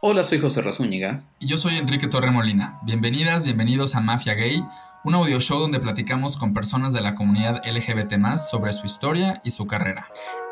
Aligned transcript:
Hola, 0.00 0.24
soy 0.24 0.40
José 0.40 0.60
Razúñiga. 0.60 1.22
Y 1.38 1.46
yo 1.46 1.56
soy 1.56 1.76
Enrique 1.76 2.06
Torremolina. 2.06 2.78
Bienvenidas, 2.84 3.44
bienvenidos 3.44 3.94
a 3.94 4.00
Mafia 4.00 4.34
Gay, 4.34 4.62
un 5.04 5.14
audio 5.14 5.40
show 5.40 5.58
donde 5.58 5.80
platicamos 5.80 6.36
con 6.36 6.52
personas 6.52 6.92
de 6.92 7.00
la 7.00 7.14
comunidad 7.14 7.62
LGBT 7.66 8.14
sobre 8.36 8.72
su 8.72 8.86
historia 8.86 9.40
y 9.42 9.50
su 9.50 9.66
carrera. 9.66 10.08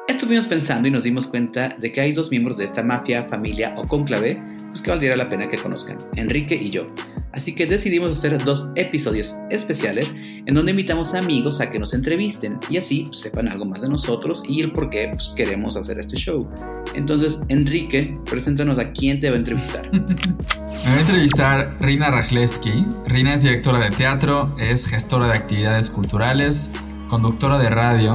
Estuvimos 0.08 0.46
pensando 0.46 0.88
y 0.88 0.90
nos 0.90 1.04
dimos 1.04 1.26
cuenta 1.26 1.68
de 1.68 1.92
que 1.92 2.00
hay 2.00 2.12
dos 2.12 2.30
miembros 2.30 2.56
de 2.56 2.64
esta 2.64 2.82
mafia, 2.82 3.24
familia 3.24 3.74
o 3.76 3.86
conclave 3.86 4.40
pues 4.68 4.80
que 4.80 4.90
valdría 4.90 5.16
la 5.16 5.26
pena 5.26 5.48
que 5.48 5.58
conozcan, 5.58 5.98
Enrique 6.16 6.54
y 6.54 6.70
yo. 6.70 6.86
Así 7.34 7.54
que 7.54 7.66
decidimos 7.66 8.16
hacer 8.16 8.42
dos 8.44 8.70
episodios 8.76 9.36
especiales 9.50 10.14
en 10.14 10.54
donde 10.54 10.70
invitamos 10.70 11.14
a 11.14 11.18
amigos 11.18 11.60
a 11.60 11.70
que 11.70 11.78
nos 11.78 11.92
entrevisten 11.92 12.58
y 12.70 12.76
así 12.76 13.04
pues, 13.06 13.20
sepan 13.20 13.48
algo 13.48 13.64
más 13.64 13.82
de 13.82 13.88
nosotros 13.88 14.42
y 14.48 14.62
el 14.62 14.72
por 14.72 14.88
qué 14.88 15.10
pues, 15.12 15.32
queremos 15.36 15.76
hacer 15.76 15.98
este 15.98 16.16
show. 16.16 16.48
Entonces, 16.94 17.40
Enrique, 17.48 18.16
preséntanos 18.30 18.78
a 18.78 18.92
quién 18.92 19.20
te 19.20 19.28
va 19.28 19.36
a 19.36 19.38
entrevistar. 19.40 19.90
Me 19.92 20.90
va 20.90 20.96
a 20.96 21.00
entrevistar 21.00 21.76
Rina 21.80 22.10
Rajleski. 22.10 22.86
Rina 23.06 23.34
es 23.34 23.42
directora 23.42 23.80
de 23.80 23.90
teatro, 23.90 24.54
es 24.58 24.86
gestora 24.86 25.26
de 25.26 25.34
actividades 25.34 25.90
culturales, 25.90 26.70
conductora 27.08 27.58
de 27.58 27.70
radio 27.70 28.14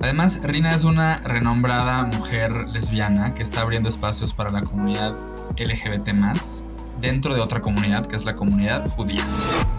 Además, 0.00 0.40
Rina 0.42 0.74
es 0.74 0.84
una 0.84 1.18
renombrada 1.20 2.04
mujer 2.04 2.68
lesbiana 2.68 3.34
que 3.34 3.42
está 3.42 3.62
abriendo 3.62 3.88
espacios 3.88 4.32
para 4.32 4.50
la 4.50 4.62
comunidad 4.62 5.16
LGBT 5.56 6.12
dentro 7.00 7.34
de 7.34 7.40
otra 7.40 7.60
comunidad 7.60 8.06
que 8.06 8.16
es 8.16 8.24
la 8.24 8.34
comunidad 8.34 8.88
judía. 8.88 9.24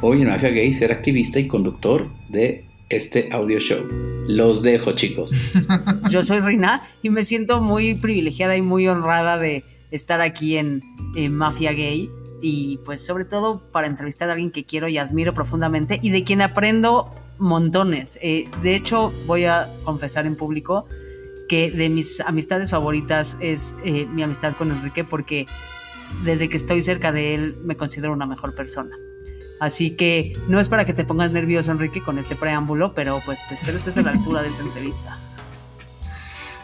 Hoy 0.01 0.21
en 0.21 0.29
Mafia 0.29 0.49
Gay 0.49 0.73
ser 0.73 0.91
activista 0.91 1.39
y 1.39 1.47
conductor 1.47 2.07
de 2.29 2.65
este 2.89 3.29
audio 3.31 3.59
show. 3.59 3.85
Los 4.27 4.63
dejo, 4.63 4.93
chicos. 4.93 5.31
Yo 6.09 6.23
soy 6.23 6.39
Rina 6.39 6.81
y 7.01 7.09
me 7.09 7.25
siento 7.25 7.61
muy 7.61 7.95
privilegiada 7.95 8.55
y 8.55 8.61
muy 8.61 8.87
honrada 8.87 9.37
de 9.37 9.63
estar 9.91 10.21
aquí 10.21 10.57
en, 10.57 10.81
en 11.15 11.35
Mafia 11.35 11.73
Gay 11.73 12.09
y 12.41 12.79
pues 12.85 13.05
sobre 13.05 13.25
todo 13.25 13.59
para 13.71 13.87
entrevistar 13.87 14.29
a 14.29 14.33
alguien 14.33 14.51
que 14.51 14.63
quiero 14.63 14.87
y 14.87 14.97
admiro 14.97 15.33
profundamente 15.33 15.99
y 16.01 16.09
de 16.09 16.23
quien 16.23 16.41
aprendo 16.41 17.13
montones. 17.37 18.17
Eh, 18.21 18.47
de 18.63 18.75
hecho, 18.75 19.13
voy 19.25 19.45
a 19.45 19.69
confesar 19.83 20.25
en 20.25 20.35
público 20.35 20.85
que 21.47 21.71
de 21.71 21.89
mis 21.89 22.21
amistades 22.21 22.69
favoritas 22.69 23.37
es 23.41 23.75
eh, 23.83 24.05
mi 24.05 24.23
amistad 24.23 24.55
con 24.55 24.71
Enrique 24.71 25.03
porque 25.03 25.47
desde 26.23 26.49
que 26.49 26.57
estoy 26.57 26.81
cerca 26.81 27.11
de 27.11 27.35
él 27.35 27.57
me 27.63 27.77
considero 27.77 28.13
una 28.13 28.25
mejor 28.25 28.55
persona. 28.55 28.95
Así 29.59 29.95
que 29.95 30.37
no 30.47 30.59
es 30.59 30.69
para 30.69 30.85
que 30.85 30.93
te 30.93 31.03
pongas 31.03 31.31
nervioso, 31.31 31.71
Enrique, 31.71 32.01
con 32.01 32.17
este 32.17 32.35
preámbulo, 32.35 32.93
pero 32.93 33.21
pues 33.25 33.51
espero 33.51 33.77
estés 33.77 33.97
a 33.97 34.01
la 34.01 34.11
altura 34.11 34.41
de 34.41 34.47
esta 34.47 34.63
entrevista. 34.63 35.17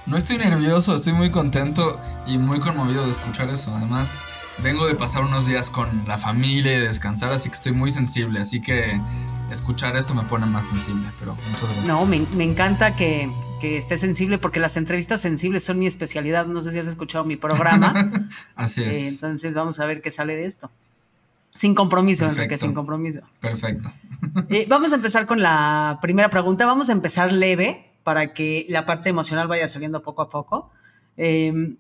No 0.06 0.18
estoy 0.18 0.38
nervioso, 0.38 0.96
estoy 0.96 1.14
muy 1.14 1.32
contento 1.32 2.00
y 2.26 2.38
muy 2.38 2.60
conmovido 2.60 3.06
de 3.06 3.12
escuchar 3.12 3.50
eso. 3.50 3.74
Además, 3.76 4.22
vengo 4.64 4.88
de 4.88 4.96
pasar 4.96 5.24
unos 5.24 5.46
días 5.48 5.70
con 5.70 6.08
la 6.08 6.18
familia 6.18 6.76
y 6.76 6.80
de 6.80 6.88
descansar, 6.88 7.34
así 7.34 7.50
que 7.50 7.56
estoy 7.56 7.72
muy 7.74 7.92
sensible. 7.92 8.40
Así 8.40 8.62
que 8.62 9.02
escuchar 9.52 9.98
esto 9.98 10.14
me 10.14 10.24
pone 10.24 10.46
más 10.46 10.68
sensible, 10.68 11.10
pero 11.20 11.36
muchas 11.52 11.64
gracias. 11.64 11.88
No, 11.88 12.06
me, 12.06 12.26
me 12.36 12.44
encanta 12.44 12.96
que, 12.96 13.30
que 13.60 13.78
esté 13.78 13.98
sensible 13.98 14.38
porque 14.38 14.60
las 14.60 14.78
entrevistas 14.78 15.22
sensibles 15.22 15.64
son 15.64 15.80
mi 15.80 15.88
especialidad. 15.88 16.46
No 16.46 16.64
sé 16.64 16.72
si 16.72 16.80
has 16.80 16.88
escuchado 16.88 17.26
mi 17.26 17.36
programa. 17.36 18.30
Así 18.56 18.84
es. 18.84 18.96
Eh, 18.96 19.08
entonces 19.08 19.54
vamos 19.54 19.80
a 19.80 19.86
ver 19.86 20.02
qué 20.02 20.12
sale 20.12 20.36
de 20.36 20.46
esto. 20.46 20.72
Sin 21.52 21.74
compromiso, 21.74 22.26
Enrique, 22.26 22.58
sin 22.58 22.74
compromiso. 22.74 23.22
Perfecto. 23.40 23.92
Eh, 24.50 24.66
vamos 24.68 24.92
a 24.92 24.96
empezar 24.96 25.28
con 25.28 25.42
la 25.42 26.00
primera 26.02 26.30
pregunta. 26.30 26.66
Vamos 26.66 26.90
a 26.90 26.94
empezar 26.94 27.32
leve 27.32 27.92
para 28.04 28.34
que 28.34 28.66
la 28.70 28.86
parte 28.86 29.10
emocional 29.10 29.48
vaya 29.48 29.68
saliendo 29.68 30.02
poco 30.02 30.24
a 30.24 30.30
poco. 30.30 30.72
Em, 31.16 31.78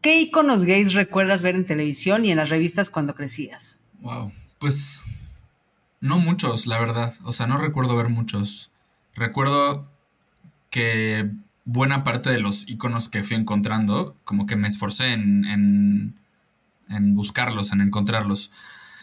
¿Qué 0.00 0.20
iconos 0.20 0.64
gays 0.64 0.94
recuerdas 0.94 1.42
ver 1.42 1.54
en 1.54 1.66
televisión 1.66 2.24
y 2.24 2.30
en 2.30 2.36
las 2.36 2.50
revistas 2.50 2.90
cuando 2.90 3.14
crecías? 3.14 3.80
Wow, 4.00 4.32
pues 4.58 5.02
no 6.00 6.18
muchos, 6.18 6.66
la 6.66 6.78
verdad. 6.78 7.14
O 7.24 7.32
sea, 7.32 7.46
no 7.46 7.58
recuerdo 7.58 7.96
ver 7.96 8.08
muchos. 8.08 8.70
Recuerdo 9.14 9.91
que 10.72 11.30
buena 11.66 12.02
parte 12.02 12.30
de 12.30 12.40
los 12.40 12.66
iconos 12.66 13.10
que 13.10 13.22
fui 13.22 13.36
encontrando, 13.36 14.16
como 14.24 14.46
que 14.46 14.56
me 14.56 14.68
esforcé 14.68 15.12
en, 15.12 15.44
en, 16.88 17.14
buscarlos, 17.14 17.72
en 17.72 17.82
encontrarlos. 17.82 18.50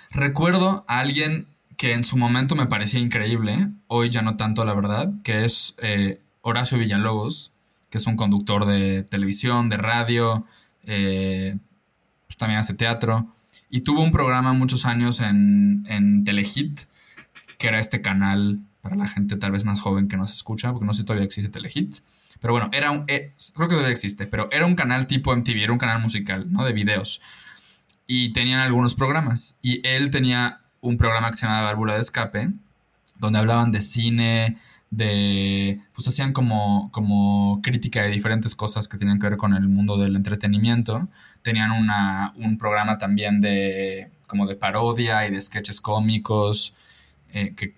Recuerdo 0.09 0.83
a 0.87 0.99
alguien 0.99 1.45
que 1.77 1.93
en 1.93 2.03
su 2.03 2.17
momento 2.17 2.55
me 2.55 2.65
parecía 2.65 2.99
increíble, 2.99 3.69
hoy 3.87 4.09
ya 4.09 4.23
no 4.23 4.35
tanto, 4.35 4.65
la 4.65 4.73
verdad, 4.73 5.13
que 5.23 5.45
es 5.45 5.75
eh, 5.77 6.19
Horacio 6.41 6.79
Villalobos, 6.79 7.51
que 7.91 7.99
es 7.99 8.07
un 8.07 8.17
conductor 8.17 8.65
de 8.65 9.03
televisión, 9.03 9.69
de 9.69 9.77
radio, 9.77 10.47
eh, 10.85 11.55
pues 12.25 12.37
también 12.37 12.59
hace 12.59 12.73
teatro. 12.73 13.27
Y 13.69 13.81
tuvo 13.81 14.01
un 14.01 14.11
programa 14.11 14.53
muchos 14.53 14.87
años 14.87 15.21
en, 15.21 15.85
en 15.87 16.23
Telehit, 16.23 16.81
que 17.59 17.67
era 17.67 17.79
este 17.79 18.01
canal 18.01 18.59
para 18.81 18.95
la 18.95 19.07
gente 19.07 19.35
tal 19.35 19.51
vez 19.51 19.65
más 19.65 19.79
joven 19.81 20.07
que 20.07 20.17
nos 20.17 20.33
escucha, 20.33 20.71
porque 20.71 20.85
no 20.85 20.93
sé 20.93 21.01
si 21.01 21.05
todavía 21.05 21.25
existe 21.25 21.49
Telehit. 21.51 21.97
Pero 22.39 22.53
bueno, 22.53 22.69
era 22.71 22.91
un, 22.91 23.03
eh, 23.07 23.33
creo 23.53 23.67
que 23.67 23.75
todavía 23.75 23.93
existe, 23.93 24.25
pero 24.25 24.49
era 24.51 24.65
un 24.65 24.75
canal 24.75 25.07
tipo 25.07 25.35
MTV, 25.35 25.63
era 25.63 25.73
un 25.73 25.79
canal 25.79 26.01
musical, 26.01 26.51
¿no? 26.51 26.63
De 26.63 26.73
videos. 26.73 27.21
Y 28.07 28.31
tenían 28.33 28.59
algunos 28.61 28.95
programas. 28.95 29.57
Y 29.61 29.85
él 29.87 30.09
tenía 30.09 30.61
un 30.81 30.97
programa 30.97 31.29
que 31.31 31.37
se 31.37 31.45
llamaba 31.45 31.67
Válvula 31.67 31.95
de 31.95 32.01
Escape, 32.01 32.49
donde 33.17 33.39
hablaban 33.39 33.71
de 33.71 33.81
cine, 33.81 34.57
de... 34.89 35.81
Pues 35.93 36.07
hacían 36.07 36.31
como, 36.31 36.89
como 36.91 37.61
crítica 37.61 38.01
de 38.01 38.09
diferentes 38.09 38.55
cosas 38.55 38.87
que 38.87 38.97
tenían 38.97 39.19
que 39.19 39.29
ver 39.29 39.37
con 39.37 39.53
el 39.53 39.67
mundo 39.67 39.97
del 39.97 40.15
entretenimiento. 40.15 41.09
Tenían 41.41 41.71
una, 41.71 42.33
un 42.37 42.57
programa 42.57 42.97
también 42.97 43.41
de 43.41 44.09
como 44.27 44.45
de 44.47 44.55
parodia 44.55 45.27
y 45.27 45.31
de 45.31 45.41
sketches 45.41 45.81
cómicos. 45.81 46.73
Eh, 47.33 47.53
que, 47.55 47.75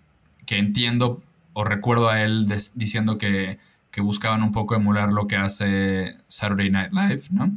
entiendo 0.57 1.21
o 1.53 1.63
recuerdo 1.63 2.09
a 2.09 2.21
él 2.21 2.47
diciendo 2.75 3.17
que, 3.17 3.59
buscaban 3.97 4.41
un 4.41 4.51
poco 4.51 4.75
emular 4.75 5.11
lo 5.11 5.27
que 5.27 5.35
hace 5.35 6.15
Saturday 6.29 6.69
Night 6.69 6.93
Live, 6.93 7.23
¿no? 7.29 7.51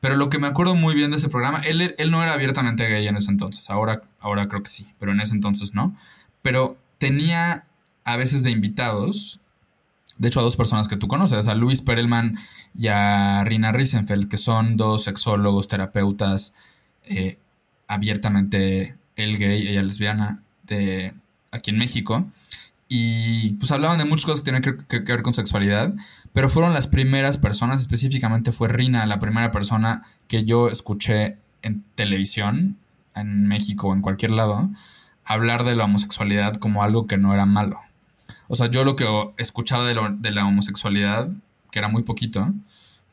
Pero 0.00 0.16
lo 0.16 0.28
que 0.28 0.38
me 0.38 0.46
acuerdo 0.46 0.74
muy 0.74 0.94
bien 0.94 1.10
de 1.10 1.16
ese 1.16 1.28
programa, 1.28 1.60
él, 1.60 1.94
él 1.96 2.10
no 2.10 2.22
era 2.22 2.34
abiertamente 2.34 2.88
gay 2.88 3.06
en 3.06 3.16
ese 3.16 3.30
entonces, 3.30 3.70
ahora, 3.70 4.02
ahora 4.20 4.48
creo 4.48 4.62
que 4.62 4.70
sí, 4.70 4.88
pero 4.98 5.12
en 5.12 5.20
ese 5.20 5.34
entonces 5.34 5.74
no. 5.74 5.96
Pero 6.42 6.76
tenía 6.98 7.64
a 8.04 8.16
veces 8.16 8.42
de 8.42 8.50
invitados, 8.50 9.40
de 10.18 10.28
hecho 10.28 10.40
a 10.40 10.42
dos 10.42 10.56
personas 10.56 10.88
que 10.88 10.96
tú 10.96 11.08
conoces, 11.08 11.46
a 11.46 11.54
Luis 11.54 11.82
Perelman 11.82 12.38
y 12.74 12.88
a 12.88 13.44
Rina 13.44 13.72
Riesenfeld, 13.72 14.28
que 14.28 14.38
son 14.38 14.76
dos 14.76 15.04
sexólogos, 15.04 15.68
terapeutas, 15.68 16.54
eh, 17.04 17.38
abiertamente 17.86 18.96
él 19.16 19.38
gay, 19.38 19.68
ella 19.68 19.82
lesbiana, 19.82 20.42
de, 20.64 21.14
aquí 21.58 21.70
en 21.70 21.78
México. 21.78 22.26
Y 22.88 23.52
pues 23.54 23.70
hablaban 23.70 23.98
de 23.98 24.06
muchas 24.06 24.24
cosas 24.24 24.40
que 24.40 24.50
tienen 24.50 24.62
que, 24.62 24.98
ver 25.00 25.22
con 25.22 25.34
sexualidad, 25.34 25.92
pero 26.32 26.48
fueron 26.48 26.72
las 26.72 26.86
primeras 26.86 27.36
personas, 27.36 27.82
específicamente 27.82 28.50
fue 28.52 28.68
Rina, 28.68 29.04
la 29.04 29.18
primera 29.18 29.52
persona 29.52 30.04
que 30.26 30.44
yo 30.44 30.68
escuché 30.68 31.36
en 31.62 31.84
televisión, 31.94 32.78
en 33.14 33.46
México 33.46 33.88
o 33.88 33.92
en 33.92 34.00
cualquier 34.00 34.30
lado, 34.30 34.70
hablar 35.24 35.64
de 35.64 35.76
la 35.76 35.84
homosexualidad 35.84 36.54
como 36.54 36.82
algo 36.82 37.06
que 37.06 37.18
no 37.18 37.34
era 37.34 37.44
malo. 37.44 37.80
O 38.48 38.56
sea, 38.56 38.70
yo 38.70 38.84
lo 38.84 38.96
que 38.96 39.06
escuchaba 39.36 39.86
de, 39.86 39.94
de 40.18 40.30
la 40.30 40.46
homosexualidad, 40.46 41.28
que 41.70 41.78
era 41.78 41.88
muy 41.88 42.04
poquito, 42.04 42.54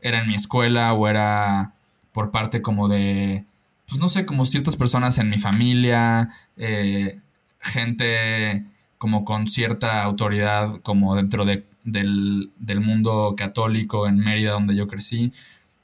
era 0.01 0.21
en 0.21 0.27
mi 0.27 0.35
escuela 0.35 0.93
o 0.93 1.07
era 1.07 1.73
por 2.13 2.31
parte 2.31 2.61
como 2.61 2.87
de, 2.87 3.43
pues 3.87 3.99
no 3.99 4.07
sé, 4.07 4.25
como 4.25 4.45
ciertas 4.45 4.77
personas 4.77 5.17
en 5.17 5.29
mi 5.29 5.37
familia, 5.37 6.29
eh, 6.57 7.19
gente 7.65 8.63
como 8.97 9.25
con 9.25 9.47
cierta 9.47 10.03
autoridad, 10.03 10.77
como 10.77 11.15
dentro 11.15 11.45
de, 11.45 11.65
del, 11.83 12.81
mundo 12.81 13.35
católico 13.37 14.07
en 14.07 14.17
Mérida, 14.17 14.53
donde 14.53 14.75
yo 14.75 14.87
crecí. 14.87 15.33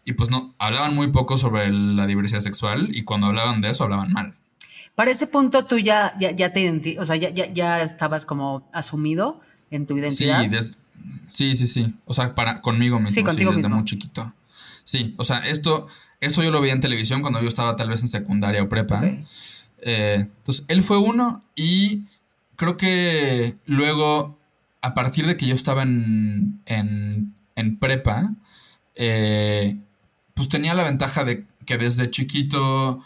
Y 0.05 0.13
pues 0.13 0.29
no, 0.29 0.55
hablaban 0.57 0.95
muy 0.95 1.11
poco 1.11 1.37
sobre 1.37 1.71
la 1.71 2.07
diversidad 2.07 2.41
sexual 2.41 2.89
y 2.95 3.03
cuando 3.03 3.27
hablaban 3.27 3.61
de 3.61 3.69
eso 3.69 3.83
hablaban 3.83 4.11
mal. 4.11 4.35
Para 4.95 5.11
ese 5.11 5.27
punto 5.27 5.65
tú 5.65 5.77
ya, 5.77 6.15
ya, 6.19 6.53
te 6.53 6.99
o 6.99 7.05
sea, 7.05 7.15
ya, 7.15 7.29
ya, 7.31 7.81
estabas 7.81 8.25
como 8.25 8.67
asumido 8.73 9.41
en 9.69 9.85
tu 9.85 9.97
identidad. 9.97 10.49
Sí, 11.27 11.55
sí, 11.55 11.65
sí, 11.65 11.95
O 12.05 12.13
sea, 12.13 12.35
para, 12.35 12.61
conmigo 12.61 12.99
mismo, 12.99 13.11
sí, 13.15 13.23
contigo 13.23 13.51
desde 13.51 13.69
muy 13.69 13.85
chiquito. 13.85 14.33
Sí, 14.83 15.15
o 15.17 15.23
sea, 15.23 15.39
esto, 15.39 15.87
eso 16.19 16.43
yo 16.43 16.51
lo 16.51 16.61
veía 16.61 16.73
en 16.73 16.81
televisión 16.81 17.21
cuando 17.21 17.41
yo 17.41 17.47
estaba 17.47 17.75
tal 17.75 17.89
vez 17.89 18.01
en 18.01 18.07
secundaria 18.07 18.61
o 18.61 18.69
prepa. 18.69 19.01
Eh, 19.81 20.27
entonces, 20.37 20.65
él 20.67 20.83
fue 20.83 20.97
uno 20.97 21.43
y 21.55 22.03
creo 22.55 22.77
que 22.77 23.55
luego, 23.65 24.37
a 24.81 24.93
partir 24.93 25.27
de 25.27 25.37
que 25.37 25.47
yo 25.47 25.55
estaba 25.55 25.83
en, 25.83 26.61
en, 26.65 27.77
prepa, 27.79 28.33
eh, 28.95 29.77
pues 30.33 30.49
tenía 30.49 30.73
la 30.73 30.83
ventaja 30.83 31.23
de 31.23 31.45
que 31.65 31.77
desde 31.77 32.09
chiquito 32.11 33.03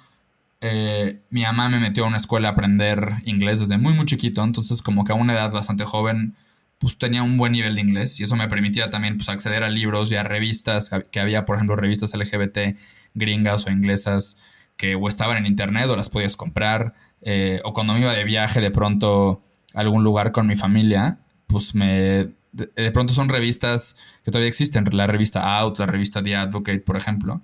eh, 0.61 1.19
mi 1.29 1.43
mamá 1.43 1.69
me 1.69 1.79
metió 1.79 2.03
a 2.03 2.07
una 2.07 2.17
escuela 2.17 2.49
a 2.49 2.51
aprender 2.51 3.21
inglés 3.25 3.59
desde 3.59 3.77
muy, 3.77 3.93
muy 3.93 4.05
chiquito. 4.05 4.43
Entonces, 4.43 4.81
como 4.81 5.05
que 5.05 5.11
a 5.13 5.15
una 5.15 5.33
edad 5.33 5.51
bastante 5.51 5.85
joven, 5.85 6.35
pues 6.79 6.97
tenía 6.97 7.23
un 7.23 7.37
buen 7.37 7.53
nivel 7.53 7.75
de 7.75 7.81
inglés 7.81 8.19
y 8.19 8.23
eso 8.23 8.35
me 8.35 8.47
permitía 8.49 8.89
también 8.89 9.17
pues 9.17 9.29
acceder 9.29 9.63
a 9.63 9.69
libros 9.69 10.11
y 10.11 10.15
a 10.15 10.23
revistas 10.23 10.89
que 11.11 11.19
había, 11.19 11.45
por 11.45 11.55
ejemplo, 11.55 11.75
revistas 11.75 12.13
LGBT 12.13 12.77
gringas 13.13 13.65
o 13.65 13.71
inglesas 13.71 14.37
que 14.77 14.95
o 14.95 15.07
estaban 15.07 15.37
en 15.37 15.45
internet 15.45 15.87
o 15.89 15.95
las 15.95 16.09
podías 16.09 16.35
comprar, 16.35 16.93
eh, 17.21 17.61
o 17.63 17.73
cuando 17.73 17.93
me 17.93 18.01
iba 18.01 18.13
de 18.13 18.23
viaje 18.23 18.61
de 18.61 18.71
pronto 18.71 19.41
a 19.73 19.79
algún 19.79 20.03
lugar 20.03 20.31
con 20.31 20.47
mi 20.47 20.55
familia, 20.55 21.19
pues 21.47 21.75
me... 21.75 22.29
De, 22.51 22.91
pronto 22.93 23.13
son 23.13 23.27
revistas 23.27 23.97
que 24.23 24.31
todavía 24.31 24.47
existen, 24.47 24.85
la 24.93 25.07
revista 25.07 25.57
Out, 25.57 25.77
la 25.77 25.87
revista 25.87 26.23
The 26.23 26.37
Advocate, 26.37 26.79
por 26.79 26.95
ejemplo, 26.95 27.41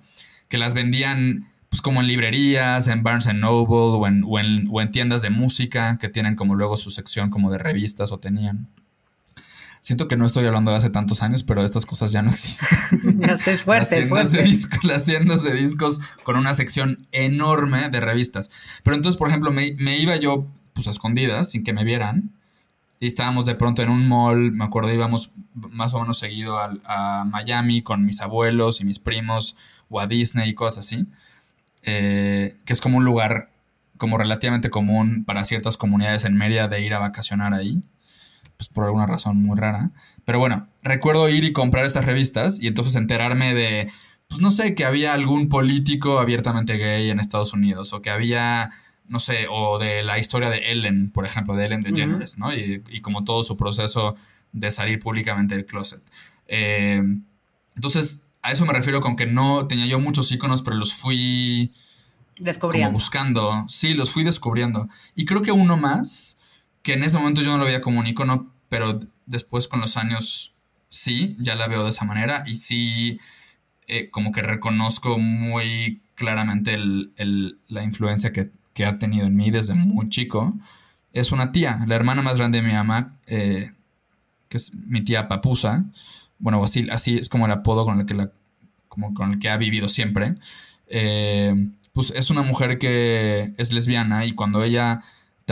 que 0.48 0.56
las 0.56 0.72
vendían 0.72 1.52
pues 1.68 1.82
como 1.82 2.00
en 2.00 2.06
librerías, 2.06 2.88
en 2.88 3.02
Barnes 3.02 3.34
Noble 3.34 3.76
o 3.76 4.06
en, 4.06 4.24
o 4.26 4.38
en, 4.38 4.68
o 4.70 4.80
en 4.80 4.90
tiendas 4.90 5.20
de 5.20 5.28
música 5.28 5.98
que 5.98 6.08
tienen 6.08 6.34
como 6.34 6.54
luego 6.54 6.78
su 6.78 6.90
sección 6.90 7.28
como 7.28 7.50
de 7.50 7.58
revistas 7.58 8.10
o 8.10 8.20
tenían. 8.20 8.68
Siento 9.82 10.06
que 10.06 10.16
no 10.16 10.26
estoy 10.26 10.46
hablando 10.46 10.70
de 10.70 10.76
hace 10.76 10.90
tantos 10.90 11.24
años, 11.24 11.42
pero 11.42 11.64
estas 11.64 11.86
cosas 11.86 12.12
ya 12.12 12.22
no 12.22 12.30
existen. 12.30 13.20
es 13.30 13.62
fuerte, 13.62 13.96
las 13.96 14.30
tiendas 14.30 14.30
De 14.30 14.42
discos, 14.44 14.84
las 14.84 15.04
tiendas 15.04 15.42
de 15.42 15.54
discos 15.54 16.00
con 16.22 16.36
una 16.36 16.54
sección 16.54 17.04
enorme 17.10 17.90
de 17.90 18.00
revistas. 18.00 18.52
Pero 18.84 18.94
entonces, 18.94 19.18
por 19.18 19.26
ejemplo, 19.26 19.50
me, 19.50 19.98
iba 19.98 20.14
yo 20.14 20.46
pues 20.72 20.86
a 20.86 20.90
escondidas, 20.90 21.50
sin 21.50 21.64
que 21.64 21.72
me 21.72 21.82
vieran. 21.82 22.30
Y 23.00 23.08
estábamos 23.08 23.44
de 23.44 23.56
pronto 23.56 23.82
en 23.82 23.90
un 23.90 24.08
mall, 24.08 24.52
me 24.52 24.64
acuerdo, 24.64 24.92
íbamos 24.92 25.32
más 25.52 25.92
o 25.94 26.00
menos 26.00 26.16
seguido 26.16 26.60
a, 26.60 27.24
Miami 27.24 27.82
con 27.82 28.04
mis 28.04 28.20
abuelos 28.20 28.80
y 28.80 28.84
mis 28.84 29.00
primos, 29.00 29.56
o 29.88 29.98
a 29.98 30.06
Disney 30.06 30.50
y 30.50 30.54
cosas 30.54 30.86
así. 30.86 31.08
Eh, 31.82 32.56
que 32.64 32.72
es 32.72 32.80
como 32.80 32.98
un 32.98 33.04
lugar 33.04 33.50
como 33.98 34.16
relativamente 34.16 34.70
común 34.70 35.24
para 35.24 35.44
ciertas 35.44 35.76
comunidades 35.76 36.24
en 36.24 36.36
Mérida 36.36 36.68
de 36.68 36.86
ir 36.86 36.94
a 36.94 37.00
vacacionar 37.00 37.52
ahí. 37.52 37.82
Pues, 38.62 38.68
por 38.68 38.84
alguna 38.84 39.06
razón 39.06 39.42
muy 39.42 39.58
rara. 39.58 39.90
Pero 40.24 40.38
bueno, 40.38 40.68
recuerdo 40.84 41.28
ir 41.28 41.42
y 41.42 41.52
comprar 41.52 41.84
estas 41.84 42.04
revistas 42.04 42.60
y 42.60 42.68
entonces 42.68 42.94
enterarme 42.94 43.54
de, 43.54 43.90
pues 44.28 44.40
no 44.40 44.52
sé, 44.52 44.76
que 44.76 44.84
había 44.84 45.14
algún 45.14 45.48
político 45.48 46.20
abiertamente 46.20 46.76
gay 46.76 47.10
en 47.10 47.18
Estados 47.18 47.52
Unidos 47.52 47.92
o 47.92 48.02
que 48.02 48.10
había, 48.10 48.70
no 49.08 49.18
sé, 49.18 49.46
o 49.50 49.80
de 49.80 50.04
la 50.04 50.20
historia 50.20 50.48
de 50.48 50.70
Ellen, 50.70 51.10
por 51.10 51.26
ejemplo, 51.26 51.56
de 51.56 51.66
Ellen 51.66 51.80
DeGeneres, 51.80 52.38
¿no? 52.38 52.54
Y, 52.54 52.84
y, 52.88 53.00
como 53.00 53.24
todo 53.24 53.42
su 53.42 53.56
proceso 53.56 54.14
de 54.52 54.70
salir 54.70 55.00
públicamente 55.00 55.56
del 55.56 55.66
closet. 55.66 56.02
Eh, 56.46 57.02
entonces, 57.74 58.22
a 58.42 58.52
eso 58.52 58.64
me 58.64 58.74
refiero 58.74 59.00
con 59.00 59.16
que 59.16 59.26
no 59.26 59.66
tenía 59.66 59.86
yo 59.86 59.98
muchos 59.98 60.30
iconos, 60.30 60.62
pero 60.62 60.76
los 60.76 60.94
fui... 60.94 61.72
Descubriendo. 62.38 62.90
Como 62.90 62.98
buscando. 62.98 63.64
Sí, 63.68 63.94
los 63.94 64.10
fui 64.12 64.22
descubriendo. 64.22 64.88
Y 65.16 65.24
creo 65.24 65.42
que 65.42 65.50
uno 65.50 65.76
más, 65.76 66.38
que 66.82 66.92
en 66.92 67.02
ese 67.02 67.18
momento 67.18 67.42
yo 67.42 67.50
no 67.50 67.58
lo 67.58 67.64
veía 67.64 67.82
como 67.82 67.98
un 67.98 68.06
icono, 68.06 68.51
pero 68.72 68.98
después 69.26 69.68
con 69.68 69.80
los 69.80 69.98
años 69.98 70.54
sí, 70.88 71.36
ya 71.38 71.56
la 71.56 71.68
veo 71.68 71.84
de 71.84 71.90
esa 71.90 72.06
manera 72.06 72.42
y 72.46 72.56
sí, 72.56 73.20
eh, 73.86 74.08
como 74.08 74.32
que 74.32 74.40
reconozco 74.40 75.18
muy 75.18 76.00
claramente 76.14 76.78
la 76.78 77.82
influencia 77.82 78.32
que, 78.32 78.50
ha 78.86 78.98
tenido 78.98 79.26
en 79.26 79.36
mí 79.36 79.50
desde 79.50 79.74
muy 79.74 80.08
chico. 80.08 80.54
Es 81.12 81.32
una 81.32 81.52
tía, 81.52 81.84
la 81.86 81.96
hermana 81.96 82.22
más 82.22 82.38
grande 82.38 82.62
de 82.62 82.66
mi 82.66 82.72
mamá, 82.72 83.18
eh, 83.26 83.72
que 84.48 84.56
es 84.56 84.72
mi 84.72 85.02
tía 85.02 85.28
Papusa. 85.28 85.84
Bueno, 86.38 86.64
así, 86.64 86.88
así 86.90 87.18
es 87.18 87.28
como 87.28 87.44
el 87.44 87.52
apodo 87.52 87.84
con 87.84 88.00
el 88.00 88.06
que, 88.06 88.14
la, 88.14 88.30
como 88.88 89.12
con 89.12 89.34
el 89.34 89.38
que 89.38 89.50
ha 89.50 89.58
vivido 89.58 89.90
siempre. 89.90 90.36
Eh, 90.86 91.68
pues 91.92 92.10
es 92.16 92.30
una 92.30 92.40
mujer 92.40 92.78
que 92.78 93.52
es 93.58 93.70
lesbiana 93.70 94.24
y 94.24 94.32
cuando 94.32 94.64
ella 94.64 95.02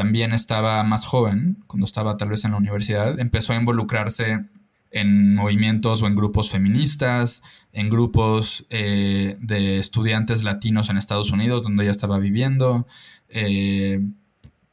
también 0.01 0.33
estaba 0.33 0.83
más 0.83 1.05
joven, 1.05 1.63
cuando 1.67 1.85
estaba 1.85 2.17
tal 2.17 2.31
vez 2.31 2.47
en 2.47 2.53
la 2.53 2.57
universidad, 2.57 3.21
empezó 3.21 3.53
a 3.53 3.57
involucrarse 3.57 4.47
en 4.91 5.35
movimientos 5.35 6.01
o 6.01 6.07
en 6.07 6.17
grupos 6.17 6.51
feministas, 6.51 7.43
en 7.75 7.91
grupos 7.91 8.65
eh, 8.71 9.37
de 9.41 9.79
estudiantes 9.79 10.43
latinos 10.43 10.89
en 10.89 10.97
Estados 10.97 11.33
Unidos, 11.33 11.63
donde 11.63 11.83
ella 11.83 11.91
estaba 11.91 12.19
viviendo, 12.19 12.87
eh, 13.29 14.01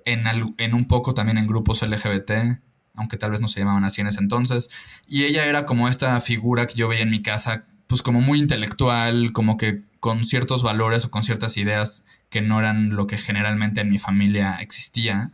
en, 0.05 0.73
un 0.73 0.87
poco 0.87 1.13
también 1.13 1.37
en 1.37 1.45
grupos 1.45 1.81
LGBT, 1.81 2.61
aunque 2.95 3.17
tal 3.17 3.31
vez 3.31 3.41
no 3.41 3.49
se 3.49 3.59
llamaban 3.59 3.83
así 3.83 3.99
en 3.99 4.07
ese 4.07 4.21
entonces, 4.21 4.69
y 5.09 5.25
ella 5.25 5.45
era 5.45 5.65
como 5.65 5.89
esta 5.89 6.17
figura 6.21 6.67
que 6.67 6.75
yo 6.75 6.87
veía 6.87 7.03
en 7.03 7.11
mi 7.11 7.21
casa, 7.21 7.65
pues 7.87 8.01
como 8.01 8.21
muy 8.21 8.39
intelectual, 8.39 9.33
como 9.33 9.57
que 9.57 9.81
con 9.99 10.23
ciertos 10.23 10.63
valores 10.63 11.03
o 11.03 11.11
con 11.11 11.25
ciertas 11.25 11.57
ideas 11.57 12.05
que 12.29 12.41
no 12.41 12.59
eran 12.59 12.89
lo 12.95 13.07
que 13.07 13.17
generalmente 13.17 13.81
en 13.81 13.89
mi 13.89 13.99
familia 13.99 14.57
existía 14.59 15.31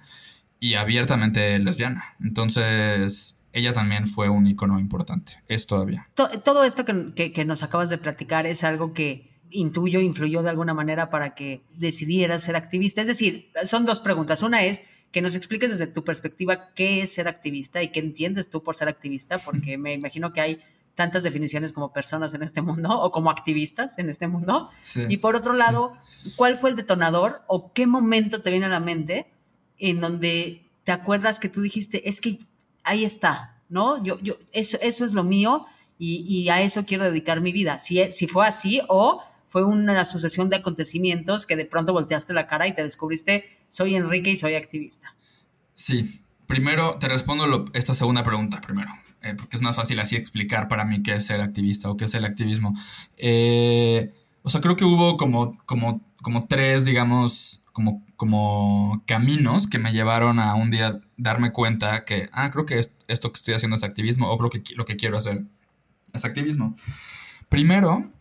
y 0.60 0.76
abiertamente 0.76 1.58
lesbiana. 1.60 2.16
Entonces, 2.22 3.38
ella 3.54 3.74
también 3.74 4.08
fue 4.08 4.30
un 4.30 4.48
icono 4.48 4.80
importante, 4.80 5.42
es 5.48 5.68
todavía. 5.68 6.10
Todo 6.16 6.64
esto 6.64 6.86
que, 6.86 7.46
nos 7.46 7.64
acabas 7.64 7.90
de 7.90 7.98
platicar 7.98 8.46
es 8.48 8.64
algo 8.64 8.94
que 8.94 9.32
intuyo, 9.52 10.00
influyó 10.00 10.42
de 10.42 10.50
alguna 10.50 10.74
manera 10.74 11.10
para 11.10 11.36
que 11.36 11.62
decidieras 11.76 12.44
ser 12.44 12.56
activista. 12.56 13.02
Es 13.02 13.08
decir, 13.08 13.52
son 13.64 13.86
dos 13.86 14.02
preguntas. 14.02 14.42
Una 14.42 14.64
es 14.64 14.84
que 15.12 15.22
nos 15.22 15.36
expliques 15.36 15.70
desde 15.70 15.86
tu 15.86 16.04
perspectiva 16.04 16.74
qué 16.74 17.04
es 17.04 17.14
ser 17.14 17.28
activista 17.28 17.84
y 17.84 17.90
qué 17.90 18.00
entiendes 18.00 18.50
tú 18.50 18.64
por 18.64 18.76
ser 18.76 18.88
activista, 18.88 19.38
porque 19.38 19.78
me 19.78 19.94
imagino 19.94 20.34
que 20.34 20.42
hay 20.42 20.64
tantas 20.96 21.24
definiciones 21.24 21.74
como 21.74 21.92
personas 21.92 22.34
en 22.34 22.44
este 22.44 22.62
mundo 22.62 22.90
o 22.90 23.12
como 23.12 23.32
activistas 23.32 23.98
en 23.98 24.10
este 24.10 24.28
mundo. 24.28 24.70
y 25.10 25.18
por 25.18 25.36
otro 25.36 25.54
lado, 25.54 25.98
¿cuál 26.36 26.58
fue 26.58 26.70
el 26.70 26.76
detonador 26.76 27.42
o 27.48 27.74
qué 27.74 27.88
momento 27.88 28.42
te 28.42 28.52
viene 28.52 28.68
a 28.68 28.70
la 28.70 28.80
mente 28.80 29.28
en 29.80 30.00
donde 30.00 30.64
te 30.84 30.92
acuerdas 30.92 31.40
que 31.40 31.50
tú 31.50 31.62
dijiste, 31.62 32.08
es 32.08 32.22
que 32.22 32.40
ahí 32.84 33.06
está, 33.06 33.62
¿no? 33.70 34.04
Yo, 34.04 34.20
yo, 34.20 34.36
eso, 34.52 34.78
eso 34.82 35.06
es 35.06 35.14
lo 35.14 35.24
mío 35.24 35.66
y, 35.98 36.50
a 36.50 36.62
eso 36.62 36.86
quiero 36.86 37.06
dedicar 37.06 37.40
mi 37.40 37.54
vida. 37.54 37.80
Si, 37.80 38.12
si 38.12 38.28
fue 38.28 38.46
así 38.46 38.82
o 38.90 39.24
fue 39.50 39.64
una 39.64 40.04
sucesión 40.04 40.50
de 40.50 40.58
acontecimientos 40.58 41.46
que 41.46 41.56
de 41.56 41.66
pronto 41.66 41.94
volteaste 41.94 42.34
la 42.34 42.48
cara 42.48 42.68
y 42.68 42.74
te 42.74 42.84
descubriste, 42.84 43.58
soy 43.70 43.96
Enrique 43.96 44.32
y 44.32 44.38
soy 44.38 44.56
activista. 44.56 45.16
Sí, 45.74 46.22
primero 46.46 46.98
te 47.00 47.08
respondo 47.08 47.66
esta 47.74 47.94
segunda 47.94 48.24
pregunta 48.24 48.60
primero. 48.60 48.92
Eh, 49.24 49.36
porque 49.38 49.56
es 49.56 49.62
más 49.62 49.78
fácil 49.78 50.00
así 50.02 50.18
explicar 50.18 50.68
para 50.68 50.84
mí 50.84 51.02
qué 51.02 51.16
es 51.16 51.26
ser 51.26 51.40
activista 51.40 51.90
o 51.90 51.96
qué 51.96 52.06
es 52.06 52.14
el 52.14 52.26
activismo. 52.26 52.76
Eh, 53.16 54.14
o 54.44 54.50
sea, 54.50 54.60
creo 54.60 54.76
que 54.76 54.84
hubo 54.84 55.16
como, 55.16 55.58
como, 55.66 56.02
como 56.22 56.46
tres, 56.48 56.84
digamos, 56.84 57.64
como, 57.72 58.04
como 58.18 59.02
caminos 59.08 59.68
que 59.68 59.80
me 59.80 59.94
llevaron 59.94 60.40
a 60.40 60.56
un 60.56 60.72
día 60.72 61.00
darme 61.16 61.54
cuenta 61.54 62.04
que, 62.04 62.30
ah, 62.34 62.52
creo 62.52 62.66
que 62.66 62.82
esto 63.08 63.32
que 63.32 63.38
estoy 63.38 63.54
haciendo 63.54 63.78
es 63.78 63.84
activismo 63.84 64.30
o 64.30 64.38
creo 64.38 64.50
que 64.50 64.76
lo 64.76 64.84
que 64.84 64.98
quiero 64.98 65.18
hacer 65.18 65.44
es 66.12 66.26
activismo. 66.26 66.76
Primero, 67.48 68.12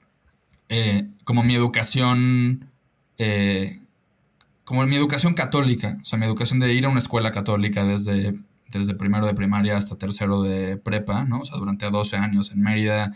eh, 0.68 1.08
como 1.24 1.42
mi 1.42 1.56
educación, 1.56 2.70
como 4.64 4.86
mi 4.86 4.96
educación 4.96 5.34
católica, 5.34 5.98
o 6.00 6.04
sea, 6.04 6.18
mi 6.18 6.26
educación 6.26 6.60
de 6.60 6.72
ir 6.72 6.86
a 6.86 6.88
una 6.88 7.00
escuela 7.00 7.32
católica 7.32 7.84
desde 7.84 8.34
desde 8.78 8.94
primero 8.94 9.26
de 9.26 9.34
primaria 9.34 9.76
hasta 9.76 9.96
tercero 9.96 10.42
de 10.42 10.76
prepa, 10.76 11.24
¿no? 11.24 11.40
O 11.40 11.44
sea, 11.44 11.58
durante 11.58 11.88
12 11.88 12.16
años 12.16 12.52
en 12.52 12.60
Mérida 12.60 13.12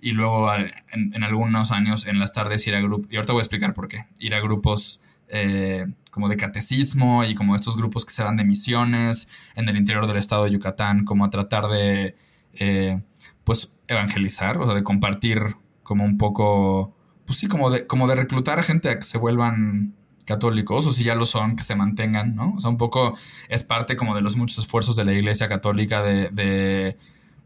y 0.00 0.12
luego 0.12 0.52
en, 0.54 1.24
algunos 1.24 1.72
años 1.72 2.06
en 2.06 2.18
las 2.18 2.32
tardes 2.32 2.66
ir 2.66 2.74
a 2.74 2.80
grupos, 2.80 3.10
y 3.10 3.16
ahorita 3.16 3.32
voy 3.32 3.40
a 3.40 3.42
explicar 3.42 3.74
por 3.74 3.88
qué, 3.88 4.06
ir 4.18 4.34
a 4.34 4.40
grupos 4.40 5.00
eh, 5.28 5.86
como 6.10 6.28
de 6.28 6.36
catecismo 6.36 7.24
y 7.24 7.34
como 7.34 7.56
estos 7.56 7.76
grupos 7.76 8.04
que 8.04 8.12
se 8.12 8.22
van 8.22 8.36
de 8.36 8.44
misiones 8.44 9.28
en 9.54 9.68
el 9.68 9.76
interior 9.76 10.06
del 10.06 10.16
estado 10.16 10.44
de 10.44 10.52
Yucatán, 10.52 11.04
como 11.04 11.24
a 11.24 11.30
tratar 11.30 11.68
de, 11.68 12.14
eh, 12.54 13.00
pues, 13.44 13.72
evangelizar, 13.88 14.58
o 14.58 14.66
sea, 14.66 14.74
de 14.74 14.82
compartir 14.82 15.56
como 15.82 16.04
un 16.04 16.18
poco, 16.18 16.94
pues 17.24 17.38
sí, 17.38 17.48
como 17.48 17.70
de, 17.70 17.86
como 17.86 18.08
de 18.08 18.16
reclutar 18.16 18.62
gente 18.62 18.88
a 18.88 18.96
que 18.96 19.04
se 19.04 19.18
vuelvan 19.18 19.94
católicos, 20.26 20.86
o 20.86 20.92
si 20.92 21.04
ya 21.04 21.14
lo 21.14 21.24
son, 21.24 21.56
que 21.56 21.62
se 21.62 21.74
mantengan, 21.74 22.34
¿no? 22.34 22.54
O 22.56 22.60
sea, 22.60 22.68
un 22.68 22.76
poco 22.76 23.16
es 23.48 23.62
parte 23.62 23.96
como 23.96 24.14
de 24.14 24.20
los 24.20 24.36
muchos 24.36 24.58
esfuerzos 24.58 24.96
de 24.96 25.04
la 25.04 25.12
Iglesia 25.12 25.48
Católica 25.48 26.02
de, 26.02 26.98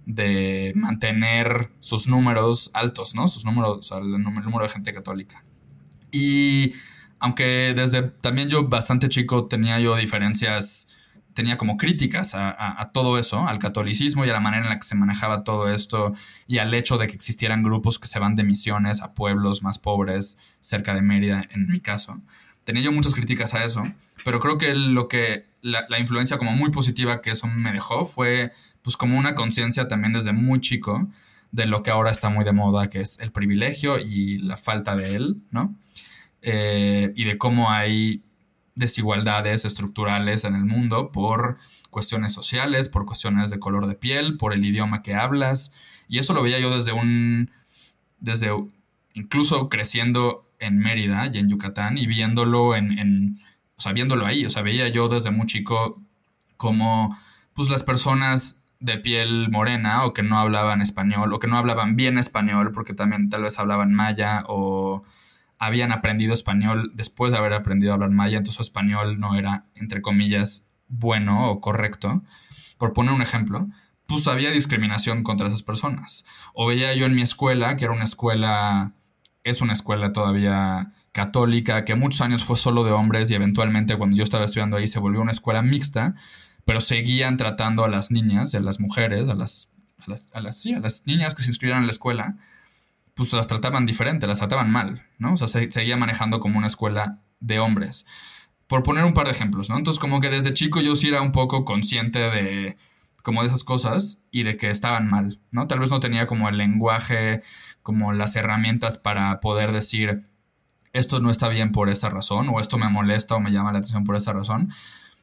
de, 0.06 0.72
mantener 0.74 1.70
sus 1.78 2.08
números 2.08 2.70
altos, 2.74 3.14
¿no? 3.14 3.28
Sus 3.28 3.44
números, 3.44 3.78
o 3.78 3.82
sea, 3.82 3.98
el 3.98 4.10
número 4.22 4.62
de 4.62 4.68
gente 4.68 4.92
católica. 4.92 5.44
Y 6.10 6.72
aunque 7.20 7.74
desde 7.76 8.02
también 8.02 8.48
yo 8.48 8.66
bastante 8.68 9.08
chico 9.08 9.46
tenía 9.46 9.78
yo 9.78 9.94
diferencias, 9.94 10.88
tenía 11.34 11.56
como 11.58 11.76
críticas 11.76 12.34
a, 12.34 12.80
a, 12.80 12.90
todo 12.92 13.18
eso, 13.18 13.46
al 13.46 13.58
catolicismo 13.58 14.24
y 14.24 14.30
a 14.30 14.32
la 14.32 14.40
manera 14.40 14.64
en 14.64 14.70
la 14.70 14.78
que 14.78 14.86
se 14.86 14.96
manejaba 14.96 15.44
todo 15.44 15.72
esto 15.72 16.12
y 16.48 16.58
al 16.58 16.74
hecho 16.74 16.98
de 16.98 17.06
que 17.06 17.14
existieran 17.14 17.62
grupos 17.62 17.98
que 17.98 18.08
se 18.08 18.18
van 18.18 18.34
de 18.34 18.42
misiones 18.42 19.00
a 19.02 19.12
pueblos 19.14 19.62
más 19.62 19.78
pobres 19.78 20.38
cerca 20.60 20.94
de 20.94 21.02
Mérida, 21.02 21.44
en 21.50 21.68
mi 21.68 21.80
caso 21.80 22.20
tenía 22.64 22.82
yo 22.82 22.92
muchas 22.92 23.14
críticas 23.14 23.54
a 23.54 23.64
eso, 23.64 23.82
pero 24.24 24.40
creo 24.40 24.58
que 24.58 24.74
lo 24.74 25.08
que 25.08 25.46
la, 25.62 25.98
influencia 25.98 26.38
como 26.38 26.52
muy 26.52 26.70
positiva 26.70 27.20
que 27.20 27.30
eso 27.30 27.46
me 27.46 27.72
dejó 27.72 28.04
fue 28.04 28.52
pues 28.82 28.96
como 28.96 29.18
una 29.18 29.34
conciencia 29.34 29.88
también 29.88 30.12
desde 30.12 30.32
muy 30.32 30.60
chico 30.60 31.08
de 31.52 31.66
lo 31.66 31.82
que 31.82 31.90
ahora 31.90 32.10
está 32.10 32.30
muy 32.30 32.44
de 32.44 32.52
moda, 32.52 32.88
que 32.88 33.00
es 33.00 33.18
el 33.20 33.32
privilegio 33.32 33.98
y 33.98 34.38
la 34.38 34.56
falta 34.56 34.96
de 34.96 35.16
él, 35.16 35.42
¿no? 35.50 35.74
Eh, 36.42 37.12
y 37.16 37.24
de 37.24 37.36
cómo 37.36 37.70
hay 37.70 38.22
desigualdades 38.74 39.64
estructurales 39.64 40.44
en 40.44 40.54
el 40.54 40.64
mundo 40.64 41.12
por 41.12 41.58
cuestiones 41.90 42.32
sociales, 42.32 42.88
por 42.88 43.04
cuestiones 43.04 43.50
de 43.50 43.58
color 43.58 43.86
de 43.86 43.94
piel, 43.94 44.36
por 44.36 44.54
el 44.54 44.64
idioma 44.64 45.02
que 45.02 45.14
hablas. 45.14 45.72
Y 46.08 46.18
eso 46.18 46.32
lo 46.32 46.42
veía 46.42 46.60
yo 46.60 46.74
desde 46.74 46.92
un, 46.92 47.50
desde 48.20 48.50
incluso 49.12 49.68
creciendo 49.68 50.49
en 50.60 50.78
Mérida 50.78 51.30
y 51.32 51.38
en 51.38 51.48
Yucatán 51.48 51.98
y 51.98 52.06
viéndolo 52.06 52.76
en, 52.76 52.98
en, 52.98 53.38
o 53.76 53.80
sea, 53.80 53.92
viéndolo 53.92 54.26
ahí, 54.26 54.44
o 54.46 54.50
sea, 54.50 54.62
veía 54.62 54.88
yo 54.88 55.08
desde 55.08 55.30
muy 55.30 55.46
chico 55.46 56.00
como, 56.56 57.16
pues 57.54 57.68
las 57.68 57.82
personas 57.82 58.60
de 58.78 58.98
piel 58.98 59.50
morena 59.50 60.04
o 60.04 60.14
que 60.14 60.22
no 60.22 60.38
hablaban 60.38 60.80
español 60.80 61.32
o 61.32 61.38
que 61.38 61.48
no 61.48 61.58
hablaban 61.58 61.96
bien 61.96 62.16
español 62.18 62.72
porque 62.72 62.94
también 62.94 63.28
tal 63.28 63.42
vez 63.42 63.58
hablaban 63.58 63.92
maya 63.92 64.44
o 64.48 65.02
habían 65.58 65.92
aprendido 65.92 66.32
español 66.32 66.90
después 66.94 67.32
de 67.32 67.38
haber 67.38 67.52
aprendido 67.52 67.92
a 67.92 67.94
hablar 67.94 68.10
maya, 68.10 68.38
entonces 68.38 68.56
su 68.56 68.62
español 68.62 69.20
no 69.20 69.34
era, 69.34 69.66
entre 69.74 70.00
comillas, 70.00 70.66
bueno 70.88 71.50
o 71.50 71.60
correcto. 71.60 72.22
Por 72.78 72.94
poner 72.94 73.12
un 73.12 73.20
ejemplo, 73.20 73.68
pues 74.06 74.26
había 74.26 74.50
discriminación 74.50 75.22
contra 75.22 75.48
esas 75.48 75.62
personas. 75.62 76.24
O 76.54 76.66
veía 76.66 76.94
yo 76.94 77.04
en 77.04 77.14
mi 77.14 77.22
escuela, 77.22 77.76
que 77.76 77.84
era 77.84 77.94
una 77.94 78.04
escuela, 78.04 78.92
es 79.44 79.60
una 79.60 79.72
escuela 79.72 80.12
todavía 80.12 80.92
católica, 81.12 81.84
que 81.84 81.94
muchos 81.94 82.20
años 82.20 82.44
fue 82.44 82.56
solo 82.56 82.84
de 82.84 82.92
hombres 82.92 83.30
y 83.30 83.34
eventualmente 83.34 83.96
cuando 83.96 84.16
yo 84.16 84.24
estaba 84.24 84.44
estudiando 84.44 84.76
ahí 84.76 84.86
se 84.86 84.98
volvió 84.98 85.20
una 85.20 85.32
escuela 85.32 85.62
mixta, 85.62 86.14
pero 86.64 86.80
seguían 86.80 87.36
tratando 87.36 87.84
a 87.84 87.88
las 87.88 88.10
niñas, 88.10 88.54
a 88.54 88.60
las 88.60 88.80
mujeres, 88.80 89.28
a 89.28 89.34
las, 89.34 89.68
a 90.06 90.10
las, 90.10 90.28
a 90.32 90.40
las, 90.40 90.60
sí, 90.60 90.72
a 90.72 90.80
las 90.80 91.06
niñas 91.06 91.34
que 91.34 91.42
se 91.42 91.48
inscribían 91.48 91.80
en 91.80 91.86
la 91.86 91.92
escuela, 91.92 92.36
pues 93.14 93.32
las 93.32 93.48
trataban 93.48 93.86
diferente, 93.86 94.26
las 94.26 94.38
trataban 94.38 94.70
mal, 94.70 95.02
¿no? 95.18 95.34
O 95.34 95.36
sea, 95.36 95.48
se 95.48 95.70
seguía 95.70 95.96
manejando 95.96 96.40
como 96.40 96.58
una 96.58 96.68
escuela 96.68 97.18
de 97.40 97.58
hombres. 97.58 98.06
Por 98.66 98.82
poner 98.82 99.04
un 99.04 99.14
par 99.14 99.26
de 99.26 99.32
ejemplos, 99.32 99.68
¿no? 99.68 99.76
Entonces, 99.76 99.98
como 99.98 100.20
que 100.20 100.30
desde 100.30 100.54
chico 100.54 100.80
yo 100.80 100.94
sí 100.94 101.08
era 101.08 101.20
un 101.20 101.32
poco 101.32 101.64
consciente 101.64 102.18
de 102.18 102.76
como 103.22 103.42
de 103.42 103.48
esas 103.48 103.64
cosas 103.64 104.18
y 104.30 104.44
de 104.44 104.56
que 104.56 104.70
estaban 104.70 105.08
mal, 105.08 105.40
¿no? 105.50 105.66
Tal 105.66 105.80
vez 105.80 105.90
no 105.90 106.00
tenía 106.00 106.26
como 106.26 106.48
el 106.48 106.56
lenguaje, 106.56 107.42
como 107.90 108.12
las 108.12 108.36
herramientas 108.36 108.98
para 108.98 109.40
poder 109.40 109.72
decir 109.72 110.28
esto 110.92 111.18
no 111.18 111.32
está 111.32 111.48
bien 111.48 111.72
por 111.72 111.90
esta 111.90 112.08
razón 112.08 112.48
o 112.48 112.60
esto 112.60 112.78
me 112.78 112.88
molesta 112.88 113.34
o 113.34 113.40
me 113.40 113.50
llama 113.50 113.72
la 113.72 113.78
atención 113.78 114.04
por 114.04 114.14
esta 114.14 114.32
razón. 114.32 114.70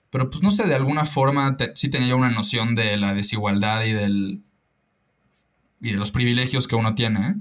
Pero 0.09 0.29
pues 0.29 0.43
no 0.43 0.51
sé, 0.51 0.67
de 0.67 0.75
alguna 0.75 1.05
forma 1.05 1.55
sí 1.75 1.89
tenía 1.89 2.17
una 2.17 2.29
noción 2.29 2.75
de 2.75 2.97
la 2.97 3.13
desigualdad 3.13 3.86
y 3.86 3.93
del 3.93 4.43
y 5.79 5.91
de 5.91 5.97
los 5.97 6.12
privilegios 6.12 6.67
que 6.67 6.75
uno 6.75 6.93
tiene. 6.93 7.36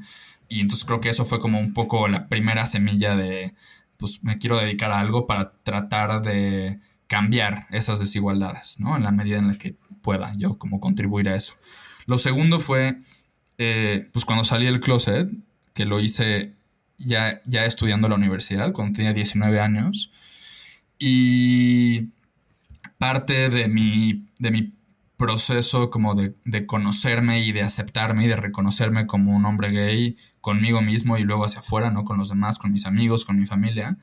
Y 0.48 0.60
entonces 0.60 0.84
creo 0.84 1.00
que 1.00 1.08
eso 1.08 1.24
fue 1.24 1.40
como 1.40 1.58
un 1.58 1.74
poco 1.74 2.06
la 2.06 2.28
primera 2.28 2.66
semilla 2.66 3.16
de, 3.16 3.54
pues 3.96 4.22
me 4.22 4.38
quiero 4.38 4.58
dedicar 4.58 4.92
a 4.92 5.00
algo 5.00 5.26
para 5.26 5.54
tratar 5.64 6.22
de 6.22 6.78
cambiar 7.08 7.66
esas 7.70 7.98
desigualdades, 7.98 8.78
¿no? 8.78 8.96
En 8.96 9.02
la 9.02 9.10
medida 9.10 9.38
en 9.38 9.48
la 9.48 9.58
que 9.58 9.74
pueda 10.02 10.32
yo 10.36 10.56
como 10.56 10.78
contribuir 10.78 11.28
a 11.28 11.34
eso. 11.34 11.54
Lo 12.06 12.18
segundo 12.18 12.60
fue, 12.60 13.00
eh, 13.58 14.08
pues 14.12 14.24
cuando 14.24 14.44
salí 14.44 14.66
del 14.66 14.80
closet, 14.80 15.28
que 15.74 15.84
lo 15.84 16.00
hice 16.00 16.54
ya, 16.98 17.42
ya 17.44 17.66
estudiando 17.66 18.06
en 18.06 18.10
la 18.10 18.16
universidad, 18.16 18.72
cuando 18.72 18.96
tenía 18.96 19.12
19 19.12 19.60
años, 19.60 20.10
y 20.98 22.08
parte 22.98 23.50
de 23.50 23.68
mi, 23.68 24.26
de 24.38 24.50
mi 24.50 24.72
proceso 25.16 25.90
como 25.90 26.14
de, 26.14 26.34
de, 26.44 26.66
conocerme 26.66 27.40
y 27.40 27.52
de 27.52 27.62
aceptarme 27.62 28.24
y 28.24 28.28
de 28.28 28.36
reconocerme 28.36 29.06
como 29.06 29.34
un 29.34 29.44
hombre 29.46 29.70
gay 29.70 30.16
conmigo 30.40 30.80
mismo 30.82 31.18
y 31.18 31.22
luego 31.22 31.44
hacia 31.44 31.60
afuera, 31.60 31.90
¿no? 31.90 32.04
Con 32.04 32.18
los 32.18 32.28
demás, 32.28 32.58
con 32.58 32.72
mis 32.72 32.86
amigos, 32.86 33.24
con 33.24 33.38
mi 33.38 33.46
familia, 33.46 33.98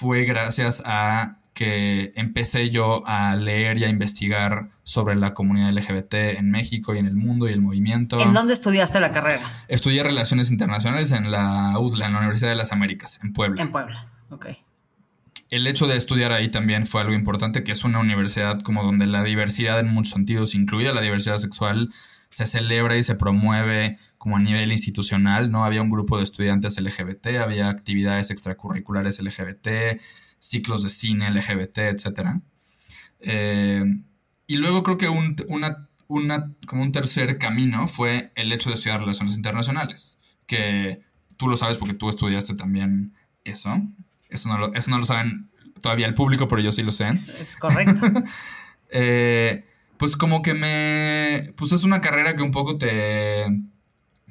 fue 0.00 0.24
gracias 0.24 0.82
a 0.86 1.39
que 1.60 2.14
empecé 2.16 2.70
yo 2.70 3.06
a 3.06 3.36
leer 3.36 3.76
y 3.76 3.84
a 3.84 3.90
investigar 3.90 4.70
sobre 4.82 5.14
la 5.14 5.34
comunidad 5.34 5.70
LGBT 5.74 6.14
en 6.38 6.50
México 6.50 6.94
y 6.94 6.98
en 6.98 7.04
el 7.04 7.16
mundo 7.16 7.50
y 7.50 7.52
el 7.52 7.60
movimiento. 7.60 8.18
¿En 8.18 8.32
dónde 8.32 8.54
estudiaste 8.54 8.98
la 8.98 9.12
carrera? 9.12 9.42
Estudié 9.68 10.02
Relaciones 10.02 10.50
Internacionales 10.50 11.12
en 11.12 11.30
la 11.30 11.78
UDLA, 11.78 12.06
en 12.06 12.12
la 12.14 12.18
Universidad 12.20 12.48
de 12.48 12.56
las 12.56 12.72
Américas, 12.72 13.20
en 13.22 13.34
Puebla. 13.34 13.60
En 13.60 13.70
Puebla, 13.70 14.08
ok 14.30 14.46
el 15.50 15.66
hecho 15.66 15.86
de 15.88 15.96
estudiar 15.96 16.30
ahí 16.30 16.48
también 16.48 16.86
fue 16.86 17.00
algo 17.00 17.12
importante, 17.12 17.64
que 17.64 17.72
es 17.72 17.82
una 17.82 17.98
universidad 17.98 18.60
como 18.62 18.84
donde 18.84 19.06
la 19.06 19.24
diversidad 19.24 19.80
en 19.80 19.88
muchos 19.88 20.12
sentidos, 20.12 20.54
incluida 20.54 20.92
la 20.92 21.00
diversidad 21.00 21.38
sexual, 21.38 21.92
se 22.28 22.46
celebra 22.46 22.96
y 22.96 23.02
se 23.02 23.16
promueve 23.16 23.98
como 24.16 24.36
a 24.36 24.40
nivel 24.40 24.70
institucional, 24.70 25.50
¿no? 25.50 25.64
Había 25.64 25.82
un 25.82 25.90
grupo 25.90 26.18
de 26.18 26.22
estudiantes 26.22 26.80
LGBT, 26.80 27.38
había 27.42 27.68
actividades 27.68 28.30
extracurriculares 28.30 29.20
LGBT, 29.20 29.98
ciclos 30.40 30.82
de 30.82 30.88
cine 30.88 31.30
LGBT, 31.30 31.78
etc. 31.78 32.30
Eh, 33.20 33.84
y 34.46 34.56
luego 34.56 34.82
creo 34.82 34.98
que 34.98 35.08
un, 35.08 35.36
una, 35.48 35.88
una, 36.08 36.52
como 36.66 36.82
un 36.82 36.90
tercer 36.90 37.38
camino 37.38 37.86
fue 37.86 38.32
el 38.34 38.50
hecho 38.52 38.70
de 38.70 38.74
estudiar 38.74 38.98
relaciones 38.98 39.36
internacionales, 39.36 40.18
que 40.46 41.02
tú 41.36 41.46
lo 41.46 41.56
sabes 41.56 41.78
porque 41.78 41.94
tú 41.94 42.08
estudiaste 42.08 42.54
también 42.54 43.14
eso. 43.44 43.80
Eso 44.28 44.48
no 44.48 44.58
lo, 44.58 44.74
eso 44.74 44.90
no 44.90 44.98
lo 44.98 45.04
saben 45.04 45.50
todavía 45.80 46.06
el 46.06 46.14
público, 46.14 46.48
pero 46.48 46.62
yo 46.62 46.72
sí 46.72 46.82
lo 46.82 46.92
sé. 46.92 47.08
Es, 47.10 47.56
correcto. 47.60 48.06
eh, 48.90 49.64
pues 49.96 50.16
como 50.16 50.42
que 50.42 50.54
me... 50.54 51.52
Pues 51.56 51.72
es 51.72 51.84
una 51.84 52.00
carrera 52.00 52.34
que 52.34 52.42
un 52.42 52.50
poco 52.50 52.78
te... 52.78 53.46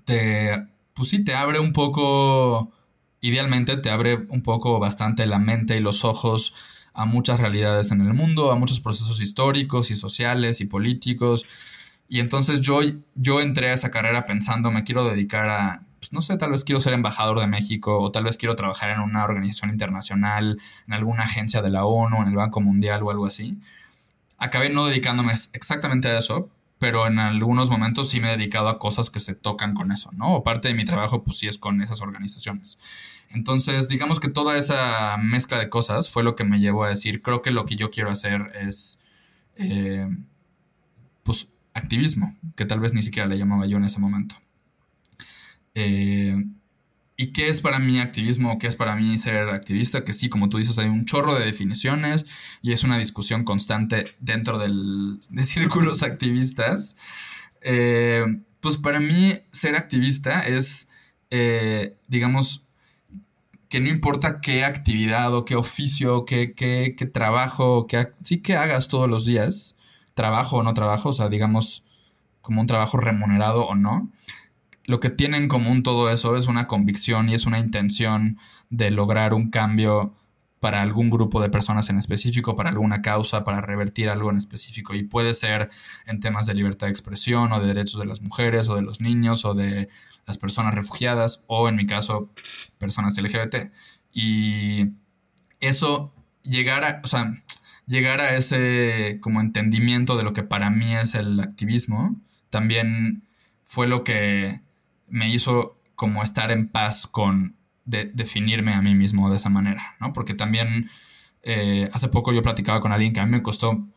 Te... 0.06 0.68
Pues 0.94 1.10
sí, 1.10 1.24
te 1.24 1.36
abre 1.36 1.60
un 1.60 1.74
poco... 1.74 2.72
Idealmente 3.22 3.78
te 3.78 3.90
abre 3.90 4.26
un 4.30 4.42
poco 4.42 4.80
bastante 4.80 5.26
la 5.26 5.40
mente 5.40 5.78
y 5.78 5.82
los 5.82 6.06
ojos 6.06 6.54
a 6.94 7.06
muchas 7.06 7.40
realidades 7.40 7.92
en 7.92 8.02
el 8.02 8.14
mundo, 8.14 8.52
a 8.52 8.56
muchos 8.56 8.80
procesos 8.80 9.22
históricos 9.22 9.92
y 9.92 9.96
sociales 9.96 10.62
y 10.62 10.66
políticos. 10.66 11.46
Y 12.08 12.20
entonces 12.20 12.62
yo, 12.62 12.82
yo 13.16 13.42
entré 13.42 13.70
a 13.70 13.74
esa 13.74 13.92
carrera 13.92 14.26
pensando, 14.26 14.72
me 14.72 14.84
quiero 14.84 15.06
dedicar 15.06 15.50
a 15.50 15.82
pues, 16.00 16.14
no 16.14 16.22
sé, 16.22 16.38
tal 16.38 16.52
vez 16.52 16.64
quiero 16.64 16.82
ser 16.82 16.94
embajador 16.94 17.40
de 17.40 17.48
México 17.48 18.00
o 18.00 18.12
tal 18.12 18.24
vez 18.24 18.38
quiero 18.38 18.56
trabajar 18.56 18.90
en 18.90 19.00
una 19.00 19.24
organización 19.24 19.70
internacional, 19.70 20.60
en 20.88 20.94
alguna 20.94 21.24
agencia 21.24 21.62
de 21.62 21.70
la 21.70 21.86
ONU, 21.86 22.22
en 22.22 22.30
el 22.30 22.36
Banco 22.36 22.62
Mundial 22.62 23.04
o 23.04 23.12
algo 23.12 23.26
así. 23.26 23.58
Acabé 24.38 24.70
no 24.70 24.86
dedicándome 24.86 25.34
exactamente 25.34 26.08
a 26.08 26.20
eso, 26.20 26.50
pero 26.80 27.06
en 27.08 27.20
algunos 27.20 27.70
momentos 27.70 28.10
sí 28.10 28.22
me 28.22 28.30
he 28.30 28.38
dedicado 28.38 28.70
a 28.70 28.80
cosas 28.80 29.10
que 29.10 29.20
se 29.20 29.36
tocan 29.36 29.74
con 29.74 29.92
eso, 29.92 30.12
¿no? 30.14 30.34
O 30.34 30.44
parte 30.44 30.70
de 30.70 30.74
mi 30.74 30.86
trabajo 30.86 31.24
pues 31.24 31.38
sí 31.38 31.48
es 31.48 31.58
con 31.58 31.82
esas 31.82 32.02
organizaciones. 32.02 32.80
Entonces, 33.30 33.90
digamos 33.90 34.20
que 34.20 34.30
toda 34.30 34.58
esa 34.58 35.18
mezcla 35.18 35.60
de 35.60 35.70
cosas 35.70 36.10
fue 36.10 36.24
lo 36.24 36.36
que 36.36 36.46
me 36.46 36.60
llevó 36.60 36.86
a 36.86 36.90
decir, 36.90 37.22
creo 37.22 37.42
que 37.42 37.52
lo 37.52 37.66
que 37.66 37.76
yo 37.76 37.92
quiero 37.92 38.10
hacer 38.10 38.52
es, 38.60 39.02
eh, 39.56 40.08
pues, 41.24 41.54
activismo, 41.74 42.36
que 42.56 42.66
tal 42.66 42.80
vez 42.80 42.94
ni 42.94 43.02
siquiera 43.02 43.28
le 43.28 43.38
llamaba 43.38 43.68
yo 43.68 43.78
en 43.78 43.84
ese 43.84 44.00
momento. 44.00 44.36
Eh, 45.76 46.44
¿Y 47.22 47.34
qué 47.34 47.50
es 47.50 47.60
para 47.60 47.80
mí 47.80 48.00
activismo? 48.00 48.58
¿Qué 48.60 48.68
es 48.68 48.78
para 48.78 48.96
mí 48.96 49.18
ser 49.18 49.50
activista? 49.50 50.06
Que 50.06 50.14
sí, 50.14 50.30
como 50.30 50.48
tú 50.48 50.58
dices, 50.58 50.80
hay 50.80 50.88
un 50.88 51.04
chorro 51.04 51.38
de 51.38 51.46
definiciones 51.46 52.26
y 52.62 52.72
es 52.72 52.86
una 52.86 52.98
discusión 52.98 53.44
constante 53.44 54.06
dentro 54.22 54.58
del, 54.58 55.20
de 55.30 55.44
círculos 55.44 56.02
activistas. 56.02 56.96
Eh, 57.60 58.24
pues 58.62 58.78
para 58.78 59.02
mí 59.02 59.34
ser 59.52 59.76
activista 59.76 60.48
es, 60.48 60.88
eh, 61.30 61.98
digamos, 62.08 62.64
que 63.68 63.82
no 63.82 63.90
importa 63.90 64.40
qué 64.40 64.64
actividad 64.64 65.36
o 65.36 65.44
qué 65.44 65.58
oficio, 65.58 66.24
qué, 66.24 66.54
qué, 66.54 66.96
qué 66.98 67.06
trabajo, 67.06 67.86
qué, 67.86 68.14
sí 68.24 68.42
que 68.42 68.56
hagas 68.56 68.88
todos 68.88 69.10
los 69.10 69.26
días, 69.26 69.78
trabajo 70.14 70.60
o 70.60 70.64
no 70.64 70.74
trabajo, 70.74 71.10
o 71.10 71.14
sea, 71.14 71.28
digamos, 71.28 71.84
como 72.42 72.62
un 72.62 72.68
trabajo 72.68 72.96
remunerado 72.96 73.66
o 73.66 73.76
no, 73.76 74.10
lo 74.90 75.00
que 75.00 75.12
tiene 75.12 75.38
en 75.38 75.48
común 75.48 75.84
todo 75.84 76.10
eso 76.10 76.36
es 76.36 76.48
una 76.48 76.66
convicción 76.66 77.30
y 77.30 77.36
es 77.36 77.46
una 77.46 77.60
intención 77.60 78.40
de 78.72 78.90
lograr 78.90 79.36
un 79.36 79.52
cambio 79.52 80.16
para 80.60 80.82
algún 80.82 81.12
grupo 81.12 81.44
de 81.44 81.50
personas 81.52 81.92
en 81.92 82.00
específico, 82.00 82.56
para 82.56 82.72
alguna 82.72 83.04
causa, 83.04 83.44
para 83.44 83.62
revertir 83.62 84.10
algo 84.10 84.32
en 84.32 84.38
específico. 84.38 84.96
Y 84.96 85.04
puede 85.04 85.36
ser 85.36 85.70
en 86.08 86.20
temas 86.20 86.48
de 86.48 86.56
libertad 86.56 86.88
de 86.88 86.92
expresión 86.92 87.54
o 87.54 87.62
de 87.62 87.68
derechos 87.68 88.00
de 88.00 88.08
las 88.08 88.24
mujeres 88.24 88.68
o 88.68 88.76
de 88.76 88.82
los 88.82 89.00
niños 89.00 89.46
o 89.46 89.54
de 89.54 89.90
las 90.26 90.40
personas 90.40 90.74
refugiadas 90.74 91.44
o 91.46 91.70
en 91.70 91.76
mi 91.76 91.86
caso 91.86 92.32
personas 92.80 93.16
LGBT. 93.16 93.72
Y 94.12 94.88
eso, 95.60 96.16
llegar 96.42 96.84
a, 96.84 97.02
o 97.04 97.08
sea, 97.08 97.36
llegar 97.86 98.22
a 98.22 98.36
ese 98.36 99.20
como 99.22 99.40
entendimiento 99.40 100.18
de 100.18 100.24
lo 100.24 100.34
que 100.34 100.42
para 100.42 100.72
mí 100.72 100.96
es 100.96 101.14
el 101.14 101.40
activismo, 101.42 102.20
también 102.50 103.28
fue 103.66 103.86
lo 103.86 104.04
que 104.04 104.62
me 105.10 105.30
hizo 105.30 105.78
como 105.96 106.24
estar 106.24 106.52
en 106.52 106.70
paz 106.70 107.08
con 107.08 107.56
definirme 107.86 108.74
a 108.74 108.82
mí 108.82 108.94
mismo 108.94 109.30
de 109.30 109.38
esa 109.38 109.50
manera, 109.50 109.96
¿no? 110.00 110.14
Porque 110.14 110.34
también 110.34 110.90
eh, 111.42 111.90
hace 111.92 112.10
poco 112.10 112.32
yo 112.32 112.42
platicaba 112.42 112.82
con 112.82 112.92
alguien 112.92 113.14
que 113.14 113.20
a 113.20 113.26
mí 113.26 113.32
me 113.32 113.42
costó, 113.42 113.88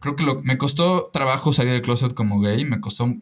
creo 0.00 0.16
que 0.16 0.24
lo, 0.24 0.42
me 0.42 0.56
costó 0.56 1.10
trabajo 1.12 1.52
salir 1.52 1.72
del 1.72 1.82
closet 1.82 2.14
como 2.14 2.40
gay, 2.40 2.64
me 2.64 2.80
costó 2.80 3.12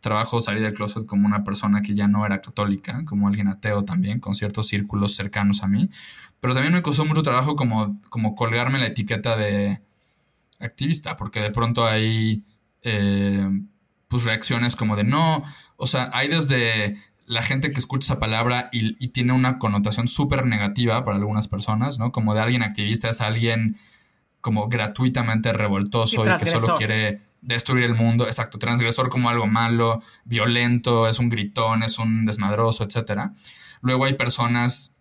trabajo 0.00 0.40
salir 0.40 0.62
del 0.62 0.74
closet 0.74 1.04
como 1.06 1.26
una 1.26 1.42
persona 1.42 1.82
que 1.82 1.94
ya 1.94 2.06
no 2.06 2.24
era 2.24 2.40
católica, 2.40 3.04
como 3.04 3.26
alguien 3.26 3.48
ateo 3.48 3.84
también, 3.84 4.20
con 4.20 4.34
ciertos 4.36 4.68
círculos 4.68 5.16
cercanos 5.16 5.62
a 5.62 5.68
mí, 5.68 5.90
pero 6.40 6.54
también 6.54 6.72
me 6.72 6.82
costó 6.82 7.04
mucho 7.04 7.22
trabajo 7.22 7.56
como, 7.56 8.00
como 8.08 8.34
colgarme 8.36 8.78
la 8.78 8.86
etiqueta 8.86 9.36
de 9.36 9.82
activista, 10.60 11.16
porque 11.16 11.40
de 11.40 11.50
pronto 11.50 11.86
hay... 11.86 12.44
Eh, 12.82 13.48
pues 14.10 14.24
reacciones 14.24 14.74
como 14.74 14.96
de 14.96 15.04
no, 15.04 15.44
o 15.76 15.86
sea, 15.86 16.10
hay 16.12 16.28
desde 16.28 16.98
la 17.26 17.42
gente 17.42 17.70
que 17.70 17.78
escucha 17.78 18.12
esa 18.12 18.20
palabra 18.20 18.68
y, 18.72 19.08
tiene 19.08 19.32
una 19.32 19.60
connotación 19.60 20.08
súper 20.08 20.44
negativa 20.44 21.04
para 21.04 21.16
algunas 21.16 21.46
personas, 21.46 22.00
¿no? 22.00 22.10
Como 22.10 22.34
de 22.34 22.40
alguien 22.40 22.64
activista 22.64 23.08
es 23.08 23.20
alguien 23.20 23.78
como 24.40 24.68
gratuitamente 24.68 25.52
revoltoso 25.52 26.24
y, 26.24 26.38
que 26.40 26.50
solo 26.50 26.74
quiere 26.74 27.20
destruir 27.40 27.84
el 27.84 27.94
mundo, 27.94 28.26
exacto, 28.26 28.58
transgresor 28.58 29.10
como 29.10 29.30
algo 29.30 29.46
malo, 29.46 30.02
violento, 30.24 31.06
es 31.06 31.20
un 31.20 31.28
gritón, 31.28 31.84
es 31.84 32.00
un 32.00 32.26
desmadroso, 32.26 32.82
etc. 32.82 33.30
Luego 33.80 34.06
hay 34.06 34.14
personas 34.14 34.96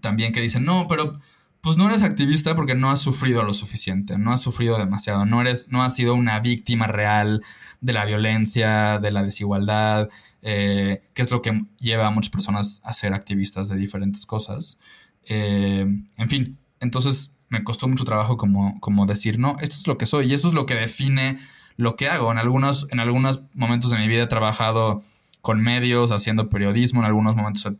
también 0.00 0.32
que 0.32 0.40
dicen, 0.40 0.64
no, 0.64 0.88
pero 0.88 1.20
pues 1.60 1.76
no 1.76 1.88
eres 1.88 2.02
activista 2.02 2.56
porque 2.56 2.74
no 2.74 2.90
has 2.90 3.00
sufrido 3.00 3.42
lo 3.42 3.52
suficiente, 3.52 4.16
no 4.18 4.32
has 4.32 4.40
sufrido 4.40 4.78
demasiado, 4.78 5.26
no 5.26 5.40
eres, 5.40 5.68
no 5.68 5.82
has 5.82 5.94
sido 5.94 6.14
una 6.14 6.40
víctima 6.40 6.86
real 6.86 7.42
de 7.80 7.92
la 7.92 8.04
violencia, 8.06 8.98
de 8.98 9.10
la 9.10 9.22
desigualdad, 9.22 10.08
eh, 10.42 11.02
que 11.12 11.22
es 11.22 11.30
lo 11.30 11.42
que 11.42 11.64
lleva 11.78 12.06
a 12.06 12.10
muchas 12.10 12.30
personas 12.30 12.80
a 12.84 12.94
ser 12.94 13.12
activistas 13.12 13.68
de 13.68 13.76
diferentes 13.76 14.24
cosas. 14.24 14.80
Eh, 15.24 15.86
en 16.16 16.28
fin, 16.28 16.58
entonces 16.80 17.34
me 17.50 17.62
costó 17.62 17.88
mucho 17.88 18.04
trabajo 18.04 18.36
como, 18.36 18.80
como 18.80 19.04
decir, 19.04 19.38
no, 19.38 19.56
esto 19.60 19.76
es 19.76 19.86
lo 19.86 19.98
que 19.98 20.06
soy 20.06 20.30
y 20.30 20.34
eso 20.34 20.48
es 20.48 20.54
lo 20.54 20.64
que 20.66 20.74
define 20.74 21.40
lo 21.76 21.96
que 21.96 22.08
hago. 22.08 22.32
En 22.32 22.38
algunos, 22.38 22.86
en 22.90 23.00
algunos 23.00 23.44
momentos 23.54 23.90
de 23.90 23.98
mi 23.98 24.08
vida 24.08 24.22
he 24.22 24.28
trabajado 24.28 25.02
con 25.42 25.60
medios, 25.60 26.12
haciendo 26.12 26.48
periodismo, 26.48 27.00
en 27.00 27.06
algunos 27.06 27.36
momentos 27.36 27.66
he 27.66 27.76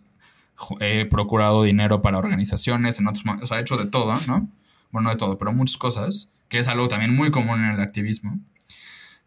procurado 1.10 1.62
dinero 1.62 2.02
para 2.02 2.18
organizaciones, 2.18 2.98
en 2.98 3.08
otros 3.08 3.24
o 3.42 3.46
sea, 3.46 3.58
he 3.58 3.62
hecho 3.62 3.76
de 3.76 3.86
todo, 3.86 4.14
¿no? 4.26 4.48
Bueno, 4.90 5.08
no 5.08 5.10
de 5.10 5.16
todo, 5.16 5.38
pero 5.38 5.52
muchas 5.52 5.76
cosas, 5.76 6.32
que 6.48 6.58
es 6.58 6.68
algo 6.68 6.88
también 6.88 7.14
muy 7.14 7.30
común 7.30 7.64
en 7.64 7.70
el 7.70 7.80
activismo. 7.80 8.38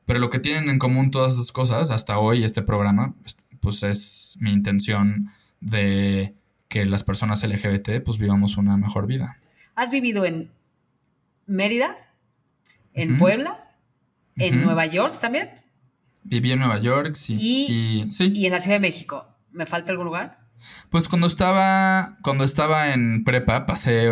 Pero 0.06 0.20
lo 0.20 0.30
que 0.30 0.40
tienen 0.40 0.70
en 0.70 0.80
común 0.80 1.12
todas 1.12 1.34
esas 1.34 1.52
cosas, 1.52 1.92
hasta 1.92 2.20
hoy, 2.20 2.44
este 2.44 2.62
programa, 2.62 3.14
pues 3.62 3.84
es 3.84 4.38
mi 4.40 4.52
intención 4.52 5.32
de 5.62 6.36
que 6.68 6.86
las 6.86 7.04
personas 7.04 7.44
LGBT 7.44 8.04
pues 8.04 8.18
vivamos 8.18 8.58
una 8.58 8.76
mejor 8.78 9.08
vida. 9.08 9.38
¿Has 9.76 9.92
vivido 9.92 10.26
en 10.26 10.52
Mérida? 11.46 11.96
¿En 12.94 13.18
Puebla? 13.18 13.72
¿En 14.36 14.62
Nueva 14.62 14.86
York 14.86 15.20
también? 15.20 15.50
Viví 16.24 16.52
en 16.52 16.60
Nueva 16.60 16.80
York, 16.80 17.16
sí. 17.16 17.38
¿Y, 17.40 18.12
sí. 18.12 18.32
¿Y 18.34 18.46
en 18.46 18.52
la 18.52 18.60
Ciudad 18.60 18.78
de 18.78 18.82
México? 18.82 19.28
¿Me 19.52 19.66
falta 19.66 19.92
algún 19.92 20.06
lugar? 20.06 20.40
Pues 20.90 21.08
cuando 21.08 21.28
estaba, 21.28 22.18
cuando 22.22 22.44
estaba 22.44 22.94
en 22.94 23.24
prepa, 23.24 23.66
pasé, 23.66 24.12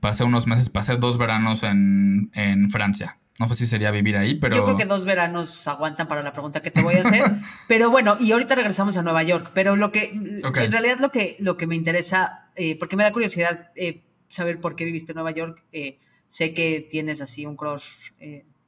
pasé 0.00 0.24
unos 0.24 0.46
meses, 0.46 0.70
pasé 0.70 0.96
dos 0.96 1.18
veranos 1.18 1.62
en, 1.62 2.30
en 2.34 2.70
Francia. 2.70 3.18
No 3.38 3.46
sé 3.46 3.54
si 3.54 3.66
sería 3.66 3.90
vivir 3.90 4.16
ahí, 4.16 4.34
pero... 4.34 4.56
Yo 4.56 4.64
creo 4.64 4.76
que 4.76 4.84
dos 4.84 5.04
veranos 5.04 5.66
aguantan 5.66 6.06
para 6.06 6.22
la 6.22 6.32
pregunta 6.32 6.60
que 6.60 6.70
te 6.70 6.82
voy 6.82 6.96
a 6.96 7.00
hacer. 7.00 7.24
pero 7.68 7.90
bueno, 7.90 8.16
y 8.20 8.30
ahorita 8.32 8.54
regresamos 8.54 8.96
a 8.96 9.02
Nueva 9.02 9.22
York. 9.22 9.50
Pero 9.54 9.74
lo 9.74 9.90
que, 9.90 10.10
en 10.10 10.72
realidad 10.72 10.98
lo 11.00 11.10
que, 11.10 11.36
lo 11.38 11.56
que 11.56 11.66
me 11.66 11.74
interesa, 11.74 12.50
eh, 12.56 12.78
porque 12.78 12.96
me 12.96 13.04
da 13.04 13.12
curiosidad 13.12 13.72
eh, 13.74 14.02
saber 14.28 14.60
por 14.60 14.76
qué 14.76 14.84
viviste 14.84 15.12
en 15.12 15.16
Nueva 15.16 15.30
York. 15.30 15.64
Eh, 15.72 15.98
sé 16.26 16.52
que 16.52 16.86
tienes 16.90 17.22
así 17.22 17.46
un 17.46 17.56
crush 17.56 18.10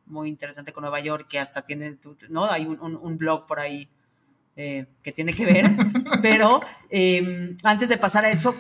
muy 0.07 0.29
interesante 0.29 0.73
con 0.73 0.83
Nueva 0.83 1.01
York, 1.01 1.29
que 1.29 1.39
hasta 1.39 1.63
tiene, 1.63 1.99
¿no? 2.31 2.51
Hay 2.51 2.65
un, 2.67 2.79
un 2.81 3.19
blog 3.19 3.47
por 3.47 3.61
ahí 3.61 3.89
eh, 4.57 4.87
que 5.03 5.11
tiene 5.11 5.33
que 5.33 5.47
ver, 5.47 5.71
pero 6.23 6.61
em, 6.89 7.57
antes 7.65 7.89
de 7.89 7.99
pasar 7.99 8.25
a 8.25 8.31
eso, 8.31 8.55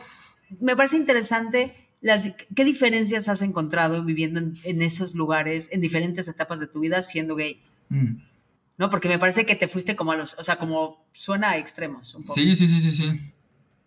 me 0.60 0.74
parece 0.74 0.96
interesante 0.96 1.74
las, 2.00 2.32
qué 2.54 2.64
diferencias 2.64 3.28
has 3.28 3.42
encontrado 3.42 4.04
viviendo 4.04 4.40
en, 4.64 4.82
esos 4.82 5.14
lugares 5.14 5.70
en 5.72 5.80
diferentes 5.80 6.28
etapas 6.28 6.60
de 6.60 6.66
tu 6.66 6.80
vida 6.80 7.00
siendo 7.02 7.36
gay. 7.36 7.62
Mm. 7.88 8.16
¿No? 8.76 8.90
Porque 8.90 9.08
me 9.08 9.20
parece 9.20 9.46
que 9.46 9.54
te 9.54 9.68
fuiste 9.68 9.94
como 9.94 10.12
a 10.12 10.16
los, 10.16 10.36
o 10.36 10.42
sea, 10.42 10.56
como 10.56 11.06
suena 11.12 11.50
a 11.50 11.58
extremos 11.58 12.14
un 12.16 12.24
poco. 12.24 12.34
Sí, 12.34 12.56
sí, 12.56 12.66
sí, 12.66 12.80
sí, 12.80 12.90
sí. 12.90 13.32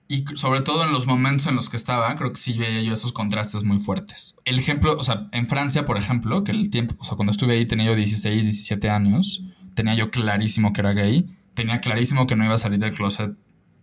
Y 0.08 0.24
sobre 0.36 0.62
todo 0.62 0.86
en 0.86 0.94
los 0.94 1.06
momentos 1.06 1.48
en 1.48 1.56
los 1.56 1.68
que 1.68 1.76
estaba, 1.76 2.16
creo 2.16 2.32
que 2.32 2.38
sí 2.38 2.58
veía 2.58 2.82
yo 2.82 2.94
esos 2.94 3.12
contrastes 3.12 3.64
muy 3.64 3.80
fuertes. 3.80 4.36
El 4.46 4.58
ejemplo, 4.58 4.96
o 4.98 5.04
sea, 5.04 5.28
en 5.34 5.48
Francia, 5.48 5.86
por 5.86 5.98
ejemplo, 5.98 6.46
que 6.46 6.54
el 6.54 6.70
tiempo, 6.70 6.96
o 7.00 7.04
sea, 7.04 7.18
cuando 7.18 7.34
estuve 7.34 7.56
ahí 7.56 7.66
tenía 7.66 7.88
yo 7.88 7.96
16, 7.96 8.44
17 8.44 8.90
años, 8.90 9.44
tenía 9.76 9.94
yo 9.94 10.10
clarísimo 10.10 10.72
que 10.72 10.80
era 10.80 10.94
gay 10.94 11.37
tenía 11.58 11.82
clarísimo 11.82 12.28
que 12.28 12.36
no 12.36 12.46
iba 12.46 12.54
a 12.54 12.60
salir 12.60 12.78
del 12.78 12.94
closet 12.94 13.32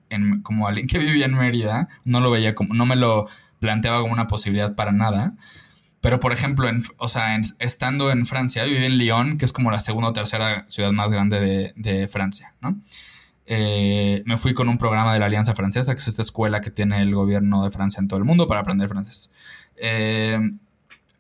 en, 0.08 0.42
como 0.42 0.68
alguien 0.68 0.86
que 0.86 0.98
vivía 1.00 1.26
en 1.26 1.34
Mérida. 1.34 1.88
No 2.04 2.20
lo 2.20 2.30
veía 2.30 2.54
como, 2.54 2.72
no 2.72 2.86
me 2.86 2.96
lo 2.96 3.26
planteaba 3.58 4.00
como 4.00 4.12
una 4.12 4.28
posibilidad 4.28 4.74
para 4.74 4.92
nada. 4.92 5.34
Pero, 6.00 6.20
por 6.20 6.32
ejemplo, 6.32 6.68
en, 6.68 6.78
o 6.98 7.08
sea, 7.08 7.38
estando 7.58 8.10
en 8.10 8.26
Francia, 8.26 8.64
viví 8.64 8.84
en 8.84 8.98
Lyon, 8.98 9.38
que 9.38 9.46
es 9.46 9.52
como 9.52 9.70
la 9.70 9.80
segunda 9.80 10.10
o 10.10 10.12
tercera 10.12 10.66
ciudad 10.68 10.92
más 10.92 11.10
grande 11.10 11.72
de, 11.74 12.08
Francia, 12.08 12.54
¿no? 12.60 12.78
Eh, 13.46 14.22
me 14.26 14.36
fui 14.36 14.54
con 14.54 14.68
un 14.68 14.78
programa 14.78 15.14
de 15.14 15.18
la 15.18 15.26
Alianza 15.26 15.54
Francesa, 15.54 15.94
que 15.94 16.00
es 16.00 16.08
esta 16.08 16.22
escuela 16.22 16.60
que 16.60 16.70
tiene 16.70 17.00
el 17.00 17.14
gobierno 17.14 17.64
de 17.64 17.70
Francia 17.70 18.00
en 18.00 18.08
todo 18.08 18.18
el 18.18 18.24
mundo 18.24 18.46
para 18.46 18.60
aprender 18.60 18.88
francés. 18.88 19.32
Eh, 19.76 20.38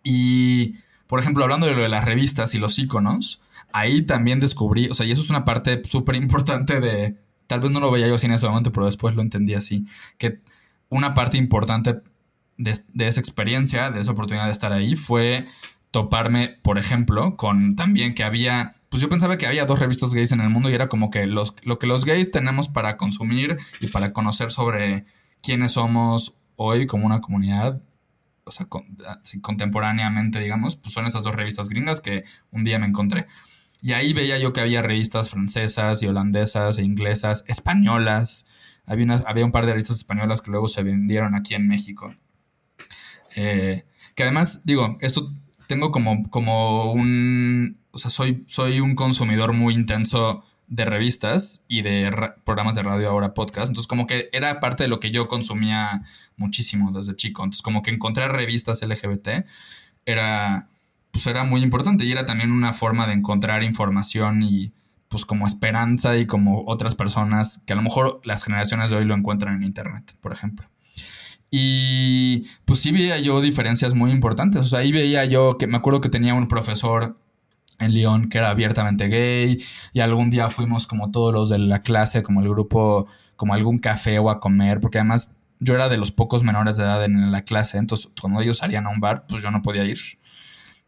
y, 0.02 0.74
por 1.06 1.18
ejemplo, 1.18 1.44
hablando 1.44 1.66
de 1.66 1.74
lo 1.74 1.82
de 1.82 1.88
las 1.88 2.04
revistas 2.04 2.54
y 2.54 2.58
los 2.58 2.78
iconos, 2.78 3.40
ahí 3.74 4.02
también 4.02 4.38
descubrí, 4.38 4.88
o 4.88 4.94
sea, 4.94 5.04
y 5.04 5.10
eso 5.10 5.20
es 5.20 5.30
una 5.30 5.44
parte 5.44 5.82
súper 5.84 6.14
importante 6.14 6.80
de, 6.80 7.16
tal 7.48 7.60
vez 7.60 7.72
no 7.72 7.80
lo 7.80 7.90
veía 7.90 8.06
yo 8.06 8.14
así 8.14 8.26
en 8.26 8.32
ese 8.32 8.46
momento, 8.46 8.70
pero 8.70 8.86
después 8.86 9.16
lo 9.16 9.20
entendí 9.20 9.54
así, 9.54 9.84
que 10.16 10.38
una 10.88 11.12
parte 11.12 11.36
importante 11.36 12.00
de, 12.56 12.70
esa 13.00 13.18
experiencia, 13.18 13.90
de 13.90 14.00
esa 14.00 14.12
oportunidad 14.12 14.46
de 14.46 14.52
estar 14.52 14.72
ahí, 14.72 14.94
fue 14.94 15.46
toparme, 15.90 16.56
por 16.62 16.78
ejemplo, 16.78 17.36
con 17.36 17.74
también 17.74 18.14
que 18.14 18.22
había, 18.22 18.76
pues 18.90 19.02
yo 19.02 19.08
pensaba 19.08 19.38
que 19.38 19.48
había 19.48 19.66
dos 19.66 19.80
revistas 19.80 20.14
gays 20.14 20.30
en 20.30 20.40
el 20.40 20.50
mundo 20.50 20.70
y 20.70 20.74
era 20.74 20.88
como 20.88 21.10
que 21.10 21.26
los, 21.26 21.52
lo 21.64 21.80
que 21.80 21.88
los 21.88 22.04
gays 22.04 22.30
tenemos 22.30 22.68
para 22.68 22.96
consumir 22.96 23.56
y 23.80 23.88
para 23.88 24.12
conocer 24.12 24.52
sobre 24.52 25.04
quiénes 25.42 25.72
somos 25.72 26.38
hoy 26.54 26.86
como 26.86 27.06
una 27.06 27.20
comunidad, 27.20 27.82
o 28.44 28.52
sea, 28.52 28.68
contemporáneamente, 29.42 30.38
digamos, 30.38 30.76
pues 30.76 30.94
son 30.94 31.06
esas 31.06 31.24
dos 31.24 31.34
revistas 31.34 31.68
gringas 31.68 32.00
que 32.00 32.22
un 32.52 32.62
día 32.62 32.78
me 32.78 32.86
encontré. 32.86 33.26
Y 33.84 33.92
ahí 33.92 34.14
veía 34.14 34.38
yo 34.38 34.54
que 34.54 34.62
había 34.62 34.80
revistas 34.80 35.28
francesas 35.28 36.02
y 36.02 36.06
holandesas 36.06 36.78
e 36.78 36.82
inglesas, 36.82 37.44
españolas. 37.48 38.46
Había, 38.86 39.22
había 39.26 39.44
un 39.44 39.52
par 39.52 39.66
de 39.66 39.72
revistas 39.72 39.98
españolas 39.98 40.40
que 40.40 40.50
luego 40.50 40.68
se 40.68 40.82
vendieron 40.82 41.34
aquí 41.34 41.54
en 41.54 41.68
México. 41.68 42.14
Eh, 43.36 43.84
que 44.14 44.22
además, 44.22 44.62
digo, 44.64 44.96
esto 45.02 45.30
tengo 45.66 45.92
como, 45.92 46.30
como 46.30 46.94
un... 46.94 47.76
O 47.90 47.98
sea, 47.98 48.10
soy, 48.10 48.46
soy 48.48 48.80
un 48.80 48.94
consumidor 48.94 49.52
muy 49.52 49.74
intenso 49.74 50.46
de 50.66 50.86
revistas 50.86 51.66
y 51.68 51.82
de 51.82 52.10
programas 52.46 52.76
de 52.76 52.84
radio, 52.84 53.10
ahora 53.10 53.34
podcast. 53.34 53.68
Entonces, 53.68 53.86
como 53.86 54.06
que 54.06 54.30
era 54.32 54.60
parte 54.60 54.84
de 54.84 54.88
lo 54.88 54.98
que 54.98 55.10
yo 55.10 55.28
consumía 55.28 56.04
muchísimo 56.38 56.90
desde 56.90 57.16
chico. 57.16 57.44
Entonces, 57.44 57.60
como 57.60 57.82
que 57.82 57.90
encontrar 57.90 58.32
revistas 58.32 58.80
LGBT 58.80 59.44
era 60.06 60.70
pues 61.14 61.28
era 61.28 61.44
muy 61.44 61.62
importante 61.62 62.04
y 62.04 62.10
era 62.10 62.26
también 62.26 62.50
una 62.50 62.72
forma 62.72 63.06
de 63.06 63.12
encontrar 63.12 63.62
información 63.62 64.42
y 64.42 64.72
pues 65.08 65.24
como 65.24 65.46
esperanza 65.46 66.16
y 66.16 66.26
como 66.26 66.64
otras 66.66 66.96
personas 66.96 67.62
que 67.64 67.72
a 67.72 67.76
lo 67.76 67.82
mejor 67.82 68.20
las 68.24 68.42
generaciones 68.42 68.90
de 68.90 68.96
hoy 68.96 69.04
lo 69.04 69.14
encuentran 69.14 69.54
en 69.54 69.62
internet, 69.62 70.12
por 70.20 70.32
ejemplo. 70.32 70.66
Y 71.52 72.48
pues 72.64 72.80
sí 72.80 72.90
veía 72.90 73.20
yo 73.20 73.40
diferencias 73.40 73.94
muy 73.94 74.10
importantes. 74.10 74.62
O 74.62 74.68
sea, 74.68 74.80
ahí 74.80 74.90
veía 74.90 75.24
yo 75.24 75.56
que 75.56 75.68
me 75.68 75.76
acuerdo 75.76 76.00
que 76.00 76.08
tenía 76.08 76.34
un 76.34 76.48
profesor 76.48 77.16
en 77.78 77.94
Lyon 77.94 78.28
que 78.28 78.38
era 78.38 78.50
abiertamente 78.50 79.06
gay 79.06 79.62
y 79.92 80.00
algún 80.00 80.30
día 80.30 80.50
fuimos 80.50 80.88
como 80.88 81.12
todos 81.12 81.32
los 81.32 81.48
de 81.48 81.58
la 81.58 81.78
clase, 81.78 82.24
como 82.24 82.40
el 82.40 82.48
grupo, 82.48 83.06
como 83.36 83.54
algún 83.54 83.78
café 83.78 84.18
o 84.18 84.30
a 84.30 84.40
comer, 84.40 84.80
porque 84.80 84.98
además 84.98 85.30
yo 85.60 85.74
era 85.74 85.88
de 85.88 85.96
los 85.96 86.10
pocos 86.10 86.42
menores 86.42 86.76
de 86.76 86.82
edad 86.82 87.04
en 87.04 87.30
la 87.30 87.42
clase, 87.42 87.78
entonces 87.78 88.10
cuando 88.20 88.40
ellos 88.40 88.58
salían 88.58 88.88
a 88.88 88.90
un 88.90 88.98
bar, 88.98 89.26
pues 89.28 89.44
yo 89.44 89.52
no 89.52 89.62
podía 89.62 89.84
ir. 89.84 90.00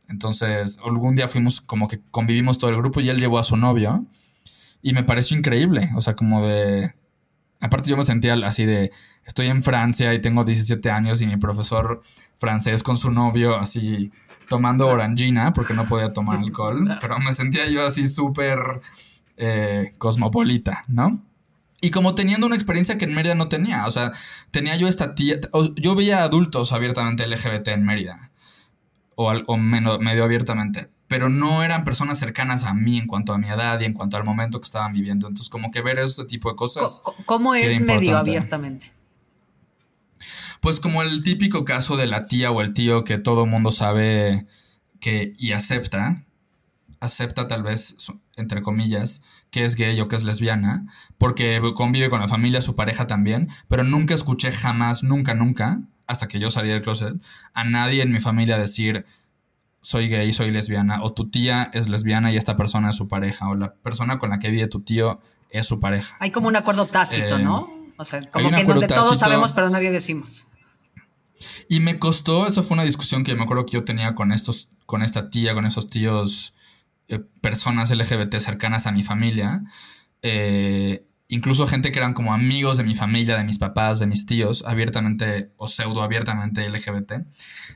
Entonces, 0.09 0.79
algún 0.85 1.17
día 1.17 1.29
fuimos 1.29 1.61
como 1.61 1.89
que 1.89 2.01
convivimos 2.11 2.59
todo 2.59 2.71
el 2.71 2.77
grupo 2.77 3.01
y 3.01 3.09
él 3.09 3.19
llevó 3.19 3.39
a 3.39 3.45
su 3.45 3.57
novio 3.57 4.07
y 4.83 4.93
me 4.93 5.03
pareció 5.03 5.37
increíble, 5.37 5.91
o 5.97 6.03
sea, 6.03 6.15
como 6.15 6.47
de... 6.47 6.95
Aparte 7.61 7.91
yo 7.91 7.97
me 7.97 8.05
sentía 8.05 8.35
así 8.45 8.67
de, 8.67 8.93
estoy 9.25 9.49
en 9.49 9.63
Francia 9.63 10.13
y 10.15 10.21
tengo 10.21 10.45
17 10.45 10.91
años 10.91 11.23
y 11.23 11.27
mi 11.27 11.37
profesor 11.39 12.03
francés 12.35 12.83
con 12.83 12.97
su 12.97 13.11
novio 13.11 13.57
así 13.57 14.13
tomando 14.49 14.87
orangina 14.87 15.53
porque 15.53 15.75
no 15.75 15.87
podía 15.87 16.13
tomar 16.13 16.39
alcohol, 16.39 16.97
pero 17.01 17.19
me 17.19 17.33
sentía 17.33 17.69
yo 17.69 17.85
así 17.85 18.09
súper 18.09 18.59
eh, 19.37 19.95
cosmopolita, 19.99 20.85
¿no? 20.87 21.21
Y 21.81 21.91
como 21.91 22.15
teniendo 22.15 22.47
una 22.47 22.57
experiencia 22.57 22.97
que 22.99 23.07
en 23.07 23.15
Mérida 23.15 23.35
no 23.35 23.49
tenía, 23.49 23.87
o 23.87 23.91
sea, 23.91 24.13
tenía 24.51 24.77
yo 24.77 24.87
esta 24.87 25.15
tía, 25.15 25.41
yo 25.77 25.95
veía 25.95 26.23
adultos 26.23 26.73
abiertamente 26.73 27.27
LGBT 27.27 27.69
en 27.69 27.85
Mérida 27.85 28.31
o, 29.17 29.57
medio 29.57 30.25
abiertamente, 30.25 30.89
pero 31.09 31.29
no 31.29 31.65
eran 31.65 31.85
personas 31.85 32.19
cercanas 32.19 32.65
a 32.65 32.75
mí 32.75 32.99
en 32.99 33.07
cuanto 33.07 33.33
a 33.33 33.39
mi 33.39 33.49
edad 33.49 33.81
y 33.81 33.85
en 33.85 33.93
cuanto 33.93 34.17
al 34.17 34.25
momento 34.25 34.61
que 34.61 34.67
estaban 34.67 34.93
viviendo. 34.93 35.27
Entonces, 35.27 35.51
como 35.51 35.71
que 35.71 35.83
ver 35.83 35.99
ese 35.99 36.25
tipo 36.27 36.49
de 36.51 36.57
cosas. 36.57 37.03
¿Cómo 37.25 37.55
es 37.55 37.81
medio 37.81 38.17
abiertamente? 38.17 38.93
Pues 40.61 40.81
como 40.81 41.03
el 41.03 41.23
típico 41.23 41.65
caso 41.65 41.97
de 41.97 42.07
la 42.07 42.27
tía 42.27 42.51
o 42.51 42.61
el 42.61 42.73
tío 42.73 43.05
que 43.05 43.19
todo 43.19 43.47
mundo 43.47 43.73
sabe 43.73 44.47
que 45.01 45.35
y 45.39 45.53
acepta 45.53 46.27
acepta 47.01 47.49
tal 47.49 47.63
vez, 47.63 47.97
entre 48.37 48.63
comillas, 48.63 49.23
que 49.51 49.65
es 49.65 49.77
gay 49.77 50.01
o 50.01 50.09
que 50.09 50.17
es 50.17 50.25
lesbiana, 50.25 50.87
porque 51.19 51.61
convive 51.75 52.11
con 52.11 52.21
la 52.21 52.29
familia, 52.29 52.63
su 52.63 52.75
pareja 52.75 53.07
también, 53.07 53.49
pero 53.69 53.85
nunca 53.85 54.15
escuché 54.15 54.53
jamás, 54.53 55.03
nunca, 55.03 55.35
nunca, 55.35 55.81
hasta 56.07 56.29
que 56.29 56.39
yo 56.39 56.51
salí 56.51 56.69
del 56.69 56.83
closet, 56.83 57.15
a 57.55 57.65
nadie 57.65 58.03
en 58.03 58.13
mi 58.13 58.21
familia 58.21 58.59
decir, 58.59 59.05
soy 59.83 60.09
gay, 60.09 60.33
soy 60.33 60.51
lesbiana, 60.51 61.03
o 61.03 61.13
tu 61.13 61.31
tía 61.31 61.71
es 61.73 61.89
lesbiana 61.89 62.33
y 62.33 62.37
esta 62.37 62.57
persona 62.57 62.91
es 62.91 62.97
su 62.97 63.09
pareja, 63.09 63.49
o 63.49 63.55
la 63.55 63.75
persona 63.75 64.19
con 64.19 64.31
la 64.31 64.39
que 64.39 64.51
vive 64.51 64.67
tu 64.69 64.81
tío 64.81 65.21
es 65.51 65.67
su 65.67 65.81
pareja. 65.81 66.17
Hay 66.21 66.31
como 66.31 66.49
un 66.49 66.57
acuerdo 66.57 66.87
tácito, 66.87 67.39
¿no? 67.39 67.69
Eh, 67.69 67.93
o 67.97 68.05
sea, 68.05 68.21
como 68.31 68.51
que 68.51 68.65
donde 68.65 68.89
todos 68.89 69.19
sabemos 69.19 69.53
pero 69.53 69.71
nadie 69.71 69.91
decimos. 69.91 70.47
Y 71.69 71.81
me 71.81 71.99
costó, 71.99 72.47
eso 72.47 72.63
fue 72.63 72.75
una 72.75 72.85
discusión 72.85 73.25
que 73.25 73.35
me 73.35 73.43
acuerdo 73.45 73.67
que 73.67 73.73
yo 73.73 73.85
tenía 73.85 74.15
con 74.15 74.33
estos, 74.33 74.69
con 74.87 75.03
esta 75.03 75.31
tía, 75.31 75.55
con 75.55 75.67
esos 75.67 75.91
tíos, 75.91 76.55
eh, 77.09 77.21
personas 77.41 77.91
LGBT 77.91 78.39
cercanas 78.39 78.87
a 78.87 78.93
mi 78.93 79.03
familia. 79.03 79.63
Eh, 80.23 81.05
incluso 81.29 81.67
gente 81.67 81.93
que 81.93 81.99
eran 81.99 82.15
como 82.15 82.33
amigos 82.33 82.79
de 82.79 82.85
mi 82.85 82.95
familia, 82.95 83.37
de 83.37 83.45
mis 83.45 83.59
papás, 83.59 83.99
de 83.99 84.07
mis 84.07 84.27
tíos, 84.27 84.65
abiertamente 84.67 85.51
o 85.57 85.67
pseudo 85.67 86.03
abiertamente 86.03 86.69
LGBT. 86.69 87.27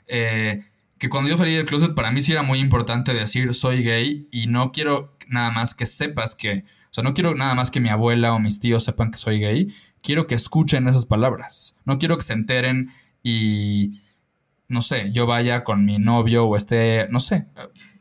Eh, 0.07 0.65
que 0.99 1.09
cuando 1.09 1.31
yo 1.31 1.39
salí 1.39 1.55
del 1.55 1.67
closet, 1.67 1.95
para 1.95 2.11
mí 2.11 2.21
sí 2.21 2.33
era 2.33 2.43
muy 2.43 2.59
importante 2.59 3.15
decir 3.15 3.55
soy 3.55 3.83
gay 3.83 4.29
y 4.31 4.47
no 4.47 4.71
quiero 4.71 5.17
nada 5.29 5.51
más 5.51 5.75
que 5.75 5.87
sepas 5.87 6.35
que, 6.35 6.65
o 6.91 6.95
sea, 6.95 7.03
no 7.03 7.15
quiero 7.15 7.35
nada 7.35 7.55
más 7.55 7.71
que 7.71 7.81
mi 7.81 7.89
abuela 7.89 8.35
o 8.35 8.39
mis 8.39 8.61
tíos 8.61 8.85
sepan 8.85 9.11
que 9.11 9.19
soy 9.19 9.41
gay, 9.41 9.75
quiero 10.03 10.27
que 10.27 10.35
escuchen 10.35 10.89
esas 10.89 11.07
palabras. 11.07 11.77
No 11.85 11.99
quiero 11.99 12.17
que 12.19 12.25
se 12.25 12.35
enteren 12.35 12.93
y, 13.23 14.03
no 14.69 14.83
sé, 14.83 15.11
yo 15.13 15.27
vaya 15.27 15.65
con 15.65 15.85
mi 15.85 15.99
novio 15.99 16.45
o 16.45 16.57
esté, 16.57 17.09
no 17.11 17.21
sé, 17.21 17.47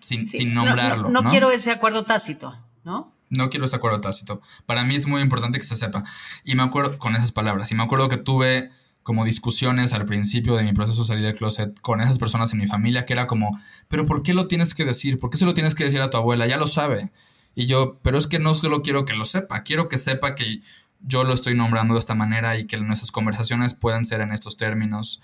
sin, 0.01 0.27
sin 0.27 0.53
nombrarlo. 0.53 1.09
No, 1.09 1.23
quiero 1.23 1.51
ese 1.51 1.71
acuerdo 1.71 2.03
tácito, 2.03 2.55
¿no? 2.83 3.15
No 3.29 3.49
quiero 3.49 3.65
ese 3.65 3.75
acuerdo 3.75 4.01
tácito. 4.01 4.41
Para 4.65 4.83
mí 4.83 4.95
es 4.95 5.07
muy 5.07 5.21
importante 5.21 5.59
que 5.59 5.65
se 5.65 5.75
sepa. 5.75 6.03
Y 6.43 6.55
me 6.55 6.63
acuerdo 6.63 6.97
con 6.97 7.15
esas 7.15 7.31
palabras. 7.31 7.71
Y 7.71 7.75
me 7.75 7.83
acuerdo 7.83 8.09
que 8.09 8.17
tuve 8.17 8.71
como 9.03 9.25
discusiones 9.25 9.93
al 9.93 10.05
principio 10.05 10.55
de 10.55 10.63
mi 10.63 10.73
proceso 10.73 11.01
de 11.01 11.07
salir 11.07 11.23
del 11.25 11.35
closet 11.35 11.79
con 11.81 12.01
esas 12.01 12.19
personas 12.19 12.51
en 12.53 12.59
mi 12.59 12.67
familia 12.67 13.05
que 13.05 13.13
era 13.13 13.27
como, 13.27 13.59
pero 13.87 14.05
¿por 14.05 14.21
qué 14.21 14.33
lo 14.33 14.47
tienes 14.47 14.73
que 14.73 14.85
decir? 14.85 15.19
¿Por 15.19 15.29
qué 15.29 15.37
se 15.37 15.45
lo 15.45 15.53
tienes 15.53 15.73
que 15.73 15.83
decir 15.83 16.01
a 16.01 16.09
tu 16.09 16.17
abuela? 16.17 16.45
Ya 16.47 16.57
lo 16.57 16.67
sabe. 16.67 17.11
Y 17.55 17.65
yo, 17.65 17.99
pero 18.03 18.17
es 18.17 18.27
que 18.27 18.39
no 18.39 18.55
solo 18.55 18.83
quiero 18.83 19.05
que 19.05 19.13
lo 19.13 19.25
sepa, 19.25 19.63
quiero 19.63 19.89
que 19.89 19.97
sepa 19.97 20.35
que 20.35 20.61
yo 21.01 21.23
lo 21.23 21.33
estoy 21.33 21.55
nombrando 21.55 21.95
de 21.95 21.99
esta 22.01 22.15
manera 22.15 22.57
y 22.57 22.67
que 22.67 22.77
nuestras 22.77 23.11
conversaciones 23.11 23.73
puedan 23.73 24.05
ser 24.05 24.21
en 24.21 24.31
estos 24.31 24.57
términos. 24.57 25.21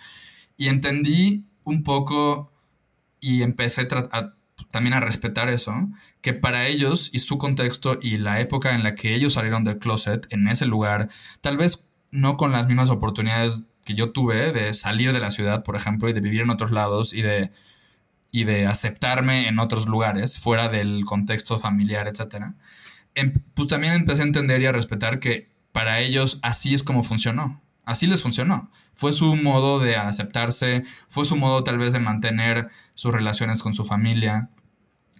Y 0.57 0.69
entendí 0.69 1.45
un 1.63 1.83
poco 1.83 2.51
y 3.19 3.43
empecé 3.43 3.87
también 4.75 4.93
a 4.93 4.99
respetar 4.99 5.47
eso, 5.47 5.73
que 6.19 6.33
para 6.33 6.67
ellos 6.67 7.09
y 7.13 7.19
su 7.19 7.37
contexto 7.37 7.97
y 8.01 8.17
la 8.17 8.41
época 8.41 8.75
en 8.75 8.83
la 8.83 8.93
que 8.93 9.15
ellos 9.15 9.31
salieron 9.31 9.63
del 9.63 9.79
closet, 9.79 10.27
en 10.31 10.49
ese 10.49 10.65
lugar, 10.65 11.07
tal 11.39 11.55
vez 11.55 11.85
no 12.11 12.35
con 12.35 12.51
las 12.51 12.67
mismas 12.67 12.89
oportunidades 12.89 13.63
que 13.85 13.95
yo 13.95 14.11
tuve 14.11 14.51
de 14.51 14.73
salir 14.73 15.13
de 15.13 15.21
la 15.21 15.31
ciudad, 15.31 15.63
por 15.63 15.77
ejemplo, 15.77 16.09
y 16.09 16.13
de 16.13 16.19
vivir 16.19 16.41
en 16.41 16.49
otros 16.49 16.71
lados 16.71 17.13
y 17.13 17.21
de, 17.21 17.53
y 18.33 18.43
de 18.43 18.65
aceptarme 18.67 19.47
en 19.47 19.59
otros 19.59 19.87
lugares, 19.87 20.39
fuera 20.39 20.67
del 20.67 21.05
contexto 21.05 21.57
familiar, 21.57 22.09
etc. 22.09 22.47
Em, 23.13 23.31
pues 23.53 23.69
también 23.69 23.93
empecé 23.93 24.23
a 24.23 24.25
entender 24.25 24.61
y 24.61 24.65
a 24.65 24.73
respetar 24.73 25.21
que 25.21 25.47
para 25.71 26.01
ellos 26.01 26.39
así 26.41 26.73
es 26.73 26.83
como 26.83 27.01
funcionó. 27.01 27.61
Así 27.85 28.07
les 28.07 28.21
funcionó. 28.21 28.69
Fue 28.93 29.13
su 29.13 29.37
modo 29.37 29.79
de 29.79 29.95
aceptarse, 29.95 30.83
fue 31.07 31.23
su 31.23 31.37
modo 31.37 31.63
tal 31.63 31.77
vez 31.77 31.93
de 31.93 31.99
mantener 31.99 32.67
sus 32.93 33.13
relaciones 33.13 33.61
con 33.61 33.73
su 33.73 33.85
familia, 33.85 34.49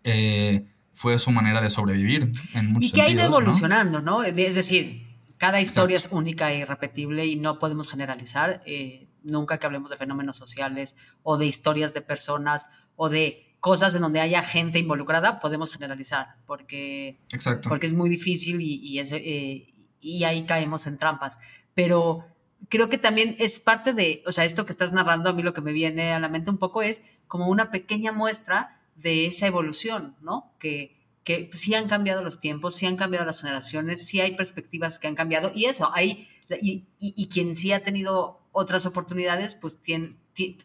eh, 0.06 0.68
fue 0.94 1.20
su 1.20 1.32
manera 1.32 1.60
de 1.62 1.70
sobrevivir 1.70 2.32
en 2.54 2.72
muchos 2.72 2.90
Y 2.90 2.94
que 2.94 3.02
ha 3.02 3.10
ido 3.10 3.24
evolucionando, 3.24 4.02
¿no? 4.02 4.24
Es 4.24 4.56
decir, 4.56 5.06
cada 5.38 5.60
historia 5.60 5.98
es 5.98 6.08
única 6.12 6.52
e 6.54 6.60
irrepetible 6.60 7.26
y 7.26 7.36
no 7.36 7.60
podemos 7.60 7.92
generalizar. 7.92 8.62
Eh, 8.66 9.10
nunca 9.24 9.58
que 9.58 9.66
hablemos 9.66 9.90
de 9.90 9.98
fenómenos 9.98 10.38
sociales 10.38 10.96
o 11.24 11.38
de 11.38 11.48
historias 11.48 11.94
de 11.94 12.02
personas 12.02 12.70
o 12.96 13.10
de 13.10 13.58
cosas 13.60 13.96
en 13.96 14.02
donde 14.02 14.22
haya 14.22 14.44
gente 14.44 14.80
involucrada, 14.80 15.40
podemos 15.40 15.74
generalizar, 15.74 16.36
porque, 16.46 17.20
porque 17.68 17.88
es 17.88 17.94
muy 17.94 18.10
difícil 18.10 18.62
y, 18.62 18.76
y, 18.76 19.00
es, 19.00 19.12
eh, 19.12 19.74
y 20.00 20.24
ahí 20.24 20.46
caemos 20.46 20.86
en 20.86 21.00
trampas. 21.00 21.40
Pero 21.74 22.26
creo 22.70 22.90
que 22.90 23.00
también 23.00 23.36
es 23.40 23.60
parte 23.60 23.94
de, 23.94 24.24
o 24.28 24.32
sea, 24.32 24.46
esto 24.46 24.66
que 24.66 24.72
estás 24.72 24.94
narrando, 24.94 25.30
a 25.32 25.34
mí 25.34 25.42
lo 25.42 25.54
que 25.54 25.62
me 25.62 25.74
viene 25.74 26.14
a 26.14 26.20
la 26.20 26.30
mente 26.30 26.52
un 26.52 26.60
poco 26.60 26.84
es 26.84 27.04
como 27.28 27.48
una 27.48 27.72
pequeña 27.72 28.12
muestra 28.12 28.75
de 28.96 29.26
esa 29.28 29.48
evolución, 29.48 30.16
¿no? 30.22 30.54
Que, 30.60 30.96
que 31.24 31.50
sí 31.54 31.74
han 31.76 31.88
cambiado 31.88 32.24
los 32.24 32.40
tiempos, 32.40 32.76
sí 32.76 32.86
han 32.86 32.98
cambiado 32.98 33.26
las 33.26 33.42
generaciones, 33.42 34.06
sí 34.06 34.22
hay 34.22 34.36
perspectivas 34.36 35.00
que 35.00 35.08
han 35.08 35.16
cambiado 35.16 35.52
y 35.54 35.66
eso, 35.66 35.92
hay, 35.94 36.28
y, 36.62 36.86
y, 37.00 37.28
quien 37.28 37.56
sí 37.56 37.72
ha 37.72 37.84
tenido 37.84 38.40
otras 38.52 38.86
oportunidades, 38.86 39.56
pues 39.56 39.82
tiene, 39.82 40.16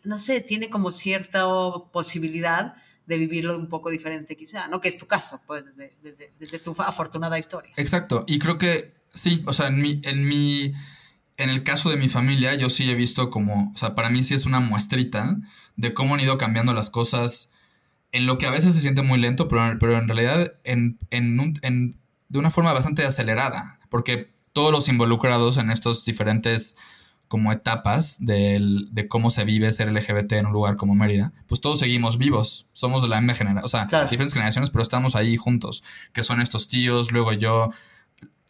no 0.05 0.19
sé, 0.19 0.40
tiene 0.40 0.69
como 0.69 0.93
cierta 0.93 1.45
posibilidad 1.93 2.75
de 3.07 3.19
vivirlo 3.19 3.57
un 3.57 3.69
poco 3.69 3.90
diferente 3.90 4.37
quizá, 4.37 4.69
¿no? 4.69 4.81
Que 4.81 4.88
es 4.88 4.99
tu 4.99 5.07
caso, 5.07 5.40
pues, 5.47 5.64
desde, 5.64 5.97
desde, 6.03 6.33
desde 6.38 6.59
tu 6.59 6.75
afortunada 6.79 7.38
historia. 7.38 7.73
Exacto, 7.77 8.25
y 8.29 8.38
creo 8.38 8.59
que 8.59 9.01
Sí, 9.12 9.43
o 9.47 9.53
sea, 9.53 9.69
en 9.69 9.81
mi, 9.81 10.01
en 10.05 10.27
mi, 10.27 10.73
en 11.37 11.51
el 11.51 11.62
caso 11.62 11.90
de 11.90 11.97
mi 11.97 12.09
familia, 12.09 12.55
yo 12.55 12.71
sí 12.71 12.88
he 12.88 12.95
visto 12.95 13.31
como, 13.31 13.73
o 13.75 13.79
sea, 13.79 13.95
para 13.95 14.11
mí 14.11 14.23
sí 14.23 14.35
es 14.35 14.47
una 14.47 14.61
muestrita 14.61 15.37
de 15.77 15.95
cómo 15.95 16.14
han 16.14 16.21
ido 16.21 16.38
cambiando 16.38 16.75
las 16.75 16.90
cosas 16.90 17.51
en 18.12 18.27
lo 18.27 18.38
que 18.38 18.46
a 18.46 18.51
veces 18.51 18.75
se 18.75 18.81
siente 18.81 19.03
muy 19.03 19.18
lento, 19.18 19.49
pero, 19.49 19.79
pero 19.79 19.99
en 19.99 20.09
realidad 20.09 20.53
en, 20.64 20.99
en, 21.11 21.55
en, 21.62 21.96
de 22.29 22.38
una 22.38 22.51
forma 22.51 22.73
bastante 22.73 23.05
acelerada, 23.05 23.79
porque 23.88 24.31
todos 24.53 24.73
los 24.73 24.88
involucrados 24.88 25.57
en 25.59 25.70
estos 25.70 26.05
diferentes 26.05 26.77
como 27.29 27.53
etapas 27.53 28.16
de, 28.18 28.59
de 28.90 29.07
cómo 29.07 29.31
se 29.31 29.44
vive 29.44 29.70
ser 29.70 29.92
LGBT 29.92 30.33
en 30.33 30.46
un 30.46 30.53
lugar 30.53 30.77
como 30.77 30.96
Mérida, 30.96 31.33
pues 31.46 31.61
todos 31.61 31.79
seguimos 31.79 32.18
vivos, 32.18 32.66
somos 32.73 33.03
de 33.03 33.09
la 33.09 33.20
misma 33.20 33.35
generación, 33.35 33.64
o 33.64 33.68
sea, 33.68 33.85
diferentes 33.85 34.33
generaciones, 34.33 34.70
pero 34.70 34.83
estamos 34.83 35.14
ahí 35.14 35.37
juntos, 35.37 35.85
que 36.12 36.25
son 36.25 36.40
estos 36.40 36.66
tíos, 36.66 37.12
luego 37.12 37.33
yo, 37.33 37.70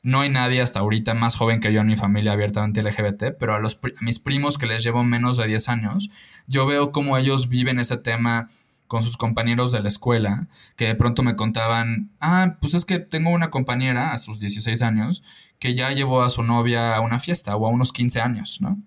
no 0.02 0.20
hay 0.20 0.30
nadie 0.30 0.62
hasta 0.62 0.80
ahorita 0.80 1.12
más 1.12 1.36
joven 1.36 1.60
que 1.60 1.74
yo 1.74 1.82
en 1.82 1.88
mi 1.88 1.96
familia 1.96 2.32
abiertamente 2.32 2.82
LGBT, 2.82 3.36
pero 3.38 3.54
a, 3.54 3.58
los, 3.58 3.78
mis 4.00 4.18
primos 4.18 4.56
que 4.56 4.64
les 4.64 4.82
llevo 4.82 5.04
menos 5.04 5.36
de 5.36 5.46
10 5.46 5.68
años, 5.68 6.10
yo 6.46 6.64
veo 6.64 6.90
cómo 6.90 7.18
ellos 7.18 7.50
viven 7.50 7.78
ese 7.78 7.98
tema 7.98 8.48
con 8.90 9.04
sus 9.04 9.16
compañeros 9.16 9.70
de 9.70 9.80
la 9.80 9.88
escuela, 9.88 10.48
que 10.74 10.86
de 10.86 10.96
pronto 10.96 11.22
me 11.22 11.36
contaban, 11.36 12.10
ah, 12.18 12.56
pues 12.60 12.74
es 12.74 12.84
que 12.84 12.98
tengo 12.98 13.30
una 13.30 13.50
compañera 13.50 14.12
a 14.12 14.18
sus 14.18 14.40
16 14.40 14.82
años 14.82 15.22
que 15.60 15.74
ya 15.74 15.92
llevó 15.92 16.22
a 16.22 16.30
su 16.30 16.42
novia 16.42 16.96
a 16.96 17.00
una 17.00 17.20
fiesta 17.20 17.54
o 17.54 17.66
a 17.66 17.70
unos 17.70 17.92
15 17.92 18.20
años, 18.20 18.60
¿no? 18.60 18.82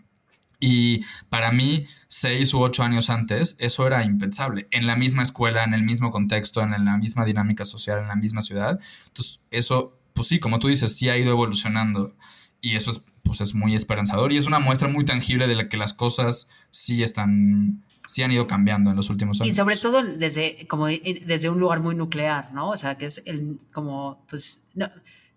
Y 0.60 1.06
para 1.30 1.52
mí, 1.52 1.86
seis 2.10 2.54
u 2.54 2.62
ocho 2.62 2.84
años 2.84 3.10
antes, 3.10 3.56
eso 3.60 3.88
era 3.88 4.04
impensable. 4.04 4.68
En 4.72 4.88
la 4.88 4.96
misma 4.98 5.24
escuela, 5.24 5.64
en 5.64 5.74
el 5.74 5.84
mismo 5.84 6.12
contexto, 6.12 6.62
en 6.62 6.72
la 6.72 6.98
misma 6.98 7.24
dinámica 7.24 7.64
social, 7.64 8.00
en 8.00 8.08
la 8.10 8.16
misma 8.16 8.42
ciudad. 8.42 8.80
Entonces, 9.08 9.40
eso 9.52 9.98
pues 10.14 10.28
sí, 10.28 10.40
como 10.40 10.60
tú 10.60 10.68
dices, 10.68 10.96
sí 10.96 11.10
ha 11.10 11.18
ido 11.18 11.32
evolucionando 11.32 12.16
y 12.62 12.76
eso 12.76 12.92
es, 12.92 13.04
pues 13.24 13.42
es 13.42 13.56
muy 13.56 13.76
esperanzador 13.76 14.32
y 14.32 14.38
es 14.38 14.46
una 14.46 14.60
muestra 14.60 14.88
muy 14.88 15.06
tangible 15.06 15.48
de 15.48 15.56
la 15.56 15.70
que 15.70 15.78
las 15.78 15.94
cosas 15.94 16.50
sí 16.72 17.04
están, 17.04 17.84
sí 18.14 18.22
han 18.22 18.32
ido 18.32 18.46
cambiando 18.46 18.92
en 18.92 18.96
los 18.96 19.10
últimos 19.10 19.42
años. 19.42 19.52
Y 19.52 19.56
sobre 19.56 19.76
todo 19.76 20.04
desde, 20.04 20.68
como 20.68 20.86
desde 20.86 21.50
un 21.50 21.60
lugar 21.60 21.80
muy 21.80 21.96
nuclear, 21.96 22.54
¿no? 22.54 22.70
O 22.70 22.78
sea, 22.78 22.96
que 22.96 23.08
es 23.08 23.24
el, 23.26 23.58
como, 23.72 24.24
pues, 24.30 24.68
no, 24.76 24.88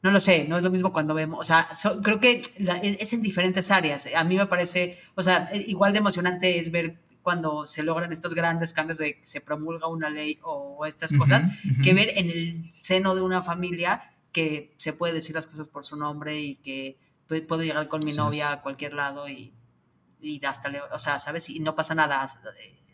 no 0.03 0.11
lo 0.11 0.21
sé, 0.21 0.47
no 0.47 0.59
es 0.59 0.63
lo 0.63 0.71
mismo 0.71 0.93
cuando 0.93 1.15
vemos, 1.15 1.41
o 1.41 1.43
sea, 1.43 1.67
creo 2.03 2.21
que 2.21 2.43
es 3.01 3.13
en 3.15 3.23
diferentes 3.23 3.71
áreas. 3.71 4.07
A 4.15 4.25
mí 4.25 4.37
me 4.37 4.45
parece, 4.45 4.99
o 5.15 5.23
sea, 5.23 5.51
igual 5.55 5.95
de 5.95 6.01
emocionante 6.01 6.59
es 6.59 6.71
ver 6.71 6.99
cuando 7.23 7.65
se 7.65 7.83
logran 7.83 8.13
estos 8.13 8.35
grandes 8.35 8.75
cambios 8.75 8.99
de 8.99 9.21
que 9.21 9.27
se 9.27 9.41
promulga 9.41 9.87
una 9.89 10.11
ley 10.11 10.39
o 10.43 10.85
estas 10.85 11.15
cosas, 11.15 11.45
que 11.83 11.95
ver 11.95 12.13
en 12.17 12.29
el 12.29 12.69
seno 12.73 13.15
de 13.15 13.23
una 13.23 13.43
familia 13.43 14.13
que 14.33 14.75
se 14.77 14.93
puede 14.93 15.15
decir 15.15 15.35
las 15.35 15.47
cosas 15.47 15.67
por 15.67 15.87
su 15.87 15.97
nombre 15.97 16.39
y 16.43 16.57
que 16.57 16.99
puedo 17.49 17.63
llegar 17.63 17.89
con 17.89 18.05
mi 18.05 18.13
novia 18.13 18.53
a 18.53 18.61
cualquier 18.61 18.93
lado 18.93 19.31
y, 19.31 19.55
y 20.21 20.45
hasta, 20.45 20.69
le, 20.69 20.81
o 20.81 20.99
sea, 20.99 21.19
¿sabes? 21.19 21.49
Y 21.51 21.61
no 21.61 21.75
pasa 21.75 21.95
nada. 21.95 22.29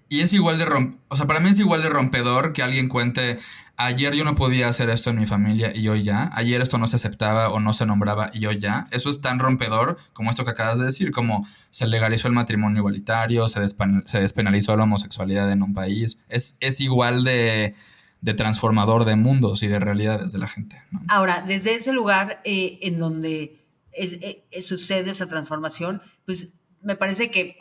Y 0.08 0.20
es 0.20 0.32
igual 0.32 0.58
de 0.58 0.64
romp 0.64 1.00
o 1.08 1.16
sea, 1.16 1.26
para 1.26 1.40
mí 1.40 1.50
es 1.50 1.58
igual 1.58 1.82
de 1.82 1.88
rompedor 1.88 2.52
que 2.52 2.62
alguien 2.62 2.88
cuente, 2.88 3.38
ayer 3.76 4.14
yo 4.14 4.24
no 4.24 4.34
podía 4.34 4.68
hacer 4.68 4.90
esto 4.90 5.10
en 5.10 5.18
mi 5.18 5.26
familia 5.26 5.74
y 5.74 5.88
hoy 5.88 6.02
ya, 6.02 6.30
ayer 6.34 6.60
esto 6.60 6.76
no 6.78 6.86
se 6.86 6.96
aceptaba 6.96 7.48
o 7.48 7.60
no 7.60 7.72
se 7.72 7.86
nombraba 7.86 8.30
y 8.32 8.46
hoy 8.46 8.58
ya. 8.58 8.88
Eso 8.90 9.08
es 9.08 9.20
tan 9.20 9.38
rompedor 9.38 9.98
como 10.12 10.30
esto 10.30 10.44
que 10.44 10.50
acabas 10.50 10.78
de 10.78 10.84
decir, 10.84 11.12
como 11.12 11.46
se 11.70 11.86
legalizó 11.86 12.28
el 12.28 12.34
matrimonio 12.34 12.80
igualitario, 12.80 13.48
se, 13.48 13.60
se 13.68 14.20
despenalizó 14.20 14.76
la 14.76 14.84
homosexualidad 14.84 15.50
en 15.50 15.62
un 15.62 15.72
país. 15.72 16.20
Es, 16.28 16.56
es 16.60 16.80
igual 16.80 17.24
de 17.24 17.74
de 18.22 18.34
transformador 18.34 19.04
de 19.04 19.16
mundos 19.16 19.62
y 19.62 19.66
de 19.66 19.80
realidades 19.80 20.32
de 20.32 20.38
la 20.38 20.46
gente. 20.46 20.80
Ahora, 21.08 21.44
desde 21.46 21.74
ese 21.74 21.92
lugar 21.92 22.40
eh, 22.44 22.78
en 22.82 22.98
donde 22.98 23.58
eh, 23.92 24.44
sucede 24.62 25.10
esa 25.10 25.28
transformación, 25.28 26.00
pues 26.24 26.54
me 26.82 26.96
parece 26.96 27.30
que, 27.30 27.56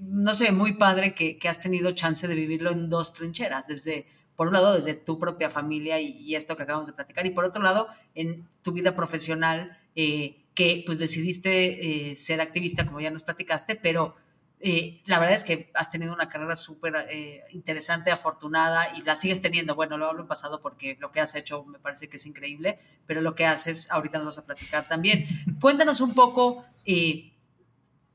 no 0.00 0.34
sé, 0.34 0.52
muy 0.52 0.74
padre 0.74 1.14
que, 1.14 1.38
has 1.48 1.60
tenido 1.60 1.92
chance 1.92 2.26
de 2.26 2.34
vivirlo 2.34 2.70
en 2.70 2.88
dos 2.88 3.12
trincheras, 3.12 3.66
desde 3.66 4.06
por 4.36 4.46
un 4.46 4.54
lado 4.54 4.74
desde 4.74 4.94
tu 4.94 5.18
propia 5.18 5.50
familia 5.50 6.00
y, 6.00 6.34
esto 6.34 6.56
que 6.56 6.62
acabamos 6.62 6.86
de 6.86 6.94
platicar, 6.94 7.26
y 7.26 7.30
por 7.30 7.44
otro 7.44 7.62
lado 7.62 7.88
en 8.14 8.48
tu 8.62 8.72
vida 8.72 8.94
profesional, 8.94 9.76
eh, 9.94 10.36
que 10.54 10.82
pues 10.86 10.98
decidiste 10.98 12.10
eh, 12.10 12.16
ser 12.16 12.40
activista, 12.40 12.86
como 12.86 13.00
ya 13.00 13.10
nos 13.10 13.24
platicaste, 13.24 13.76
pero 13.76 14.14
eh, 14.60 15.00
la 15.06 15.18
verdad 15.18 15.36
es 15.36 15.44
que 15.44 15.70
has 15.74 15.90
tenido 15.90 16.12
una 16.12 16.28
carrera 16.28 16.54
súper 16.54 17.08
interesante, 17.50 18.10
afortunada, 18.10 18.96
y 18.96 19.02
la 19.02 19.16
sigues 19.16 19.42
teniendo. 19.42 19.74
Bueno, 19.74 19.98
lo 19.98 20.06
hablo 20.06 20.22
en 20.22 20.28
pasado 20.28 20.60
porque 20.60 20.96
lo 21.00 21.10
que 21.10 21.20
has 21.20 21.34
hecho 21.34 21.64
me 21.64 21.78
parece 21.78 22.08
que 22.08 22.18
es 22.18 22.26
increíble, 22.26 22.78
pero 23.06 23.20
lo 23.20 23.34
que 23.34 23.46
haces, 23.46 23.90
ahorita 23.90 24.18
nos 24.18 24.26
vas 24.26 24.38
a 24.38 24.46
platicar 24.46 24.86
también. 24.86 25.26
Cuéntanos 25.60 26.00
un 26.00 26.14
poco 26.14 26.64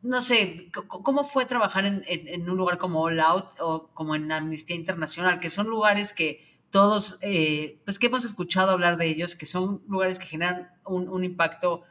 no 0.05 0.21
sé, 0.21 0.69
¿cómo 0.87 1.23
fue 1.23 1.47
trabajar 1.47 1.85
en, 1.85 2.49
un 2.49 2.57
lugar 2.57 2.77
como 2.77 3.01
All 3.01 3.19
Out 3.19 3.45
o 3.59 3.87
como 3.93 4.15
en 4.15 4.31
Amnistía 4.31 4.75
Internacional, 4.75 5.39
que 5.39 5.49
son 5.49 5.67
lugares 5.67 6.13
que 6.13 6.45
todos, 6.69 7.17
eh, 7.21 7.81
pues 7.85 7.97
que 7.97 8.05
hemos 8.05 8.23
escuchado 8.23 8.71
hablar 8.71 8.97
de 8.97 9.07
ellos, 9.07 9.35
que 9.35 9.47
son 9.47 9.81
lugares 9.87 10.19
que 10.19 10.27
generan 10.27 10.69
un, 10.85 11.23
impacto 11.23 11.83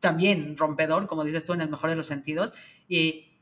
también 0.00 0.56
rompedor, 0.58 1.06
como 1.06 1.24
dices 1.24 1.46
tú, 1.46 1.54
en 1.54 1.62
el 1.62 1.70
mejor 1.70 1.88
de 1.88 1.96
los 1.96 2.06
sentidos, 2.06 2.52
y, 2.88 3.32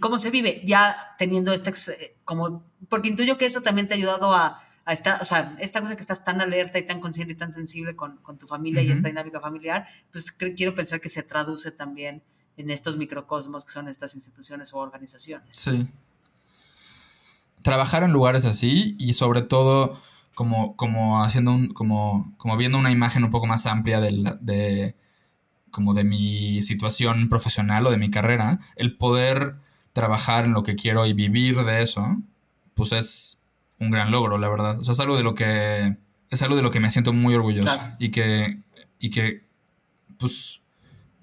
cómo 0.00 0.20
se 0.20 0.30
vive, 0.30 0.62
ya 0.64 1.16
teniendo 1.18 1.52
esta, 1.52 1.72
como, 2.24 2.64
porque 2.88 3.08
intuyo 3.08 3.36
que 3.38 3.46
eso 3.46 3.60
también 3.60 3.88
te 3.88 3.94
ha 3.94 3.96
ayudado 3.96 4.32
a, 4.32 4.62
estar, 4.86 5.20
o 5.20 5.24
sea, 5.24 5.56
esta 5.58 5.80
cosa 5.80 5.96
que 5.96 6.02
estás 6.02 6.24
tan 6.24 6.40
alerta 6.40 6.78
y 6.78 6.86
tan 6.86 7.00
consciente 7.00 7.32
y 7.32 7.36
tan 7.36 7.52
sensible 7.52 7.96
con, 7.96 8.20
tu 8.38 8.46
familia 8.46 8.82
y 8.82 8.92
esta 8.92 9.08
dinámica 9.08 9.40
familiar, 9.40 9.88
pues 10.12 10.30
quiero 10.30 10.76
pensar 10.76 11.00
que 11.00 11.08
se 11.08 11.24
traduce 11.24 11.72
también 11.72 12.22
en 12.56 12.70
estos 12.70 12.96
microcosmos 12.96 13.64
que 13.64 13.72
son 13.72 13.88
estas 13.88 14.14
instituciones 14.14 14.72
o 14.74 14.78
organizaciones. 14.78 15.56
Sí. 15.56 15.86
Trabajar 17.62 18.02
en 18.02 18.12
lugares 18.12 18.44
así 18.44 18.94
y 18.98 19.14
sobre 19.14 19.42
todo 19.42 20.00
como, 20.34 20.76
como 20.76 21.22
haciendo 21.22 21.52
un, 21.52 21.68
como, 21.68 22.34
como 22.36 22.56
viendo 22.56 22.78
una 22.78 22.90
imagen 22.90 23.24
un 23.24 23.30
poco 23.30 23.46
más 23.46 23.66
amplia 23.66 24.00
de, 24.00 24.36
de, 24.40 24.94
como 25.70 25.94
de 25.94 26.04
mi 26.04 26.62
situación 26.62 27.28
profesional 27.28 27.86
o 27.86 27.90
de 27.90 27.98
mi 27.98 28.10
carrera, 28.10 28.60
el 28.76 28.96
poder 28.96 29.56
trabajar 29.92 30.44
en 30.44 30.52
lo 30.52 30.62
que 30.62 30.74
quiero 30.74 31.06
y 31.06 31.12
vivir 31.12 31.64
de 31.64 31.82
eso, 31.82 32.16
pues 32.74 32.92
es 32.92 33.40
un 33.78 33.90
gran 33.90 34.10
logro, 34.10 34.38
la 34.38 34.48
verdad. 34.48 34.78
O 34.80 34.84
sea, 34.84 34.92
es 34.92 35.00
algo 35.00 35.16
de 35.16 35.22
lo 35.22 35.34
que, 35.34 35.96
es 36.30 36.42
algo 36.42 36.56
de 36.56 36.62
lo 36.62 36.70
que 36.70 36.80
me 36.80 36.90
siento 36.90 37.12
muy 37.12 37.34
orgulloso 37.34 37.78
y 37.98 38.10
que, 38.10 38.58
y 38.98 39.10
que, 39.10 39.44
pues, 40.18 40.60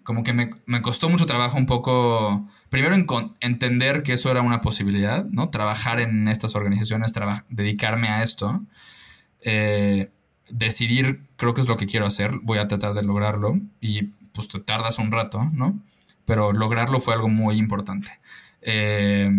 como 0.03 0.23
que 0.23 0.33
me, 0.33 0.81
costó 0.81 1.09
mucho 1.09 1.25
trabajo 1.25 1.57
un 1.57 1.65
poco, 1.65 2.47
primero 2.69 2.95
en 2.95 3.05
entender 3.39 4.03
que 4.03 4.13
eso 4.13 4.31
era 4.31 4.41
una 4.41 4.61
posibilidad, 4.61 5.25
¿no? 5.25 5.49
Trabajar 5.49 5.99
en 5.99 6.27
estas 6.27 6.55
organizaciones, 6.55 7.13
dedicarme 7.49 8.09
a 8.09 8.23
esto, 8.23 8.61
eh, 9.41 10.11
decidir, 10.49 11.23
creo 11.37 11.53
que 11.53 11.61
es 11.61 11.67
lo 11.67 11.77
que 11.77 11.85
quiero 11.85 12.05
hacer, 12.05 12.31
voy 12.41 12.57
a 12.57 12.67
tratar 12.67 12.93
de 12.93 13.03
lograrlo 13.03 13.59
y 13.79 14.03
pues 14.33 14.47
te 14.47 14.59
tardas 14.59 14.97
un 14.97 15.11
rato, 15.11 15.49
¿no? 15.53 15.79
Pero 16.25 16.53
lograrlo 16.53 16.99
fue 16.99 17.13
algo 17.13 17.29
muy 17.29 17.57
importante. 17.57 18.19
Eh, 18.61 19.29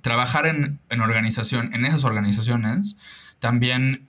trabajar 0.00 0.46
en, 0.46 0.80
en 0.88 1.00
organización, 1.00 1.74
en 1.74 1.84
esas 1.84 2.04
organizaciones, 2.04 2.96
también, 3.38 4.08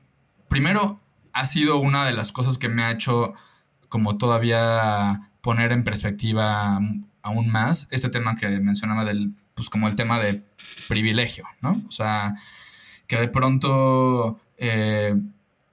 primero, 0.49 0.99
ha 1.33 1.45
sido 1.45 1.77
una 1.77 2.05
de 2.05 2.13
las 2.13 2.31
cosas 2.31 2.57
que 2.57 2.69
me 2.69 2.83
ha 2.83 2.91
hecho 2.91 3.33
como 3.91 4.17
todavía 4.17 5.31
poner 5.41 5.73
en 5.73 5.83
perspectiva 5.83 6.79
aún 7.23 7.49
más 7.49 7.89
este 7.91 8.07
tema 8.07 8.37
que 8.37 8.47
mencionaba 8.61 9.03
del, 9.03 9.33
pues 9.53 9.69
como 9.69 9.89
el 9.89 9.97
tema 9.97 10.17
de 10.17 10.43
privilegio, 10.87 11.43
¿no? 11.59 11.83
O 11.89 11.91
sea, 11.91 12.35
que 13.05 13.17
de 13.17 13.27
pronto, 13.27 14.39
eh, 14.57 15.13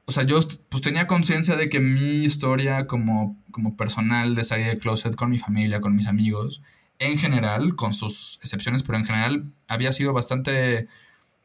o 0.05 0.11
sea, 0.11 0.25
yo 0.25 0.41
pues 0.69 0.83
tenía 0.83 1.07
conciencia 1.07 1.55
de 1.55 1.69
que 1.69 1.79
mi 1.79 2.25
historia 2.25 2.89
como, 2.89 3.37
como 3.53 3.77
personal 3.77 4.35
de 4.35 4.43
salir 4.43 4.67
del 4.67 4.79
closet 4.79 5.15
con 5.15 5.31
mi 5.31 5.39
familia, 5.39 5.81
con 5.81 5.95
mis 5.95 6.09
amigos, 6.09 6.61
en 6.99 7.19
general, 7.19 7.77
con 7.77 7.95
sus 7.95 8.41
excepciones, 8.43 8.83
pero 8.83 8.99
en 8.99 9.05
general 9.05 9.45
había 9.69 9.93
sido 9.93 10.13
bastante 10.13 10.89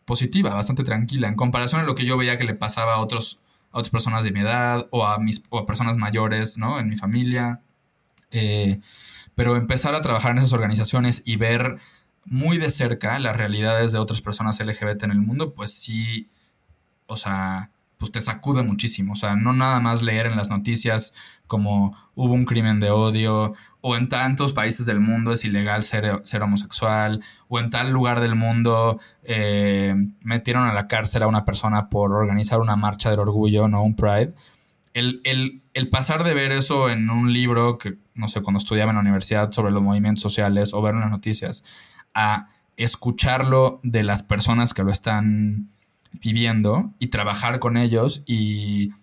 positiva, 0.05 0.55
bastante 0.55 0.83
tranquila, 0.83 1.27
en 1.27 1.35
comparación 1.35 1.81
a 1.81 1.83
lo 1.83 1.93
que 1.93 2.05
yo 2.05 2.17
veía 2.17 2.39
que 2.39 2.45
le 2.45 2.55
pasaba 2.55 2.95
a 2.95 2.99
otros 2.99 3.42
a 3.73 3.79
otras 3.79 3.89
personas 3.89 4.23
de 4.23 4.31
mi 4.31 4.39
edad 4.39 4.87
o 4.91 5.05
a, 5.05 5.19
mis, 5.19 5.43
o 5.49 5.59
a 5.59 5.65
personas 5.65 5.97
mayores, 5.97 6.57
¿no? 6.57 6.79
En 6.79 6.87
mi 6.87 6.95
familia. 6.95 7.61
Eh, 8.31 8.79
pero 9.35 9.57
empezar 9.57 9.95
a 9.95 10.01
trabajar 10.01 10.31
en 10.31 10.37
esas 10.37 10.53
organizaciones 10.53 11.23
y 11.25 11.35
ver 11.35 11.77
muy 12.25 12.57
de 12.57 12.69
cerca 12.69 13.19
las 13.19 13.35
realidades 13.35 13.91
de 13.91 13.97
otras 13.97 14.21
personas 14.21 14.59
LGBT 14.59 15.03
en 15.03 15.11
el 15.11 15.19
mundo, 15.19 15.53
pues 15.53 15.73
sí, 15.73 16.29
o 17.07 17.17
sea, 17.17 17.71
pues 17.97 18.11
te 18.11 18.21
sacude 18.21 18.63
muchísimo. 18.63 19.13
O 19.13 19.15
sea, 19.15 19.35
no 19.35 19.53
nada 19.53 19.79
más 19.79 20.01
leer 20.01 20.27
en 20.27 20.37
las 20.37 20.49
noticias 20.49 21.13
como 21.47 21.97
hubo 22.15 22.33
un 22.33 22.45
crimen 22.45 22.79
de 22.79 22.91
odio 22.91 23.53
o 23.85 23.97
en 23.97 24.07
tantos 24.07 24.53
países 24.53 24.85
del 24.85 25.01
mundo 25.01 25.33
es 25.33 25.43
ilegal 25.43 25.83
ser, 25.83 26.21
ser 26.23 26.41
homosexual, 26.41 27.21
o 27.49 27.59
en 27.59 27.69
tal 27.69 27.91
lugar 27.91 28.21
del 28.21 28.33
mundo 28.33 28.97
eh, 29.23 29.93
metieron 30.21 30.65
a 30.65 30.73
la 30.73 30.87
cárcel 30.87 31.23
a 31.23 31.27
una 31.27 31.43
persona 31.43 31.89
por 31.89 32.13
organizar 32.13 32.61
una 32.61 32.77
marcha 32.77 33.09
del 33.09 33.19
orgullo, 33.19 33.67
¿no? 33.67 33.83
Un 33.83 33.97
Pride. 33.97 34.33
El, 34.93 35.21
el, 35.25 35.89
pasar 35.89 36.23
de 36.23 36.33
ver 36.33 36.53
eso 36.53 36.89
en 36.89 37.09
un 37.09 37.33
libro 37.33 37.77
que, 37.77 37.95
no 38.15 38.29
sé, 38.29 38.39
cuando 38.41 38.59
estudiaba 38.59 38.91
en 38.91 38.95
la 38.95 39.01
universidad 39.01 39.51
sobre 39.51 39.73
los 39.73 39.83
movimientos 39.83 40.21
sociales 40.21 40.73
o 40.73 40.81
ver 40.81 40.93
en 40.93 41.01
las 41.01 41.11
noticias, 41.11 41.65
a 42.13 42.47
escucharlo 42.77 43.81
de 43.83 44.03
las 44.03 44.23
personas 44.23 44.73
que 44.73 44.83
lo 44.83 44.93
están 44.93 45.67
viviendo 46.13 46.93
y 46.99 47.07
trabajar 47.07 47.59
con 47.59 47.75
ellos 47.75 48.23
y 48.25 48.93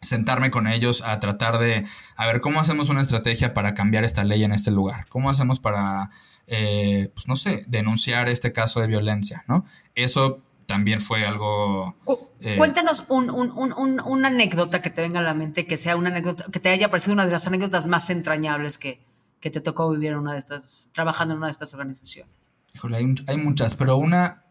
sentarme 0.00 0.50
con 0.50 0.66
ellos 0.66 1.02
a 1.02 1.18
tratar 1.20 1.58
de, 1.58 1.86
a 2.16 2.26
ver, 2.26 2.40
¿cómo 2.40 2.60
hacemos 2.60 2.88
una 2.88 3.00
estrategia 3.00 3.52
para 3.54 3.74
cambiar 3.74 4.04
esta 4.04 4.24
ley 4.24 4.44
en 4.44 4.52
este 4.52 4.70
lugar? 4.70 5.06
¿Cómo 5.08 5.30
hacemos 5.30 5.58
para, 5.58 6.10
eh, 6.46 7.10
pues 7.14 7.26
no 7.26 7.36
sé, 7.36 7.64
denunciar 7.66 8.28
este 8.28 8.52
caso 8.52 8.80
de 8.80 8.86
violencia, 8.86 9.44
¿no? 9.48 9.64
Eso 9.94 10.42
también 10.66 11.00
fue 11.00 11.26
algo... 11.26 11.96
Eh, 12.40 12.56
cuéntanos 12.56 13.06
una 13.08 14.28
anécdota 14.28 14.82
que 14.82 14.90
te 14.90 15.00
venga 15.00 15.20
a 15.20 15.22
la 15.22 15.34
mente, 15.34 15.66
que 15.66 15.76
sea 15.76 15.96
una 15.96 16.10
anécdota, 16.10 16.44
que 16.52 16.60
te 16.60 16.68
haya 16.68 16.90
parecido 16.90 17.14
una 17.14 17.26
de 17.26 17.32
las 17.32 17.46
anécdotas 17.46 17.86
más 17.86 18.10
entrañables 18.10 18.78
que, 18.78 19.00
que 19.40 19.50
te 19.50 19.60
tocó 19.60 19.90
vivir 19.90 20.12
en 20.12 20.18
una 20.18 20.34
de 20.34 20.38
estas, 20.38 20.90
trabajando 20.92 21.34
en 21.34 21.38
una 21.38 21.46
de 21.46 21.52
estas 21.52 21.72
organizaciones. 21.74 22.32
Híjole, 22.74 22.98
hay, 22.98 23.14
hay 23.26 23.38
muchas, 23.38 23.74
pero 23.74 23.96
una, 23.96 24.44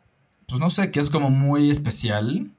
pues 0.48 0.60
no 0.60 0.70
sé, 0.70 0.92
que 0.92 1.00
es 1.00 1.10
como 1.10 1.30
muy 1.30 1.70
especial, 1.70 2.52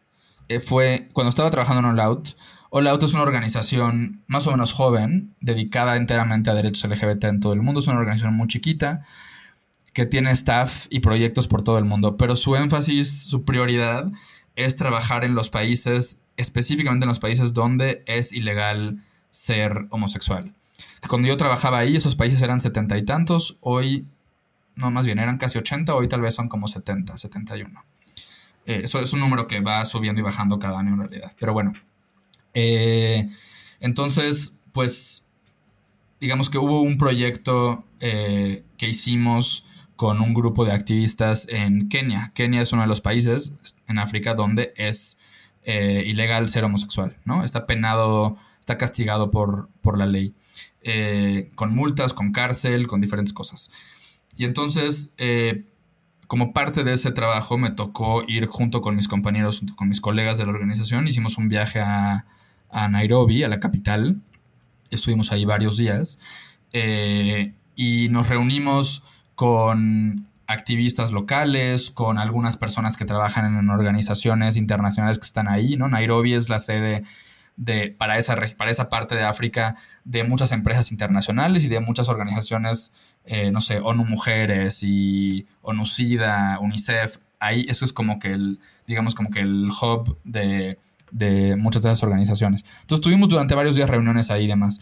eh, 0.49 0.61
fue 0.61 1.09
cuando 1.13 1.29
estaba 1.29 1.51
trabajando 1.51 1.81
en 1.81 1.87
All 1.87 2.01
Out, 2.01 2.31
Hola 2.71 2.91
Auto 2.91 3.07
es 3.07 3.15
una 3.15 3.23
organización 3.23 4.21
más 4.27 4.47
o 4.47 4.51
menos 4.51 4.73
joven, 4.73 5.35
dedicada 5.41 5.97
enteramente 5.97 6.51
a 6.51 6.55
derechos 6.55 6.85
LGBT 6.85 7.25
en 7.25 7.41
todo 7.41 7.55
el 7.55 7.63
mundo. 7.63 7.81
Es 7.81 7.87
una 7.87 7.99
organización 7.99 8.35
muy 8.35 8.47
chiquita 8.47 9.07
que 9.95 10.05
tiene 10.05 10.33
staff 10.33 10.87
y 10.91 11.01
proyectos 11.01 11.49
por 11.49 11.63
todo 11.63 11.79
el 11.79 11.87
mundo, 11.87 12.19
pero 12.19 12.37
su 12.37 12.57
énfasis, 12.57 13.23
su 13.23 13.47
prioridad 13.47 14.13
es 14.55 14.77
trabajar 14.77 15.25
en 15.25 15.35
los 15.35 15.49
países, 15.49 16.21
específicamente 16.37 17.05
en 17.05 17.09
los 17.09 17.21
países 17.21 17.55
donde 17.55 18.03
es 18.05 18.35
ilegal 18.35 19.03
ser 19.31 19.87
homosexual. 19.89 20.53
Cuando 21.09 21.27
yo 21.27 21.39
trabajaba 21.39 21.79
ahí, 21.79 21.97
esos 21.97 22.17
países 22.17 22.43
eran 22.43 22.61
setenta 22.61 22.99
y 22.99 23.05
tantos, 23.07 23.57
hoy, 23.63 24.05
no, 24.77 24.91
más 24.91 25.07
bien 25.07 25.19
eran 25.19 25.39
casi 25.39 25.57
ochenta, 25.57 25.95
hoy 25.95 26.07
tal 26.07 26.21
vez 26.21 26.35
son 26.35 26.51
como 26.51 26.69
setenta, 26.69 27.17
setenta 27.17 27.57
y 27.57 27.63
uno. 27.63 27.83
Eh, 28.67 28.83
eso 28.85 29.01
es 29.01 29.15
un 29.15 29.21
número 29.21 29.47
que 29.47 29.61
va 29.61 29.87
subiendo 29.87 30.21
y 30.21 30.25
bajando 30.25 30.59
cada 30.59 30.79
año 30.79 30.93
en 30.93 30.99
realidad. 30.99 31.33
Pero 31.41 31.55
bueno, 31.55 31.73
eh, 32.55 33.29
entonces, 33.81 34.59
pues, 34.73 35.25
digamos 36.21 36.51
que 36.51 36.59
hubo 36.59 36.81
un 36.81 36.99
proyecto 36.99 37.85
eh, 38.01 38.65
que 38.77 38.89
hicimos 38.89 39.67
con 39.97 40.21
un 40.21 40.35
grupo 40.35 40.65
de 40.65 40.73
activistas 40.73 41.47
en 41.49 41.89
Kenia. 41.89 42.33
Kenia 42.35 42.63
es 42.63 42.73
uno 42.73 42.83
de 42.83 42.89
los 42.89 43.01
países 43.01 43.57
en 43.89 43.99
África 43.99 44.35
donde 44.35 44.73
es 44.77 45.19
eh, 45.65 46.05
ilegal 46.07 46.49
ser 46.49 46.65
homosexual, 46.65 47.17
¿no? 47.25 47.43
Está 47.45 47.67
penado, 47.67 48.37
está 48.61 48.79
castigado 48.79 49.31
por, 49.31 49.69
por 49.81 49.99
la 49.99 50.07
ley, 50.07 50.35
con 51.55 51.75
multas, 51.75 52.13
con 52.13 52.33
cárcel, 52.33 52.87
con 52.87 53.01
diferentes 53.01 53.33
cosas. 53.33 53.73
Y 54.37 54.45
entonces, 54.45 55.13
como 56.29 56.53
parte 56.53 56.85
de 56.85 56.93
ese 56.93 57.11
trabajo, 57.11 57.57
me 57.57 57.71
tocó 57.71 58.23
ir 58.29 58.47
junto 58.47 58.83
con 58.83 58.95
mis 58.95 59.09
compañeros, 59.09 59.61
junto 59.61 59.75
con 59.75 59.89
mis 59.89 60.01
colegas 60.03 60.37
de 60.37 60.45
la 60.45 60.53
organización, 60.53 61.09
hicimos 61.09 61.39
un 61.39 61.49
viaje 61.49 61.81
a, 61.81 62.27
Nairobi, 62.91 63.43
a 63.43 63.49
la 63.49 63.61
capital. 63.61 64.21
Estuvimos 64.91 65.33
ahí 65.33 65.47
varios 65.47 65.79
días. 65.79 66.19
Eh, 66.75 67.55
y 67.75 68.11
nos 68.11 68.29
reunimos 68.29 69.05
con 69.35 70.27
activistas 70.47 71.13
locales, 71.13 71.91
con 71.91 72.19
algunas 72.19 72.59
personas 72.59 72.99
que 72.99 73.07
trabajan 73.07 73.59
en 73.59 73.71
organizaciones 73.71 74.59
internacionales 74.59 75.19
que 75.19 75.27
están 75.27 75.49
ahí, 75.49 75.77
¿no? 75.77 75.89
Nairobi 75.89 76.35
es 76.35 76.51
la 76.51 76.59
sede 76.59 77.05
de, 77.59 77.91
para, 77.91 78.17
esa, 78.17 78.37
para 78.57 78.71
esa 78.71 78.89
parte 78.89 79.17
de 79.17 79.25
África 79.25 79.77
de 80.05 80.25
muchas 80.25 80.53
empresas 80.53 80.93
internacionales 80.93 81.65
y 81.65 81.69
de 81.69 81.81
muchas 81.81 82.09
organizaciones, 82.09 82.95
eh, 83.25 83.51
no 83.51 83.61
sé, 83.61 83.81
ONU 83.81 84.05
Mujeres 84.05 84.83
y 84.83 85.47
ONU 85.61 85.85
SIDA, 85.85 86.59
UNICEF, 86.61 87.19
ahí 87.41 87.67
eso 87.69 87.85
es 87.85 87.93
como 87.93 88.21
que 88.21 88.33
el, 88.33 88.61
digamos, 88.87 89.17
como 89.17 89.31
que 89.31 89.41
el 89.41 89.69
hub 89.71 90.19
de, 90.23 90.79
de 91.11 91.57
muchas 91.57 91.83
de 91.83 91.91
esas 91.91 92.05
organizaciones. 92.05 92.65
Entonces 92.83 93.03
tuvimos 93.03 93.29
durante 93.29 93.57
varios 93.57 93.75
días 93.75 93.91
reuniones 93.91 94.31
ahí 94.31 94.45
y 94.45 94.49
demás. 94.49 94.81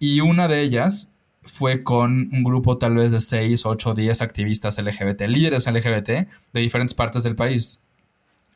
Y 0.00 0.20
una 0.20 0.48
de 0.48 0.62
ellas 0.62 1.12
fue 1.44 1.84
con 1.84 2.28
un 2.32 2.42
grupo 2.42 2.76
tal 2.76 2.96
vez 2.96 3.12
de 3.12 3.20
6, 3.20 3.64
8, 3.66 3.94
10 3.94 4.20
activistas 4.20 4.78
LGBT, 4.78 5.22
líderes 5.28 5.70
LGBT 5.70 6.08
de 6.08 6.60
diferentes 6.60 6.94
partes 6.94 7.22
del 7.22 7.36
país. 7.36 7.82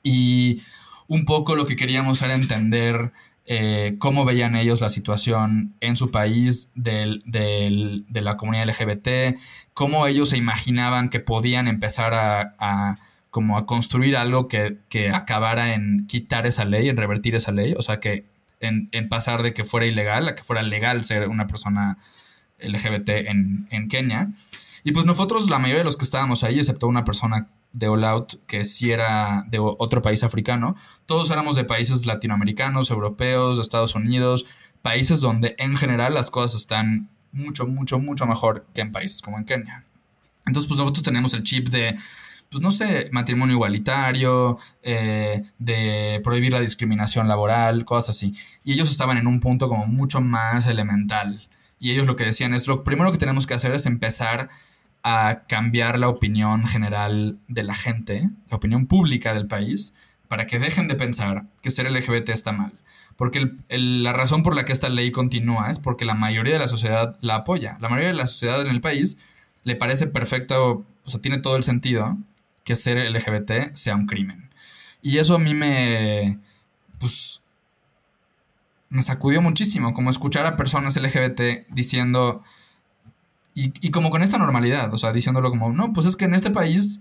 Y 0.02 0.62
un 1.06 1.24
poco 1.24 1.54
lo 1.54 1.66
que 1.66 1.76
queríamos 1.76 2.20
era 2.22 2.34
entender 2.34 3.12
eh, 3.46 3.96
cómo 3.98 4.24
veían 4.24 4.54
ellos 4.54 4.80
la 4.80 4.88
situación 4.88 5.74
en 5.80 5.96
su 5.96 6.10
país 6.10 6.70
de 6.74 7.18
la 8.12 8.36
comunidad 8.36 8.68
LGBT, 8.68 9.38
cómo 9.74 10.06
ellos 10.06 10.28
se 10.30 10.36
imaginaban 10.36 11.08
que 11.08 11.20
podían 11.20 11.66
empezar 11.66 12.14
a, 12.14 12.98
construir 13.66 14.16
algo 14.16 14.48
que, 14.48 14.78
acabara 15.12 15.74
en 15.74 16.06
quitar 16.06 16.46
esa 16.46 16.64
ley, 16.64 16.88
en 16.88 16.96
revertir 16.96 17.34
esa 17.34 17.52
ley, 17.52 17.74
o 17.76 17.82
sea, 17.82 18.00
que 18.00 18.24
en, 18.60 18.88
en, 18.92 19.08
pasar 19.08 19.42
de 19.42 19.52
que 19.54 19.64
fuera 19.64 19.86
ilegal 19.86 20.28
a 20.28 20.34
que 20.34 20.44
fuera 20.44 20.62
legal 20.62 21.02
ser 21.04 21.28
una 21.28 21.46
persona 21.46 21.98
LGBT 22.58 23.08
en, 23.08 23.68
en 23.70 23.88
Kenia. 23.88 24.28
Y 24.84 24.92
pues 24.92 25.06
nosotros, 25.06 25.48
la 25.48 25.58
mayoría 25.58 25.78
de 25.78 25.84
los 25.84 25.96
que 25.96 26.04
estábamos 26.04 26.44
ahí, 26.44 26.58
excepto 26.58 26.86
una 26.88 27.04
persona 27.04 27.48
de 27.72 27.88
All 27.88 28.04
Out 28.04 28.34
que 28.46 28.64
sí 28.64 28.90
era 28.90 29.44
de 29.48 29.58
otro 29.58 30.02
país 30.02 30.22
africano. 30.22 30.76
Todos 31.06 31.30
éramos 31.30 31.56
de 31.56 31.64
países 31.64 32.06
latinoamericanos, 32.06 32.90
europeos, 32.90 33.56
de 33.56 33.62
Estados 33.62 33.94
Unidos, 33.94 34.46
países 34.82 35.20
donde 35.20 35.54
en 35.58 35.76
general 35.76 36.14
las 36.14 36.30
cosas 36.30 36.60
están 36.60 37.08
mucho, 37.32 37.66
mucho, 37.66 37.98
mucho 37.98 38.26
mejor 38.26 38.66
que 38.74 38.80
en 38.80 38.92
países 38.92 39.22
como 39.22 39.38
en 39.38 39.44
Kenia. 39.44 39.84
Entonces, 40.46 40.68
pues 40.68 40.80
nosotros 40.80 41.04
tenemos 41.04 41.34
el 41.34 41.44
chip 41.44 41.68
de, 41.68 41.96
pues 42.50 42.62
no 42.62 42.70
sé, 42.70 43.08
matrimonio 43.12 43.54
igualitario, 43.54 44.58
eh, 44.82 45.44
de 45.58 46.20
prohibir 46.24 46.52
la 46.52 46.60
discriminación 46.60 47.28
laboral, 47.28 47.84
cosas 47.84 48.16
así. 48.16 48.34
Y 48.64 48.72
ellos 48.72 48.90
estaban 48.90 49.16
en 49.16 49.26
un 49.26 49.40
punto 49.40 49.68
como 49.68 49.86
mucho 49.86 50.20
más 50.20 50.66
elemental. 50.66 51.46
Y 51.78 51.92
ellos 51.92 52.06
lo 52.06 52.16
que 52.16 52.24
decían 52.24 52.52
es, 52.52 52.66
lo 52.66 52.84
primero 52.84 53.12
que 53.12 53.18
tenemos 53.18 53.46
que 53.46 53.54
hacer 53.54 53.72
es 53.72 53.86
empezar 53.86 54.50
a 55.02 55.42
cambiar 55.48 55.98
la 55.98 56.08
opinión 56.08 56.66
general 56.66 57.38
de 57.48 57.62
la 57.62 57.74
gente, 57.74 58.30
la 58.50 58.56
opinión 58.56 58.86
pública 58.86 59.34
del 59.34 59.46
país, 59.46 59.94
para 60.28 60.46
que 60.46 60.58
dejen 60.58 60.88
de 60.88 60.94
pensar 60.94 61.44
que 61.62 61.70
ser 61.70 61.90
LGBT 61.90 62.28
está 62.30 62.52
mal. 62.52 62.72
Porque 63.16 63.52
la 63.68 64.12
razón 64.12 64.42
por 64.42 64.54
la 64.54 64.64
que 64.64 64.72
esta 64.72 64.88
ley 64.88 65.10
continúa 65.10 65.70
es 65.70 65.78
porque 65.78 66.04
la 66.04 66.14
mayoría 66.14 66.54
de 66.54 66.60
la 66.60 66.68
sociedad 66.68 67.18
la 67.20 67.36
apoya. 67.36 67.76
La 67.80 67.88
mayoría 67.88 68.08
de 68.08 68.14
la 68.14 68.26
sociedad 68.26 68.60
en 68.62 68.68
el 68.68 68.80
país 68.80 69.18
le 69.64 69.76
parece 69.76 70.06
perfecto, 70.06 70.86
o 71.04 71.10
sea, 71.10 71.20
tiene 71.20 71.38
todo 71.38 71.56
el 71.56 71.62
sentido 71.62 72.16
que 72.64 72.76
ser 72.76 72.98
LGBT 72.98 73.74
sea 73.74 73.94
un 73.94 74.06
crimen. 74.06 74.50
Y 75.02 75.18
eso 75.18 75.34
a 75.34 75.38
mí 75.38 75.54
me, 75.54 76.38
pues, 76.98 77.42
me 78.88 79.02
sacudió 79.02 79.42
muchísimo, 79.42 79.94
como 79.94 80.10
escuchar 80.10 80.46
a 80.46 80.56
personas 80.56 80.96
LGBT 80.96 81.68
diciendo, 81.68 82.42
y, 83.54 83.90
como 83.90 84.10
con 84.10 84.22
esta 84.22 84.38
normalidad, 84.38 84.92
o 84.94 84.98
sea, 84.98 85.12
diciéndolo 85.12 85.50
como, 85.50 85.72
no, 85.72 85.92
pues 85.92 86.06
es 86.06 86.16
que 86.16 86.24
en 86.24 86.34
este 86.34 86.50
país 86.50 87.00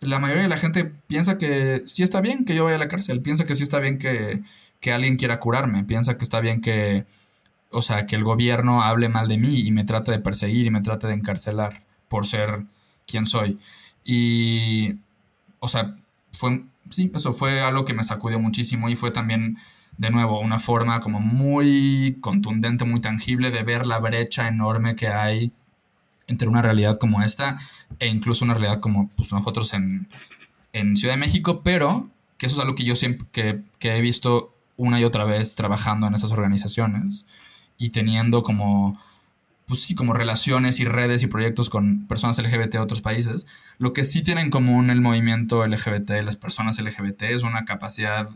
la 0.00 0.18
mayoría 0.18 0.44
de 0.44 0.48
la 0.48 0.56
gente 0.56 0.84
piensa 0.84 1.38
que 1.38 1.82
sí 1.86 2.02
está 2.02 2.20
bien 2.20 2.44
que 2.44 2.54
yo 2.54 2.64
vaya 2.64 2.76
a 2.76 2.80
la 2.80 2.88
cárcel, 2.88 3.20
piensa 3.20 3.46
que 3.46 3.54
sí 3.54 3.62
está 3.62 3.80
bien 3.80 3.98
que, 3.98 4.42
que 4.80 4.92
alguien 4.92 5.16
quiera 5.16 5.40
curarme, 5.40 5.84
piensa 5.84 6.16
que 6.16 6.24
está 6.24 6.40
bien 6.40 6.60
que, 6.60 7.04
o 7.70 7.82
sea, 7.82 8.06
que 8.06 8.16
el 8.16 8.24
gobierno 8.24 8.82
hable 8.82 9.08
mal 9.08 9.28
de 9.28 9.38
mí 9.38 9.60
y 9.60 9.72
me 9.72 9.84
trate 9.84 10.12
de 10.12 10.20
perseguir 10.20 10.66
y 10.66 10.70
me 10.70 10.82
trate 10.82 11.06
de 11.06 11.14
encarcelar 11.14 11.84
por 12.08 12.26
ser 12.26 12.64
quien 13.06 13.26
soy. 13.26 13.58
Y, 14.04 14.96
o 15.58 15.68
sea, 15.68 15.96
fue, 16.32 16.64
sí, 16.90 17.10
eso 17.14 17.32
fue 17.32 17.60
algo 17.60 17.84
que 17.84 17.94
me 17.94 18.04
sacudió 18.04 18.38
muchísimo 18.38 18.88
y 18.88 18.96
fue 18.96 19.10
también, 19.10 19.58
de 19.96 20.10
nuevo, 20.10 20.40
una 20.40 20.58
forma 20.58 21.00
como 21.00 21.20
muy 21.20 22.18
contundente, 22.20 22.84
muy 22.84 23.00
tangible 23.00 23.50
de 23.50 23.62
ver 23.64 23.86
la 23.86 23.98
brecha 23.98 24.48
enorme 24.48 24.94
que 24.94 25.08
hay 25.08 25.52
entre 26.28 26.48
una 26.48 26.62
realidad 26.62 26.98
como 26.98 27.22
esta 27.22 27.58
e 27.98 28.06
incluso 28.06 28.44
una 28.44 28.54
realidad 28.54 28.80
como 28.80 29.08
pues, 29.16 29.32
nosotros 29.32 29.74
en, 29.74 30.08
Ciudad 30.94 31.14
de 31.14 31.20
México, 31.20 31.62
pero 31.64 32.08
que 32.36 32.46
eso 32.46 32.54
es 32.54 32.62
algo 32.62 32.76
que 32.76 32.84
yo 32.84 32.94
siempre 32.94 33.26
que, 33.32 33.96
he 33.96 34.00
visto 34.00 34.54
una 34.76 35.00
y 35.00 35.04
otra 35.04 35.24
vez 35.24 35.56
trabajando 35.56 36.06
en 36.06 36.14
esas 36.14 36.30
organizaciones 36.30 37.26
y 37.78 37.90
teniendo 37.90 38.44
como 38.44 38.96
pues 39.66 39.82
sí, 39.82 39.96
como 39.96 40.14
relaciones 40.14 40.78
y 40.78 40.84
redes 40.84 41.22
y 41.24 41.26
proyectos 41.26 41.68
con 41.68 42.06
personas 42.06 42.38
LGBT 42.38 42.72
de 42.72 42.78
otros 42.78 43.02
países, 43.02 43.46
lo 43.78 43.92
que 43.92 44.04
sí 44.04 44.22
tiene 44.22 44.40
en 44.40 44.50
común 44.50 44.88
el 44.88 45.00
movimiento 45.00 45.66
LGBT, 45.66 46.22
las 46.22 46.36
personas 46.36 46.78
LGBT, 46.78 47.22
es 47.24 47.42
una 47.42 47.64
capacidad 47.64 48.30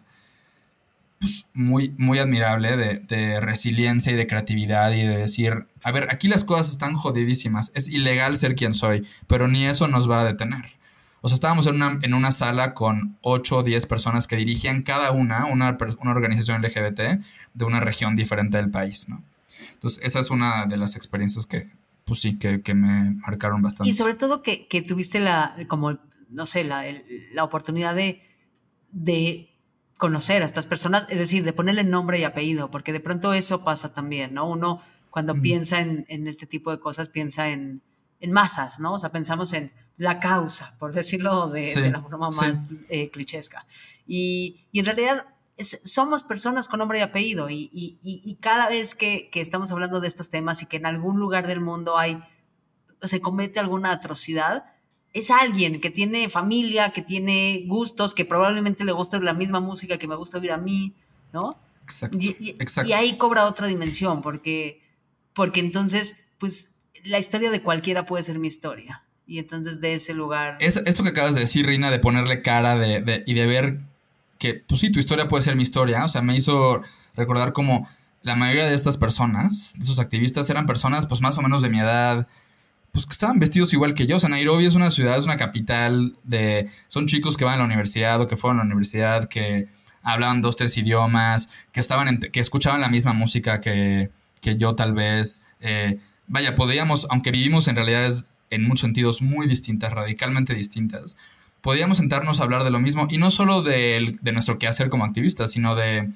pues, 1.23 1.47
muy, 1.55 1.95
muy 1.99 2.19
admirable 2.19 2.77
de, 2.77 3.41
resiliencia 3.41 4.13
y 4.13 4.17
de 4.17 4.27
creatividad 4.27 4.91
y 4.91 5.03
de 5.03 5.17
decir, 5.17 5.67
a 5.85 5.93
ver, 5.93 6.09
aquí 6.11 6.27
las 6.27 6.43
cosas 6.43 6.71
están 6.71 6.95
jodidísimas, 6.95 7.71
es 7.77 7.89
ilegal 7.89 8.37
ser 8.37 8.57
quien 8.57 8.75
soy, 8.75 9.07
pero 9.29 9.47
ni 9.47 9.65
eso 9.65 9.87
nos 9.87 10.11
va 10.11 10.23
a 10.23 10.25
detener. 10.25 10.65
O 11.21 11.29
sea, 11.29 11.37
estábamos 11.37 11.69
en 11.69 11.77
una, 11.77 12.01
en 12.03 12.15
una 12.15 12.33
sala 12.33 12.75
con 12.75 13.19
8 13.21 13.59
o 13.59 13.63
10 13.63 13.87
personas 13.87 14.27
que 14.27 14.35
dirigían 14.35 14.83
cada 14.83 15.13
una, 15.13 15.47
una, 15.47 15.79
una 16.01 16.11
organización 16.11 16.61
LGBT 16.61 17.01
de 17.55 17.65
una 17.65 17.79
región 17.79 18.17
diferente 18.17 18.57
del 18.57 18.71
país, 18.71 19.09
¿no? 19.09 19.23
Entonces, 19.75 20.01
esa 20.03 20.19
es 20.19 20.31
una 20.31 20.67
de 20.67 20.77
las 20.77 20.97
experiencias 20.97 21.47
que, 21.47 21.69
pues 22.05 22.21
sí, 22.21 22.37
que, 22.37 22.75
me 22.75 23.13
marcaron 23.13 23.63
bastante. 23.63 23.91
Y 23.91 23.95
sobre 23.95 24.15
todo 24.15 24.43
que, 24.43 24.85
tuviste 24.89 25.21
la, 25.21 25.55
como, 25.69 26.01
no 26.31 26.47
sé, 26.47 26.65
la, 26.65 26.85
la 27.33 27.45
oportunidad 27.45 27.95
de, 27.95 28.21
de 28.91 29.52
conocer 30.03 30.43
a 30.43 30.47
estas 30.47 30.67
personas, 30.67 31.07
es 31.11 31.19
decir, 31.21 31.45
de 31.45 31.53
ponerle 31.53 31.85
nombre 31.85 32.19
y 32.19 32.25
apellido, 32.25 32.73
porque 32.73 32.93
de 32.93 32.99
pronto 32.99 33.35
eso 33.35 33.63
pasa 33.63 33.95
también, 33.95 34.35
¿no? 34.35 34.51
Uno 34.51 34.83
cuando 35.11 35.41
piensa 35.41 35.79
en, 35.79 36.27
este 36.27 36.45
tipo 36.45 36.73
de 36.73 36.81
cosas 36.81 37.09
piensa 37.09 37.51
en, 37.51 37.83
masas, 38.29 38.81
¿no? 38.81 38.95
O 38.95 38.99
sea, 38.99 39.13
pensamos 39.13 39.53
en 39.53 39.71
la 39.97 40.19
causa, 40.19 40.75
por 40.81 40.93
decirlo 40.93 41.51
de, 41.51 41.93
la 41.93 42.03
forma 42.03 42.31
más 42.31 42.67
eh, 42.89 43.11
clichesca. 43.11 43.65
Y, 44.05 44.67
en 44.73 44.87
realidad 44.87 45.25
somos 45.57 46.25
personas 46.25 46.67
con 46.67 46.81
nombre 46.81 46.99
y 46.99 47.03
apellido 47.03 47.49
y, 47.49 48.39
cada 48.41 48.71
vez 48.71 48.97
que, 48.97 49.31
que, 49.31 49.41
estamos 49.41 49.71
hablando 49.71 50.01
de 50.01 50.09
estos 50.09 50.31
temas 50.31 50.63
y 50.63 50.67
que 50.67 50.79
en 50.79 50.87
algún 50.87 51.21
lugar 51.21 51.47
del 51.47 51.61
mundo 51.61 51.97
hay, 51.97 52.21
se 53.03 53.21
comete 53.21 53.61
alguna 53.61 53.93
atrocidad, 53.93 54.65
es 55.13 55.31
alguien 55.31 55.81
que 55.81 55.91
tiene 55.91 56.29
familia, 56.29 56.93
que 56.93 57.03
tiene 57.03 57.65
gustos, 57.67 58.15
que 58.15 58.25
probablemente 58.25 58.85
le 58.85 58.93
gusta 58.93 59.21
la 59.21 59.35
misma 59.35 59.61
música 59.61 59.99
que 59.99 60.09
me 60.09 60.17
gusta 60.17 60.39
oír 60.39 60.53
a 60.53 60.59
mí, 60.59 60.95
¿no? 61.33 61.59
Exacto. 61.83 62.17
Y, 62.19 62.57
y 62.87 62.93
ahí 62.93 63.17
cobra 63.17 63.47
otra 63.47 63.67
dimensión, 63.67 64.23
porque, 64.23 64.83
porque 65.35 65.61
entonces, 65.61 66.25
pues, 66.39 66.81
la 67.05 67.19
historia 67.19 67.51
de 67.51 67.63
cualquiera 67.63 68.07
puede 68.07 68.23
ser 68.23 68.39
mi 68.39 68.49
historia. 68.49 69.03
Y 69.27 69.39
entonces 69.39 69.81
de 69.81 69.95
ese 69.95 70.15
lugar... 70.15 70.57
Es, 70.61 70.77
esto 70.77 71.03
que 71.03 71.11
acabas 71.11 71.35
de 71.35 71.41
decir, 71.41 71.67
Rina, 71.67 71.91
de 71.91 71.99
ponerle 71.99 72.43
cara 72.43 72.77
de, 72.77 73.23
y 73.27 73.35
de 73.35 73.47
ver 73.47 73.81
que, 74.39 74.55
pues 74.55 74.81
sí, 74.81 74.91
tu 74.91 74.99
historia 74.99 75.29
puede 75.29 75.45
ser 75.45 75.57
mi 75.57 75.63
historia, 75.63 76.05
o 76.05 76.09
sea, 76.09 76.23
me 76.23 76.37
hizo 76.37 76.83
recordar 77.15 77.53
como 77.53 77.89
la 78.23 78.35
mayoría 78.35 78.67
de 78.67 78.75
estas 78.75 78.97
personas, 78.97 79.75
de 79.77 79.85
esos 79.85 79.99
activistas, 79.99 80.49
eran 80.51 80.67
personas 80.67 81.07
pues 81.07 81.21
más 81.21 81.39
o 81.39 81.43
menos 81.43 81.63
de 81.63 81.69
mi 81.69 81.81
edad, 81.81 82.29
pues 82.93 83.07
que 83.07 83.13
estaban 83.13 83.39
vestidos 83.39 83.73
igual 83.73 83.95
que 83.95 84.07
yo. 84.07 84.17
O 84.17 84.21
sea, 84.21 84.29
Nairobi 84.29 84.67
es 84.67 84.75
una 84.75 84.91
ciudad, 84.91 85.19
es 85.19 85.25
una 85.25 85.39
capital 85.39 86.15
de... 86.25 86.69
Son 86.89 87.07
chicos 87.07 87.37
que 87.37 87.45
van 87.45 87.55
a 87.55 87.59
la 87.59 87.65
universidad 87.65 88.21
o 88.21 88.27
que 88.27 88.37
fueron 88.37 88.61
a 88.61 88.65
la 88.65 88.67
universidad, 88.67 89.29
que 89.29 89.69
hablaban 90.03 90.43
dos, 90.43 90.57
tres 90.57 90.77
idiomas, 90.77 91.49
que 91.73 91.81
estaban 91.81 92.19
que 92.19 92.41
escuchaban 92.41 92.83
la 92.83 92.89
misma 92.89 93.15
música 93.15 93.61
que, 93.61 94.11
que 94.43 94.59
yo 94.59 94.75
tal 94.75 94.93
vez. 94.93 95.43
Eh, 95.61 96.01
vaya, 96.27 96.55
podíamos, 96.55 97.07
aunque 97.11 97.31
vivimos 97.31 97.67
en 97.67 97.77
realidades 97.77 98.25
en 98.51 98.65
muchos 98.65 98.83
sentidos 98.83 99.23
muy 99.23 99.47
distintas, 99.47 99.91
radicalmente 99.93 100.55
distintas, 100.55 101.17
podíamos 101.63 101.97
sentarnos 101.97 102.41
a 102.41 102.43
hablar 102.45 102.63
de 102.65 102.71
lo 102.71 102.79
mismo 102.79 103.07
y 103.11 103.17
no 103.17 103.31
solo 103.31 103.63
de, 103.63 104.19
de 104.21 104.33
nuestro 104.33 104.59
quehacer 104.59 104.91
como 104.91 105.07
activistas, 105.07 105.53
sino 105.53 105.75
de, 105.75 106.11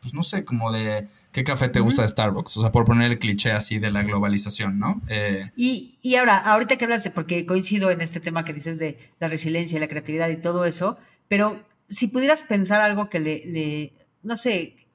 pues 0.00 0.14
no 0.14 0.24
sé, 0.24 0.44
como 0.44 0.72
de 0.72 1.06
¿Qué 1.38 1.44
café 1.44 1.68
te 1.68 1.78
gusta 1.78 2.02
de 2.02 2.08
Starbucks? 2.08 2.56
O 2.56 2.62
sea, 2.62 2.72
por 2.72 2.84
poner 2.84 3.12
el 3.12 3.18
cliché 3.20 3.52
así 3.52 3.78
de 3.78 3.92
la 3.92 4.02
globalización, 4.02 4.80
¿no? 4.80 5.00
Eh, 5.06 5.52
y, 5.54 5.96
y, 6.02 6.16
ahora, 6.16 6.36
ahorita 6.36 6.76
que 6.76 6.84
hablas, 6.84 7.08
porque 7.14 7.46
coincido 7.46 7.92
en 7.92 8.00
este 8.00 8.18
tema 8.18 8.44
que 8.44 8.52
dices 8.52 8.80
de 8.80 8.98
la 9.20 9.28
resiliencia 9.28 9.76
y 9.76 9.80
la 9.80 9.86
creatividad 9.86 10.28
y 10.30 10.38
todo 10.38 10.64
eso, 10.64 10.98
pero 11.28 11.62
si 11.88 12.08
pudieras 12.08 12.42
pensar 12.42 12.80
algo 12.80 13.08
que 13.08 13.20
le, 13.20 13.92
no 14.24 14.36
sé, 14.36 14.88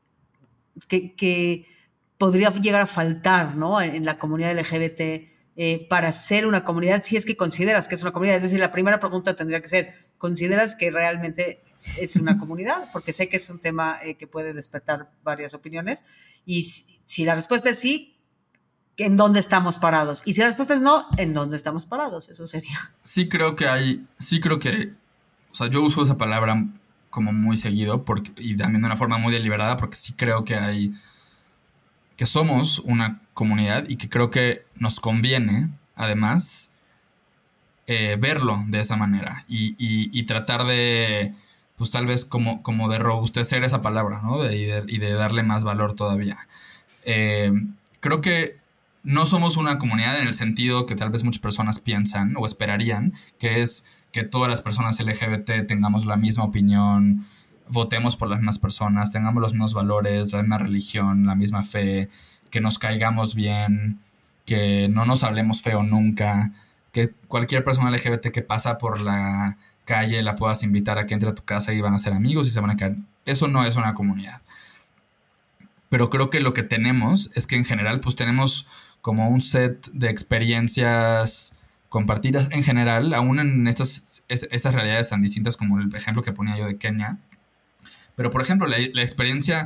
que, 0.89 1.65
podría 2.17 2.49
llegar 2.49 2.81
a 2.81 2.87
faltar, 2.87 3.55
¿no? 3.55 3.81
En, 3.81 4.03
la 4.03 4.19
comunidad 4.19 4.53
LGBT 4.59 5.32
eh, 5.55 5.85
para 5.89 6.11
ser 6.11 6.45
una 6.45 6.63
comunidad, 6.63 7.03
si 7.03 7.15
es 7.15 7.25
que 7.25 7.37
consideras 7.37 7.87
que 7.87 7.95
es 7.95 8.01
una 8.01 8.11
comunidad. 8.11 8.37
Es 8.37 8.43
decir, 8.43 8.59
la 8.59 8.71
primera 8.71 8.99
pregunta 8.99 9.35
tendría 9.35 9.61
que 9.61 9.67
ser, 9.67 9.93
¿consideras 10.17 10.75
que 10.75 10.91
realmente 10.91 11.61
es 11.99 12.15
una 12.15 12.37
comunidad? 12.39 12.89
Porque 12.91 13.13
sé 13.13 13.29
que 13.29 13.37
es 13.37 13.49
un 13.49 13.59
tema 13.59 13.99
eh, 14.03 14.15
que 14.15 14.27
puede 14.27 14.53
despertar 14.53 15.11
varias 15.23 15.53
opiniones. 15.53 16.05
Y 16.45 16.63
si, 16.63 17.25
la 17.25 17.35
respuesta 17.35 17.69
es 17.69 17.79
sí, 17.79 18.17
¿en 18.97 19.15
dónde 19.15 19.39
estamos 19.39 19.77
parados? 19.77 20.23
Y 20.25 20.33
si 20.33 20.41
la 20.41 20.47
respuesta 20.47 20.73
es 20.73 20.81
no, 20.81 21.07
¿en 21.17 21.33
dónde 21.33 21.57
estamos 21.57 21.85
parados? 21.85 22.29
Eso 22.29 22.47
sería. 22.47 22.91
Sí 23.01 23.29
creo 23.29 23.55
que 23.55 23.67
hay, 23.67 24.05
sí 24.17 24.39
creo 24.41 24.59
que 24.59 24.93
o 25.53 25.55
sea, 25.55 25.67
yo 25.67 25.83
uso 25.83 26.01
esa 26.01 26.17
palabra 26.17 26.65
como 27.11 27.31
muy 27.31 27.57
seguido 27.57 28.03
porque, 28.03 28.31
y 28.37 28.57
también 28.57 28.81
de 28.81 28.87
una 28.87 28.97
forma 28.97 29.19
muy 29.19 29.31
deliberada 29.31 29.77
porque 29.77 29.95
sí 29.95 30.13
creo 30.13 30.43
que 30.43 30.55
hay, 30.55 30.95
que 32.17 32.25
somos 32.25 32.79
una 32.79 33.21
comunidad 33.33 33.87
y 33.87 33.97
que 33.97 34.09
creo 34.09 34.29
que 34.29 34.65
nos 34.75 34.99
conviene, 34.99 35.69
además, 35.95 36.71
eh, 37.87 38.17
verlo 38.19 38.63
de 38.67 38.79
esa 38.79 38.95
manera 38.95 39.43
y, 39.47 40.23
tratar 40.23 40.65
de, 40.65 41.33
pues 41.77 41.91
tal 41.91 42.05
vez 42.05 42.23
como, 42.23 42.63
como 42.63 42.89
de 42.89 42.97
robustecer 42.97 43.63
esa 43.63 43.81
palabra, 43.81 44.21
¿no? 44.23 44.49
y, 44.49 44.65
de, 44.65 45.13
darle 45.13 45.43
más 45.43 45.63
valor 45.63 45.93
todavía. 45.93 46.47
Eh, 47.03 47.51
creo 47.99 48.21
que 48.21 48.57
no 49.03 49.25
somos 49.25 49.57
una 49.57 49.79
comunidad 49.79 50.21
en 50.21 50.27
el 50.27 50.33
sentido 50.33 50.85
que 50.85 50.95
tal 50.95 51.09
vez 51.09 51.23
muchas 51.23 51.41
personas 51.41 51.79
piensan 51.79 52.35
o 52.37 52.45
esperarían, 52.45 53.13
que 53.37 53.61
es 53.61 53.83
que 54.13 54.23
todas 54.23 54.49
las 54.49 54.61
personas 54.61 54.99
LGBT 54.99 55.67
tengamos 55.67 56.05
la 56.05 56.15
misma 56.15 56.45
opinión, 56.45 57.25
votemos 57.67 58.15
por 58.15 58.29
las 58.29 58.39
mismas 58.39 58.59
personas, 58.59 59.11
tengamos 59.11 59.41
los 59.41 59.53
mismos 59.53 59.73
valores, 59.73 60.31
la 60.31 60.41
misma 60.41 60.57
religión, 60.59 61.25
la 61.25 61.35
misma 61.35 61.63
fe, 61.63 62.09
que 62.53 62.61
nos 62.61 62.77
caigamos 62.77 63.33
bien, 63.33 63.99
que 64.45 64.87
no 64.87 65.05
nos 65.05 65.23
hablemos 65.23 65.63
feo 65.63 65.81
nunca, 65.81 66.51
que 66.91 67.09
cualquier 67.27 67.63
persona 67.63 67.89
LGBT 67.89 68.27
que 68.27 68.43
pasa 68.43 68.77
por 68.77 69.01
la 69.01 69.57
calle 69.85 70.21
la 70.21 70.35
puedas 70.35 70.61
invitar 70.61 70.99
a 70.99 71.07
que 71.07 71.15
entre 71.15 71.29
a 71.29 71.33
tu 71.33 71.43
casa 71.43 71.73
y 71.73 71.81
van 71.81 71.95
a 71.95 71.97
ser 71.97 72.13
amigos 72.13 72.45
y 72.45 72.51
se 72.51 72.59
van 72.59 72.69
a 72.69 72.77
caer. 72.77 72.97
Eso 73.25 73.47
no 73.47 73.65
es 73.65 73.75
una 73.75 73.95
comunidad. 73.95 74.43
Pero 75.89 76.11
creo 76.11 76.29
que 76.29 76.41
lo 76.41 76.53
que 76.53 76.61
tenemos 76.61 77.31
es 77.33 77.47
que 77.47 77.55
en 77.55 77.65
general 77.65 78.01
pues 78.01 78.15
tenemos 78.15 78.67
como 79.01 79.29
un 79.29 79.41
set 79.41 79.89
de 79.91 80.11
experiencias 80.11 81.55
compartidas 81.89 82.49
en 82.51 82.63
general, 82.63 83.15
aún 83.15 83.39
en 83.39 83.65
estas, 83.65 84.23
estas 84.27 84.75
realidades 84.75 85.09
tan 85.09 85.23
distintas 85.23 85.57
como 85.57 85.79
el 85.79 85.95
ejemplo 85.95 86.21
que 86.21 86.33
ponía 86.33 86.55
yo 86.55 86.67
de 86.67 86.77
Kenia. 86.77 87.17
Pero, 88.15 88.29
por 88.29 88.43
ejemplo, 88.43 88.67
la, 88.67 88.77
experiencia 88.77 89.65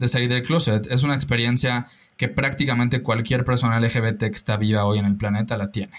de 0.00 0.08
salir 0.08 0.28
del 0.28 0.42
closet 0.42 0.90
es 0.90 1.04
una 1.04 1.14
experiencia 1.14 1.86
que 2.16 2.28
prácticamente 2.28 3.02
cualquier 3.02 3.44
persona 3.44 3.80
LGBT 3.80 4.18
que 4.18 4.26
está 4.26 4.56
viva 4.56 4.84
hoy 4.84 4.98
en 4.98 5.06
el 5.06 5.16
planeta 5.16 5.56
la 5.56 5.70
tiene. 5.70 5.92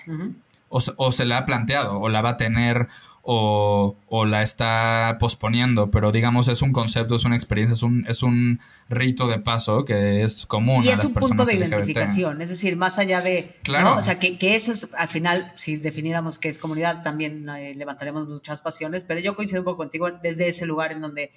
o, 0.70 0.80
o, 0.98 1.12
se 1.12 1.26
la 1.26 1.40
ha 1.40 1.46
planteado, 1.46 2.00
o 2.00 2.10
la 2.10 2.22
va 2.22 2.32
a 2.32 2.38
tener, 2.38 2.88
o, 3.28 4.26
la 4.28 4.44
está 4.44 5.18
posponiendo, 5.20 5.90
pero 5.90 6.12
digamos 6.12 6.48
es 6.48 6.62
un 6.62 6.72
concepto, 6.72 7.16
es 7.16 7.26
una 7.26 7.36
experiencia, 7.36 7.74
es 7.74 7.82
un, 7.82 8.06
es 8.08 8.22
un 8.22 8.60
rito 8.88 9.28
de 9.28 9.40
paso 9.40 9.84
que 9.84 10.24
es 10.24 10.46
común 10.46 10.84
y 10.84 10.90
es 10.90 11.04
un 11.04 11.14
punto 11.14 11.44
de 11.44 11.56
identificación, 11.56 12.42
es 12.44 12.50
decir, 12.50 12.78
más 12.78 13.00
allá 13.00 13.22
de, 13.22 13.56
claro. 13.64 13.98
o 13.98 14.02
sea, 14.04 14.20
que, 14.20 14.38
eso 14.56 14.72
es, 14.72 14.90
al 14.96 15.08
final, 15.08 15.52
si 15.56 15.78
definiéramos 15.78 16.38
que 16.38 16.50
es 16.50 16.60
comunidad, 16.60 17.02
también 17.02 17.50
eh, 17.50 17.74
levantaremos 17.74 18.28
muchas 18.28 18.62
pasiones, 18.62 19.04
pero 19.04 19.20
yo 19.20 19.36
coincido 19.36 19.62
un 19.62 19.66
poco 19.66 19.78
contigo 19.78 20.12
desde 20.12 20.48
ese 20.48 20.68
lugar 20.68 20.92
en 20.92 21.02
donde 21.02 21.32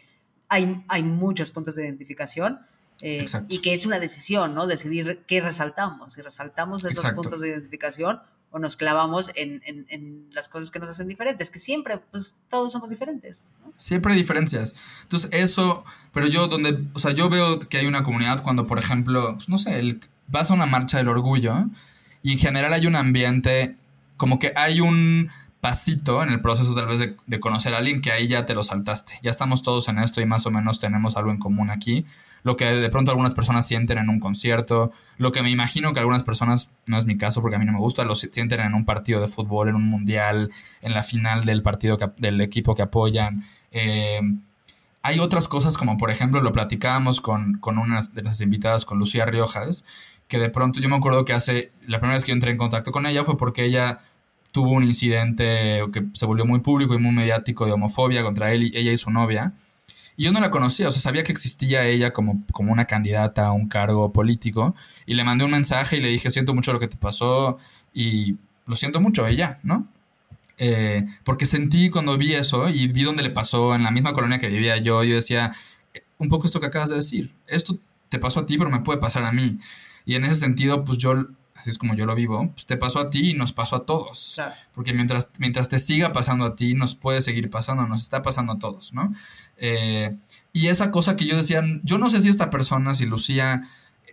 hay, 0.51 0.85
hay 0.89 1.03
muchos 1.03 1.51
puntos 1.53 1.75
de 1.75 1.85
identificación. 1.85 2.61
Eh, 3.03 3.25
y 3.49 3.61
que 3.61 3.75
es 3.75 3.87
una 3.87 4.01
decisión, 4.01 4.55
¿no? 4.55 4.67
Decidir 4.67 5.23
qué 5.27 5.41
resaltamos. 5.41 6.15
Si 6.15 6.23
resaltamos 6.23 6.85
esos 6.85 7.11
puntos 7.13 7.41
de 7.41 7.49
identificación 7.51 8.21
o 8.51 8.59
nos 8.59 8.77
clavamos 8.77 9.31
en, 9.37 10.29
las 10.33 10.49
cosas 10.49 10.71
que 10.71 10.79
nos 10.79 10.91
hacen 10.91 11.07
diferentes, 11.07 11.51
que 11.51 11.59
siempre, 11.59 11.99
pues 12.11 12.37
todos 12.49 12.73
somos 12.73 12.91
diferentes. 12.91 13.45
Siempre 13.77 14.13
hay 14.13 14.19
diferencias. 14.19 14.75
Entonces, 15.03 15.31
eso, 15.33 15.85
pero 16.13 16.27
yo 16.27 16.49
donde, 16.49 16.85
o 16.95 16.99
sea, 16.99 17.13
yo 17.13 17.29
veo 17.29 17.61
que 17.61 17.79
hay 17.79 17.87
una 17.87 18.03
comunidad 18.03 18.43
cuando, 18.43 18.67
por 18.67 18.79
ejemplo, 18.79 19.35
pues, 19.35 19.49
no 19.49 19.59
sé, 19.59 19.79
el, 19.79 20.01
vas 20.27 20.51
a 20.51 20.55
una 20.55 20.67
marcha 20.67 20.99
del 20.99 21.09
orgullo 21.09 21.67
y 22.23 22.33
en 22.33 22.39
general 22.39 22.73
hay 22.73 22.87
un 22.87 22.97
ambiente, 22.97 23.77
como 24.17 24.39
que 24.39 24.53
hay 24.57 24.81
un 24.81 25.31
pasito 25.61 26.23
en 26.23 26.31
el 26.31 26.41
proceso 26.41 26.75
tal 26.75 26.87
vez 26.87 27.01
de, 27.01 27.17
de 27.27 27.41
conocer 27.41 27.75
a 27.75 27.79
alguien 27.79 28.01
que 28.01 28.13
ahí 28.13 28.29
ya 28.29 28.47
te 28.47 28.55
lo 28.55 28.65
saltaste. 28.65 29.15
Ya 29.23 29.31
estamos 29.31 29.63
todos 29.63 29.89
en 29.89 29.99
esto 29.99 30.21
y 30.21 30.27
más 30.27 30.47
o 30.47 30.51
menos 30.51 30.79
tenemos 30.79 31.17
algo 31.17 31.31
en 31.31 31.39
común 31.39 31.71
aquí 31.71 32.07
lo 32.43 32.57
que 32.57 32.67
de 32.67 32.89
pronto 32.91 33.11
algunas 33.11 33.35
personas 33.35 33.67
sienten 33.67 33.99
en 33.99 34.09
un 34.09 34.21
concierto, 34.21 34.93
lo 35.17 35.33
que 35.33 35.43
me 35.43 35.51
imagino 35.51 35.93
que 35.93 36.01
algunas 36.01 36.23
personas, 36.23 36.71
no 36.87 36.99
es 36.99 37.05
mi 37.05 37.17
caso 37.17 37.41
porque 37.41 37.57
a 37.57 37.59
mí 37.59 37.65
no 37.65 37.73
me 37.73 37.79
gusta, 37.79 38.05
lo 38.05 38.15
sienten 38.15 38.61
en 38.61 38.75
un 38.75 38.85
partido 38.85 39.21
de 39.21 39.27
fútbol, 39.27 39.69
en 39.69 39.75
un 39.75 39.89
mundial, 39.89 40.51
en 40.81 40.95
la 40.95 41.03
final 41.03 41.45
del 41.45 41.63
partido 41.63 41.97
del 42.17 42.41
equipo 42.41 42.75
que 42.75 42.83
apoyan. 42.83 43.45
Eh, 43.73 44.21
hay 45.03 45.19
otras 45.21 45.49
cosas 45.49 45.77
como 45.77 45.97
por 45.97 46.11
ejemplo 46.11 46.41
lo 46.41 46.53
platicábamos 46.53 47.21
con, 47.21 47.59
con 47.59 47.79
una 47.79 48.03
de 48.13 48.23
las 48.23 48.41
invitadas, 48.41 48.85
con 48.85 48.99
Lucía 48.99 49.25
Riojas, 49.25 49.85
que 50.29 50.39
de 50.39 50.51
pronto 50.51 50.81
yo 50.81 50.89
me 50.89 50.97
acuerdo 50.97 51.25
que 51.25 51.33
hace, 51.33 51.73
la 51.87 51.99
primera 51.99 52.17
vez 52.17 52.25
que 52.25 52.31
yo 52.31 52.35
entré 52.35 52.51
en 52.51 52.59
contacto 52.59 52.93
con 52.93 53.07
ella 53.07 53.25
fue 53.25 53.37
porque 53.37 53.65
ella 53.65 54.01
tuvo 54.53 54.71
un 54.71 54.85
incidente 54.85 55.83
que 55.93 56.07
se 56.15 56.27
volvió 56.27 56.45
muy 56.45 56.61
público 56.61 56.95
y 56.95 56.99
muy 56.99 57.13
mediático 57.13 57.67
de 57.67 57.73
homofobia 57.73 58.23
contra 58.23 58.53
él 58.53 58.73
ella 58.75 58.93
y 58.93 58.97
su 58.97 59.11
novia. 59.11 59.53
Y 60.19 60.25
yo 60.25 60.33
no 60.33 60.41
la 60.41 60.51
conocía, 60.51 60.89
o 60.89 60.91
sea, 60.91 61.01
sabía 61.01 61.23
que 61.23 61.31
existía 61.31 61.87
ella 61.87 62.13
como, 62.13 62.45
como 62.51 62.73
una 62.73 62.87
candidata 62.87 63.47
a 63.47 63.53
un 63.53 63.69
cargo 63.69 64.13
político. 64.13 64.75
Y 65.07 65.15
le 65.15 65.23
mandé 65.23 65.45
un 65.45 65.53
mensaje 65.53 65.97
y 65.97 66.01
le 66.01 66.09
dije, 66.09 66.29
siento 66.29 66.55
mucho 66.55 66.73
lo 66.73 66.81
que 66.81 66.89
te 66.89 66.97
pasó 66.97 67.57
y 67.95 68.37
lo 68.67 68.75
siento 68.75 69.01
mucho 69.01 69.29
ella, 69.29 69.61
¿no? 69.63 69.87
Eh, 70.59 71.07
porque 71.23 71.47
sentí 71.47 71.89
cuando 71.89 72.19
vi 72.19 72.35
eso 72.35 72.69
y 72.69 72.89
vi 72.89 73.05
dónde 73.05 73.23
le 73.23 73.31
pasó 73.31 73.77
en 73.77 73.85
la 73.85 73.93
misma 73.93 74.13
colonia 74.13 74.41
que 74.41 74.49
vivía 74.49 74.77
yo, 74.79 75.05
yo 75.05 75.15
decía, 75.15 75.53
eh, 75.95 76.03
un 76.19 76.29
poco 76.29 76.47
esto 76.47 76.59
que 76.59 76.67
acabas 76.67 76.91
de 76.91 76.97
decir, 76.97 77.33
esto 77.47 77.79
te 78.09 78.19
pasó 78.19 78.41
a 78.41 78.47
ti, 78.47 78.59
pero 78.59 78.71
me 78.71 78.81
puede 78.81 78.99
pasar 78.99 79.23
a 79.23 79.31
mí. 79.31 79.61
Y 80.05 80.17
en 80.17 80.25
ese 80.25 80.35
sentido, 80.35 80.85
pues 80.85 80.99
yo 80.99 81.29
así 81.55 81.71
es 81.71 81.79
como 81.79 81.95
yo 81.95 82.07
lo 82.07 82.15
vivo, 82.15 82.51
pues 82.55 82.67
te 82.67 82.77
pasó 82.77 83.01
a 83.01 83.11
ti 83.11 83.31
y 83.31 83.35
nos 83.35 83.53
pasó 83.53 83.77
a 83.77 83.87
todos. 83.87 84.41
Porque 84.75 84.93
mientras, 84.93 85.31
mientras 85.39 85.69
te 85.69 85.79
siga 85.79 86.13
pasando 86.13 86.45
a 86.45 86.55
ti, 86.55 86.75
nos 86.75 86.95
puede 86.95 87.21
seguir 87.21 87.51
pasando, 87.51 87.87
nos 87.87 88.03
está 88.03 88.23
pasando 88.23 88.55
a 88.55 88.59
todos, 88.59 88.95
¿no? 88.95 89.13
Eh, 89.59 90.17
y 90.53 90.69
esa 90.69 90.91
cosa 90.91 91.17
que 91.17 91.27
yo 91.27 91.37
decía, 91.37 91.63
yo 91.83 91.99
no 91.99 92.09
sé 92.09 92.21
si 92.21 92.29
esta 92.29 92.51
persona, 92.51 92.95
si 92.95 93.07
Lucía 93.07 93.65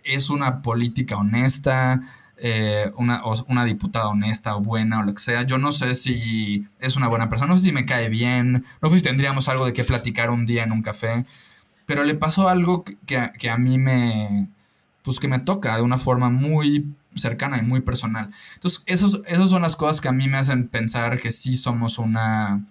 es 0.04 0.30
una 0.30 0.62
política 0.62 1.16
honesta, 1.16 2.00
eh, 2.38 2.92
una, 2.96 3.22
una 3.48 3.64
diputada 3.64 4.08
honesta 4.08 4.56
o 4.56 4.60
buena 4.60 5.00
o 5.00 5.02
lo 5.02 5.14
que 5.14 5.22
sea, 5.22 5.42
yo 5.42 5.58
no 5.58 5.72
sé 5.72 5.94
si 5.94 6.66
es 6.80 6.96
una 6.96 7.08
buena 7.08 7.28
persona, 7.28 7.52
no 7.52 7.58
sé 7.58 7.66
si 7.66 7.72
me 7.72 7.86
cae 7.86 8.08
bien, 8.08 8.64
no 8.82 8.90
sé 8.90 8.98
si 8.98 9.04
tendríamos 9.04 9.48
algo 9.48 9.66
de 9.66 9.72
qué 9.72 9.84
platicar 9.84 10.30
un 10.30 10.46
día 10.46 10.64
en 10.64 10.72
un 10.72 10.82
café, 10.82 11.24
pero 11.86 12.04
le 12.04 12.14
pasó 12.14 12.48
algo 12.48 12.84
que, 12.84 13.30
que 13.38 13.50
a 13.50 13.58
mí 13.58 13.78
me, 13.78 14.48
pues 15.02 15.20
que 15.20 15.28
me 15.28 15.38
toca 15.38 15.76
de 15.76 15.82
una 15.82 15.98
forma 15.98 16.30
muy 16.30 16.94
cercana 17.14 17.58
y 17.58 17.62
muy 17.62 17.80
personal. 17.80 18.30
Entonces, 18.54 18.82
esos, 18.86 19.22
esos 19.26 19.50
son 19.50 19.62
las 19.62 19.76
cosas 19.76 20.00
que 20.00 20.08
a 20.08 20.12
mí 20.12 20.28
me 20.28 20.36
hacen 20.36 20.68
pensar 20.68 21.18
que 21.18 21.32
sí 21.32 21.56
somos 21.56 21.98
una 21.98 22.64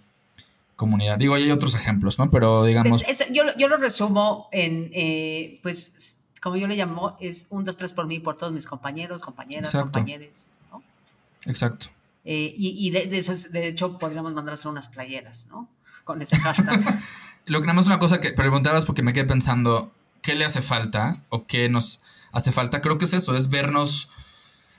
comunidad. 0.75 1.17
Digo, 1.17 1.35
hay 1.35 1.51
otros 1.51 1.75
ejemplos, 1.75 2.19
¿no? 2.19 2.29
Pero 2.29 2.63
digamos... 2.65 3.03
yo, 3.31 3.43
yo, 3.57 3.67
lo 3.67 3.77
resumo 3.77 4.49
en, 4.51 4.89
eh, 4.93 5.59
pues, 5.63 6.17
como 6.41 6.57
yo 6.57 6.67
le 6.67 6.75
llamo, 6.75 7.17
es 7.19 7.47
un, 7.49 7.63
dos, 7.63 7.77
tres 7.77 7.93
por 7.93 8.07
mí, 8.07 8.19
por 8.19 8.37
todos 8.37 8.53
mis 8.53 8.65
compañeros, 8.65 9.21
compañeras, 9.21 9.71
compañeros, 9.71 10.47
¿no? 10.71 10.83
Exacto. 11.45 11.87
Eh, 12.23 12.53
y, 12.57 12.89
de, 12.89 13.17
eso, 13.17 13.33
de 13.51 13.67
hecho, 13.67 13.97
podríamos 13.99 14.33
mandar 14.33 14.53
a 14.53 14.55
hacer 14.55 14.71
unas 14.71 14.89
playeras, 14.89 15.47
¿no? 15.47 15.69
Con 16.03 16.21
ese 16.21 16.37
hashtag. 16.37 16.81
lo 17.45 17.59
que 17.59 17.67
nada 17.67 17.75
más 17.75 17.85
una 17.85 17.99
cosa 17.99 18.19
que 18.19 18.31
preguntabas 18.31 18.85
porque 18.85 19.03
me 19.03 19.13
quedé 19.13 19.25
pensando, 19.25 19.91
¿qué 20.21 20.35
le 20.35 20.43
hace 20.43 20.61
falta 20.61 21.23
o 21.29 21.45
qué 21.45 21.69
nos 21.69 22.01
hace 22.31 22.51
falta? 22.51 22.81
Creo 22.81 22.97
que 22.97 23.05
es 23.05 23.13
eso, 23.13 23.35
es 23.35 23.49
vernos 23.49 24.09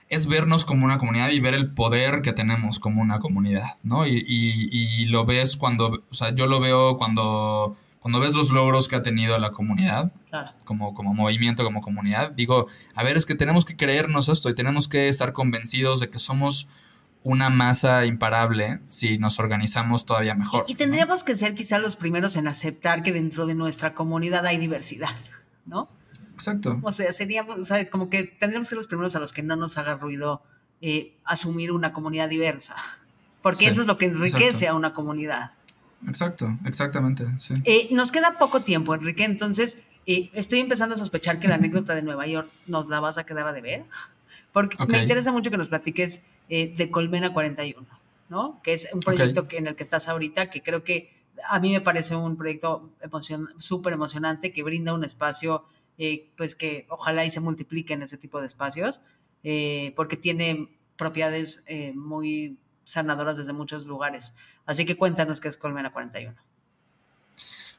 es 0.09 0.27
vernos 0.27 0.65
como 0.65 0.85
una 0.85 0.99
comunidad 0.99 1.31
y 1.31 1.41
ver 1.41 1.55
el 1.55 1.73
poder 1.73 2.23
que 2.23 2.33
tenemos 2.33 2.79
como 2.79 3.03
una 3.03 3.19
comunidad, 3.19 3.77
¿no? 3.83 4.07
Y, 4.07 4.25
y, 4.27 5.05
lo 5.07 5.25
ves 5.25 5.57
cuando, 5.57 6.05
o 6.11 6.15
sea, 6.15 6.35
yo 6.35 6.47
lo 6.47 6.61
veo 6.61 6.97
cuando, 6.97 7.77
cuando 8.01 8.21
ves 8.21 8.35
los 8.35 8.51
logros 8.51 8.89
que 8.89 8.97
ha 8.97 9.03
tenido 9.03 9.37
la 9.39 9.51
comunidad, 9.51 10.13
como, 10.65 10.95
como 10.95 11.15
movimiento, 11.15 11.65
como 11.65 11.81
comunidad, 11.81 12.33
digo, 12.33 12.67
a 12.95 13.03
ver, 13.03 13.17
es 13.17 13.27
que 13.27 13.35
tenemos 13.35 13.65
que 13.65 13.77
creernos 13.77 14.29
esto 14.29 14.49
y 14.49 14.55
tenemos 14.55 14.89
que 14.89 15.09
estar 15.09 15.33
convencidos 15.33 16.01
de 16.01 16.11
que 16.11 16.19
somos 16.19 16.69
una 17.25 17.51
masa 17.51 18.07
imparable 18.07 18.79
si 18.89 19.19
nos 19.19 19.41
organizamos 19.41 20.07
todavía 20.07 20.37
mejor. 20.37 20.65
Y, 20.69 20.77
tendríamos 20.77 21.25
que 21.25 21.35
ser 21.35 21.57
quizá 21.57 21.79
los 21.79 21.97
primeros 21.97 22.37
en 22.37 22.47
aceptar 22.47 23.03
que 23.03 23.13
dentro 23.13 23.47
de 23.47 23.57
nuestra 23.57 23.95
comunidad 23.95 24.47
hay 24.47 24.59
diversidad, 24.59 25.17
¿no? 25.65 25.89
Exacto. 26.37 26.79
O 26.83 26.93
sea, 26.93 27.15
seríamos, 27.15 27.59
o 27.59 27.65
sea, 27.65 27.89
como 27.89 28.11
que 28.11 28.25
tendríamos 28.25 28.67
que 28.67 28.71
ser 28.71 28.77
los 28.77 28.87
primeros 28.87 29.17
a 29.17 29.21
los 29.21 29.33
que 29.33 29.43
no 29.43 29.57
nos 29.57 29.79
haga 29.79 29.95
ruido 29.95 30.43
eh, 30.83 31.15
asumir 31.25 31.73
una 31.73 31.95
comunidad 31.95 32.29
diversa. 32.29 32.77
Porque 33.41 33.67
eso 33.67 33.81
es 33.81 33.87
lo 33.87 33.97
que 33.97 34.05
enriquece 34.05 34.69
a 34.69 34.75
una 34.75 34.93
comunidad. 34.93 35.53
Exacto, 36.07 36.59
exactamente. 36.67 37.25
Sí. 37.39 37.55
Eh, 37.65 37.89
nos 37.93 38.13
queda 38.13 38.37
poco 38.39 38.61
tiempo, 38.61 38.95
Enrique, 38.95 39.25
entonces 39.25 39.83
eh, 40.05 40.29
estoy 40.35 40.61
empezando 40.61 40.95
a 40.95 40.99
sospechar 40.99 41.41
que 41.41 41.49
la 41.49 41.55
anécdota 41.55 41.95
de 41.95 42.03
Nueva 42.03 42.27
York 42.27 42.51
nos 42.67 42.87
la 42.89 43.01
vas 43.01 43.17
a 43.17 43.25
quedar 43.25 43.47
a 43.49 43.53
deber. 43.53 43.85
Porque 44.53 44.77
me 44.87 45.03
interesa 45.03 45.33
mucho 45.33 45.51
que 45.51 45.57
nos 45.57 45.69
platiques 45.69 46.23
de 46.49 46.91
Colmena 46.91 47.33
41, 47.33 47.87
¿no? 48.29 48.61
Que 48.63 48.75
es 48.75 48.89
un 48.93 49.01
proyecto 49.01 49.49
que, 49.49 49.57
en 49.59 49.69
el 49.69 49.77
que 49.77 49.83
estás 49.83 50.09
ahorita, 50.09 50.51
que 50.51 50.63
creo 50.63 50.85
que 50.85 51.17
a 51.49 51.59
mí 51.61 51.73
me 51.73 51.81
parece 51.81 52.17
un 52.17 52.37
proyecto 52.37 52.91
súper 53.59 53.93
emocionante 53.93 54.53
que 54.53 54.63
brinda 54.63 54.95
un 54.95 55.05
espacio 55.05 55.65
eh, 55.99 56.31
pues 56.37 56.55
que 56.55 56.87
ojalá 56.89 57.25
y 57.25 57.31
se 57.31 57.41
multipliquen 57.41 58.03
ese 58.03 58.19
tipo 58.19 58.41
de 58.41 58.47
espacios, 58.47 59.01
eh, 59.43 59.93
porque 59.97 60.17
tiene 60.17 60.69
propiedades 60.97 61.65
eh, 61.69 61.93
muy 61.95 62.59
sanadoras 62.85 63.37
desde 63.37 63.53
muchos 63.53 63.87
lugares. 63.87 64.35
Así 64.65 64.85
que 64.87 64.97
cuéntanos 64.97 65.41
qué 65.41 65.49
es 65.49 65.57
Colmena 65.57 65.93
41. 65.93 66.35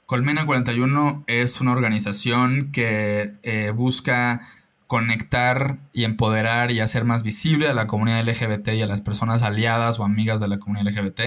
Colmena 0.05 0.45
41 0.45 1.26
es 1.28 1.59
una 1.59 1.74
organización 1.74 2.72
que 2.72 3.34
eh, 3.43 3.72
busca 3.72 4.47
conectar 4.88 5.80
y 5.91 6.05
empoderar 6.05 6.72
y 6.72 6.80
hacer 6.80 7.03
más 7.03 7.24
visible 7.24 7.68
a 7.68 7.74
la 7.74 7.88
comunidad 7.88 8.26
LGBT 8.26 8.70
y 8.70 8.82
a 8.82 8.88
las 8.88 9.01
personas 9.01 9.43
aliadas 9.43 9.99
o 9.99 10.05
amigas 10.05 10.39
de 10.39 10.47
la 10.47 10.59
comunidad 10.59 10.93
LGBT 10.93 11.20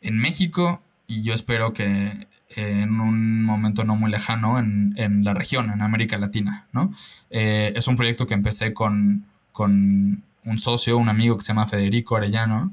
en 0.00 0.18
México 0.18 0.82
y 1.08 1.22
yo 1.22 1.34
espero 1.34 1.72
que 1.72 2.28
en 2.50 3.00
un 3.00 3.42
momento 3.42 3.82
no 3.82 3.96
muy 3.96 4.10
lejano 4.10 4.58
en, 4.58 5.24
la 5.24 5.34
región, 5.34 5.70
en 5.70 5.82
América 5.82 6.18
Latina, 6.18 6.66
¿no? 6.72 6.92
Eh, 7.30 7.72
es 7.74 7.88
un 7.88 7.96
proyecto 7.96 8.26
que 8.26 8.34
empecé 8.34 8.72
con, 8.72 9.24
con, 9.52 10.22
un 10.44 10.58
socio, 10.58 10.96
un 10.96 11.08
amigo 11.08 11.36
que 11.36 11.44
se 11.44 11.48
llama 11.48 11.66
Federico 11.66 12.16
Arellano, 12.16 12.72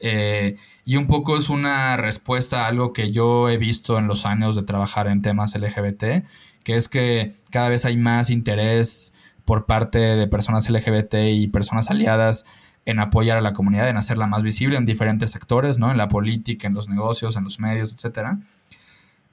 eh, 0.00 0.56
y 0.84 0.96
un 0.96 1.06
poco 1.06 1.36
es 1.36 1.48
una 1.48 1.96
respuesta 1.96 2.64
a 2.64 2.68
algo 2.68 2.92
que 2.92 3.10
yo 3.10 3.48
he 3.48 3.56
visto 3.56 3.98
en 3.98 4.06
los 4.06 4.26
años 4.26 4.54
de 4.56 4.62
trabajar 4.62 5.08
en 5.08 5.22
temas 5.22 5.54
LGBT, 5.56 6.24
que 6.62 6.76
es 6.76 6.88
que 6.88 7.34
cada 7.50 7.68
vez 7.68 7.84
hay 7.84 7.96
más 7.96 8.30
interés 8.30 9.14
por 9.44 9.66
parte 9.66 9.98
de 9.98 10.26
personas 10.26 10.68
LGBT 10.68 11.14
y 11.32 11.48
personas 11.48 11.90
aliadas 11.90 12.44
en 12.88 13.00
apoyar 13.00 13.36
a 13.36 13.42
la 13.42 13.52
comunidad, 13.52 13.90
en 13.90 13.98
hacerla 13.98 14.26
más 14.26 14.42
visible 14.42 14.78
en 14.78 14.86
diferentes 14.86 15.30
sectores, 15.30 15.78
¿no? 15.78 15.90
En 15.90 15.98
la 15.98 16.08
política, 16.08 16.66
en 16.66 16.72
los 16.72 16.88
negocios, 16.88 17.36
en 17.36 17.44
los 17.44 17.60
medios, 17.60 17.92
etcétera. 17.92 18.38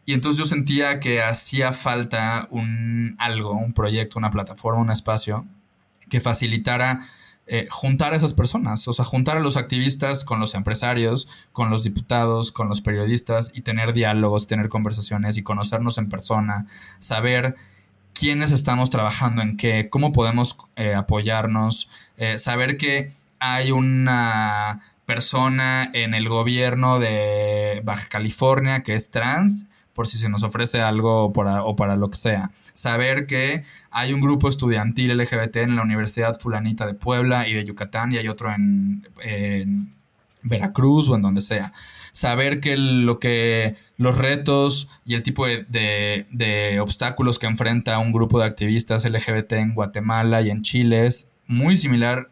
Y 0.06 0.12
entonces 0.12 0.38
yo 0.40 0.46
sentía 0.46 1.00
que 1.00 1.24
hacía 1.24 1.72
falta 1.72 2.50
un 2.52 3.16
algo, 3.18 3.54
un 3.54 3.72
proyecto, 3.72 4.20
una 4.20 4.30
plataforma, 4.30 4.82
un 4.82 4.92
espacio 4.92 5.46
que 6.10 6.20
facilitara 6.20 7.00
eh, 7.48 7.68
juntar 7.72 8.12
a 8.12 8.18
esas 8.18 8.34
personas, 8.34 8.86
o 8.90 8.94
sea, 8.94 9.06
juntar 9.06 9.38
a 9.38 9.40
los 9.40 9.56
activistas 9.56 10.26
con 10.26 10.42
los 10.42 10.54
empresarios, 10.54 11.30
con 11.54 11.70
los 11.70 11.82
diputados, 11.82 12.52
con 12.52 12.68
los 12.68 12.82
periodistas 12.82 13.52
y 13.54 13.62
tener 13.62 13.94
diálogos, 13.94 14.48
tener 14.48 14.68
conversaciones 14.68 15.38
y 15.38 15.44
conocernos 15.44 15.98
en 15.98 16.10
persona, 16.10 16.66
saber 17.00 17.56
quiénes 18.12 18.52
estamos 18.52 18.90
trabajando 18.90 19.42
en 19.42 19.56
qué, 19.56 19.88
cómo 19.90 20.12
podemos 20.12 20.58
eh, 20.76 20.94
apoyarnos, 20.94 21.90
eh, 22.18 22.38
saber 22.38 22.76
que 22.76 23.14
hay 23.54 23.72
una 23.72 24.82
persona 25.06 25.92
en 25.94 26.14
el 26.14 26.28
gobierno 26.30 27.00
de 27.00 27.82
Baja 27.84 28.08
California 28.10 28.82
que 28.82 28.96
es 28.96 29.12
trans 29.12 29.68
por 29.94 30.08
si 30.08 30.18
se 30.18 30.30
nos 30.30 30.44
ofrece 30.44 30.82
algo 30.82 31.26
o 31.26 31.76
para 31.76 31.96
lo 31.96 32.10
que 32.10 32.18
sea. 32.18 32.52
Saber 32.74 33.28
que 33.28 33.64
hay 33.92 34.12
un 34.12 34.20
grupo 34.20 34.50
estudiantil 34.50 35.16
LGBT 35.18 35.58
en 35.58 35.76
la 35.78 35.84
Universidad 35.84 36.38
Fulanita 36.38 36.86
de 36.86 36.96
Puebla 36.96 37.48
y 37.48 37.54
de 37.54 37.64
Yucatán 37.64 38.12
y 38.12 38.18
hay 38.18 38.28
otro 38.28 38.52
en, 38.52 39.08
Veracruz 40.42 41.10
o 41.10 41.16
en 41.16 41.22
donde 41.22 41.42
sea. 41.42 41.72
Saber 42.12 42.60
que 42.60 42.78
lo 42.78 43.20
que 43.20 43.76
los 43.98 44.18
retos 44.18 44.90
y 45.06 45.14
el 45.16 45.24
tipo 45.24 45.48
de, 45.48 46.78
obstáculos 46.82 47.40
que 47.40 47.48
enfrenta 47.48 48.00
un 48.00 48.12
grupo 48.12 48.40
de 48.40 48.46
activistas 48.46 49.06
LGBT 49.06 49.54
en 49.54 49.76
Guatemala 49.76 50.42
y 50.42 50.50
en 50.50 50.62
Chile 50.62 51.06
es 51.06 51.30
muy 51.48 51.78
similar, 51.78 52.30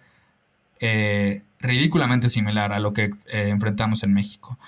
eh, 0.86 1.44
ridículamente 1.62 2.28
similar 2.28 2.74
a 2.74 2.80
lo 2.82 2.94
que 2.94 3.06
eh, 3.32 3.48
enfrentamos 3.48 4.04
en 4.04 4.14
México. 4.14 4.60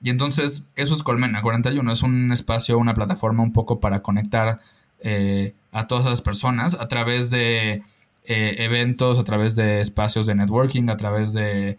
Y 0.00 0.10
entonces, 0.10 0.62
eso 0.76 0.94
es 0.94 1.02
Colmena 1.02 1.42
41, 1.42 1.92
es 1.92 2.04
un 2.04 2.30
espacio, 2.30 2.78
una 2.78 2.94
plataforma 2.94 3.42
un 3.42 3.52
poco 3.52 3.80
para 3.80 4.00
conectar 4.00 4.60
eh, 5.00 5.54
a 5.72 5.88
todas 5.88 6.06
esas 6.06 6.22
personas 6.22 6.74
a 6.74 6.86
través 6.86 7.30
de 7.30 7.82
eh, 8.24 8.54
eventos, 8.58 9.18
a 9.18 9.24
través 9.24 9.56
de 9.56 9.80
espacios 9.80 10.26
de 10.26 10.36
networking, 10.36 10.88
a 10.90 10.96
través 10.96 11.32
de 11.32 11.78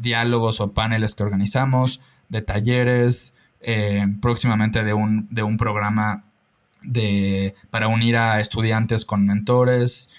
diálogos 0.00 0.60
o 0.60 0.72
paneles 0.72 1.14
que 1.14 1.22
organizamos, 1.22 2.00
de 2.28 2.42
talleres, 2.42 3.34
próximamente 4.20 4.82
de 4.82 4.94
un, 4.94 5.28
de 5.30 5.44
un 5.44 5.56
programa 5.56 6.24
de, 6.82 7.54
para 7.70 7.88
unir 7.88 8.16
a 8.16 8.40
estudiantes 8.40 9.04
con 9.04 9.26
mentores 9.26 10.10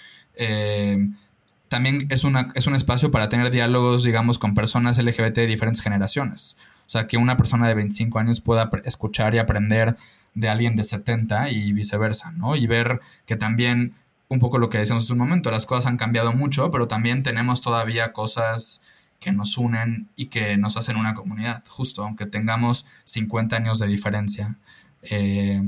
también 1.69 2.07
es, 2.09 2.23
una, 2.23 2.51
es 2.55 2.67
un 2.67 2.75
espacio 2.75 3.11
para 3.11 3.29
tener 3.29 3.51
diálogos, 3.51 4.03
digamos, 4.03 4.37
con 4.39 4.53
personas 4.53 4.97
LGBT 4.97 5.35
de 5.35 5.47
diferentes 5.47 5.81
generaciones. 5.81 6.57
O 6.87 6.89
sea, 6.89 7.07
que 7.07 7.17
una 7.17 7.37
persona 7.37 7.67
de 7.67 7.75
25 7.75 8.19
años 8.19 8.41
pueda 8.41 8.69
escuchar 8.83 9.35
y 9.35 9.37
aprender 9.37 9.95
de 10.33 10.49
alguien 10.49 10.75
de 10.75 10.83
70 10.83 11.51
y 11.51 11.71
viceversa, 11.71 12.31
¿no? 12.31 12.55
Y 12.55 12.67
ver 12.67 12.99
que 13.25 13.35
también, 13.35 13.93
un 14.27 14.39
poco 14.39 14.57
lo 14.57 14.69
que 14.69 14.79
decíamos 14.79 15.03
hace 15.03 15.13
un 15.13 15.19
momento, 15.19 15.51
las 15.51 15.65
cosas 15.65 15.85
han 15.85 15.97
cambiado 15.97 16.33
mucho, 16.33 16.71
pero 16.71 16.87
también 16.87 17.23
tenemos 17.23 17.61
todavía 17.61 18.11
cosas 18.11 18.81
que 19.19 19.31
nos 19.31 19.57
unen 19.57 20.07
y 20.15 20.27
que 20.27 20.57
nos 20.57 20.77
hacen 20.77 20.95
una 20.95 21.13
comunidad, 21.13 21.63
justo, 21.67 22.03
aunque 22.03 22.25
tengamos 22.25 22.87
50 23.03 23.55
años 23.55 23.79
de 23.79 23.87
diferencia, 23.87 24.55
eh, 25.03 25.61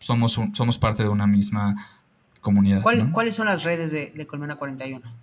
somos, 0.00 0.38
somos 0.52 0.78
parte 0.78 1.04
de 1.04 1.08
una 1.08 1.26
misma 1.26 1.88
comunidad. 2.40 2.82
¿Cuáles 2.82 3.36
son 3.36 3.46
las 3.46 3.62
redes 3.62 3.92
de, 3.92 4.26
Colmena 4.26 4.56
41? 4.56 5.21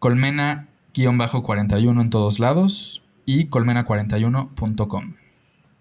Colmena-41 0.00 2.00
en 2.00 2.10
todos 2.10 2.38
lados 2.38 3.02
y 3.26 3.46
colmena41.com. 3.46 5.14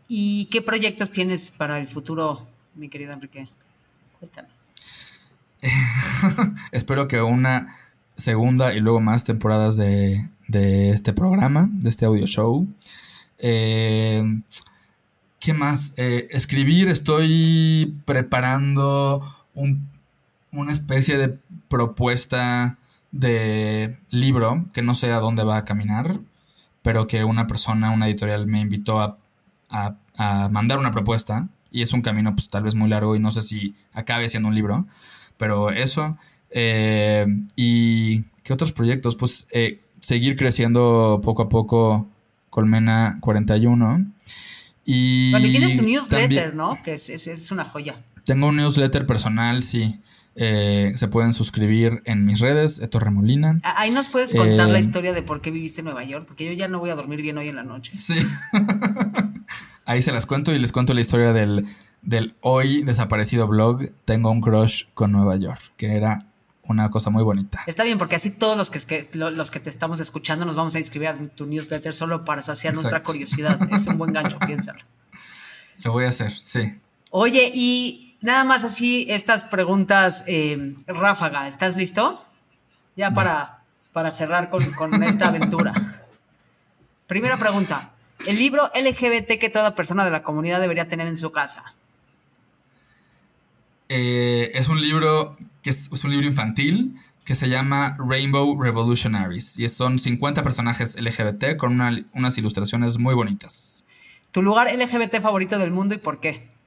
¿Y 0.08 0.46
qué 0.46 0.62
proyectos 0.62 1.12
tienes 1.12 1.52
para 1.52 1.80
el 1.80 1.88
futuro, 1.88 2.48
mi 2.76 2.90
querido 2.90 3.14
Enrique? 3.14 3.48
Cuéntanos. 4.20 4.52
Espero 6.72 7.08
que 7.08 7.22
una 7.22 7.76
segunda 8.18 8.74
y 8.74 8.82
luego 8.82 9.00
más 9.00 9.24
temporadas 9.24 9.78
de, 9.78 10.28
este 10.50 11.14
programa, 11.14 11.70
de 11.72 11.90
este 11.90 12.06
audio 12.06 12.28
show. 12.28 12.68
Eh, 13.38 14.42
¿Qué 15.40 15.54
más? 15.54 15.94
Eh, 15.96 16.28
escribir, 16.32 16.90
estoy 16.90 17.96
preparando 18.06 19.38
una 20.52 20.74
especie 20.74 21.18
de 21.18 21.38
propuesta 21.70 22.79
de 23.12 23.98
libro 24.10 24.66
que 24.74 24.82
no 24.82 24.96
sé 24.96 25.12
a 25.12 25.20
dónde 25.20 25.44
va 25.44 25.58
a 25.58 25.66
caminar, 25.66 26.20
pero 26.82 27.08
que 27.08 27.24
una 27.24 27.48
persona, 27.48 27.92
una 27.92 28.08
editorial 28.08 28.48
me 28.48 28.62
invitó 28.62 29.00
a, 29.00 29.18
mandar 30.50 30.80
una 30.80 30.92
propuesta 30.92 31.48
y 31.72 31.82
es 31.82 31.94
un 31.94 32.02
camino 32.02 32.36
pues 32.36 32.50
tal 32.50 32.64
vez 32.64 32.76
muy 32.76 32.90
largo 32.90 33.16
y 33.16 33.20
no 33.20 33.32
sé 33.32 33.42
si 33.42 33.76
acabe 33.94 34.28
siendo 34.28 34.50
un 34.50 34.56
libro, 34.56 34.86
pero 35.38 35.72
eso. 35.72 36.18
Eh, 36.50 37.26
y 37.56 38.24
qué 38.44 38.52
otros 38.52 38.74
proyectos, 38.74 39.16
pues 39.16 39.48
eh, 39.52 39.80
seguir 40.02 40.36
creciendo 40.36 41.22
poco 41.24 41.44
a 41.44 41.50
poco 41.50 42.10
Colmena 42.50 43.18
41. 43.22 44.08
Y 44.84 45.32
tienes 45.32 45.80
tu 45.80 45.86
newsletter, 45.86 46.56
¿no? 46.56 46.78
Que 46.84 46.96
es 46.96 47.52
una 47.52 47.64
joya. 47.66 48.02
Tengo 48.26 48.48
un 48.48 48.58
newsletter 48.58 49.06
personal, 49.06 49.64
sí. 49.64 50.00
Eh, 50.36 50.94
se 50.96 51.08
pueden 51.08 51.34
suscribir 51.34 52.02
en 52.06 52.26
mis 52.26 52.40
redes, 52.40 52.80
Eto 52.80 53.00
Remolina. 53.00 53.60
Ahí 53.64 53.92
nos 53.92 54.10
puedes 54.10 54.34
contar 54.34 54.70
la 54.70 54.78
eh, 54.78 54.82
historia 54.82 55.14
de 55.14 55.22
por 55.22 55.42
qué 55.42 55.52
viviste 55.52 55.82
en 55.82 55.86
Nueva 55.86 56.04
York, 56.04 56.26
porque 56.28 56.46
yo 56.46 56.54
ya 56.54 56.68
no 56.68 56.80
voy 56.80 56.92
a 56.92 56.96
dormir 56.96 57.22
bien 57.22 57.38
hoy 57.38 57.50
en 57.50 57.56
la 57.56 57.64
noche. 57.64 57.98
Sí. 57.98 58.20
Ahí 59.86 60.02
se 60.02 60.12
las 60.12 60.26
cuento 60.26 60.54
y 60.54 60.60
les 60.60 60.72
cuento 60.72 60.94
la 60.94 61.02
historia 61.02 61.34
del, 61.34 61.68
del 62.02 62.36
hoy 62.42 62.84
desaparecido 62.84 63.48
blog 63.48 63.90
Tengo 64.06 64.32
un 64.32 64.40
crush 64.40 64.86
con 64.94 65.12
Nueva 65.12 65.36
York, 65.36 65.62
que 65.78 65.96
era 65.96 66.26
una 66.70 66.92
cosa 66.92 67.10
muy 67.10 67.24
bonita. 67.24 67.64
Está 67.66 67.84
bien, 67.84 67.98
porque 67.98 68.16
así 68.16 68.30
todos 68.30 68.56
los 68.56 68.70
que, 68.70 69.10
los 69.14 69.52
que 69.52 69.60
te 69.60 69.72
estamos 69.72 70.00
escuchando 70.00 70.46
nos 70.46 70.56
vamos 70.56 70.76
a 70.76 70.80
inscribir 70.80 71.10
a 71.10 71.18
tu 71.18 71.48
newsletter 71.48 71.94
solo 71.94 72.24
para 72.24 72.44
saciar 72.44 72.76
nuestra 72.76 73.02
curiosidad. 73.02 73.60
Es 73.74 73.88
un 73.88 73.98
buen 73.98 74.14
gancho, 74.14 74.38
piénsalo. 74.38 74.80
Lo 75.84 75.94
voy 75.94 76.06
a 76.06 76.10
hacer, 76.10 76.40
sí. 76.40 76.76
Oye, 77.10 77.52
y 77.54 78.09
Nada 78.22 78.44
más 78.44 78.64
así 78.64 79.06
estas 79.10 79.46
preguntas 79.46 80.24
eh, 80.28 80.76
ráfaga. 80.88 81.48
¿Estás 81.48 81.78
listo? 81.78 82.26
Ya 82.96 83.12
para, 83.12 83.60
para 83.94 84.12
cerrar 84.12 84.50
con, 84.50 85.04
esta 85.04 85.30
aventura. 85.30 85.74
Primera 87.08 87.38
pregunta. 87.38 87.92
El 88.28 88.36
libro 88.36 88.70
LGBT 88.76 89.40
que 89.40 89.50
toda 89.50 89.74
persona 89.74 90.04
de 90.04 90.12
la 90.12 90.22
comunidad 90.22 90.60
debería 90.60 90.90
tener 90.90 91.08
en 91.08 91.18
su 91.18 91.32
casa. 91.32 91.74
Eh, 93.88 94.52
es 94.54 94.68
un 94.68 94.82
libro 94.82 95.38
que 95.62 95.70
es, 95.70 95.90
un 96.04 96.12
libro 96.12 96.28
infantil 96.28 97.00
que 97.24 97.36
se 97.36 97.48
llama 97.48 97.96
Rainbow 97.98 98.62
Revolutionaries 98.62 99.58
y 99.58 99.68
son 99.70 99.98
50 99.98 100.44
personajes 100.44 101.00
LGBT 101.00 101.56
con 101.58 101.80
unas 102.14 102.38
ilustraciones 102.38 102.98
muy 102.98 103.16
bonitas. 103.16 103.86
¿Tu 104.32 104.42
lugar 104.42 104.68
LGBT 104.76 105.22
favorito 105.22 105.58
del 105.58 105.72
mundo 105.72 105.96
y 105.96 105.98
por 106.00 106.20
qué? 106.20 106.59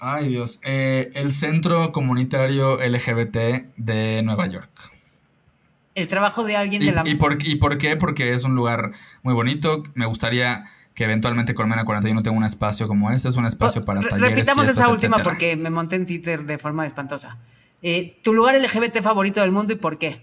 Ay 0.00 0.28
Dios, 0.28 0.60
eh, 0.64 1.10
el 1.14 1.32
Centro 1.32 1.92
Comunitario 1.92 2.78
LGBT 2.78 3.36
de 3.76 4.22
Nueva 4.22 4.46
York. 4.46 4.70
El 5.94 6.08
trabajo 6.08 6.44
de 6.44 6.56
alguien 6.56 6.84
de 6.84 6.92
la... 6.92 7.02
Y 7.06 7.14
por, 7.14 7.38
¿Y 7.44 7.56
por 7.56 7.78
qué? 7.78 7.96
Porque 7.96 8.32
es 8.32 8.44
un 8.44 8.54
lugar 8.54 8.92
muy 9.22 9.32
bonito. 9.32 9.82
Me 9.94 10.06
gustaría 10.06 10.64
que 10.94 11.04
eventualmente 11.04 11.54
Colmena 11.54 11.84
41 11.84 12.22
tenga 12.22 12.36
un 12.36 12.44
espacio 12.44 12.88
como 12.88 13.10
este. 13.10 13.28
Es 13.28 13.36
un 13.36 13.46
espacio 13.46 13.84
para 13.84 14.00
talleres. 14.00 14.30
Repitamos 14.30 14.68
esa 14.68 14.88
última 14.88 15.18
porque 15.22 15.56
me 15.56 15.70
monté 15.70 15.96
en 15.96 16.06
Twitter 16.06 16.44
de 16.44 16.58
forma 16.58 16.86
espantosa. 16.86 17.38
Eh, 17.82 18.18
¿Tu 18.22 18.32
lugar 18.32 18.56
LGBT 18.60 19.02
favorito 19.02 19.40
del 19.40 19.52
mundo 19.52 19.72
y 19.72 19.76
por 19.76 19.98
qué? 19.98 20.22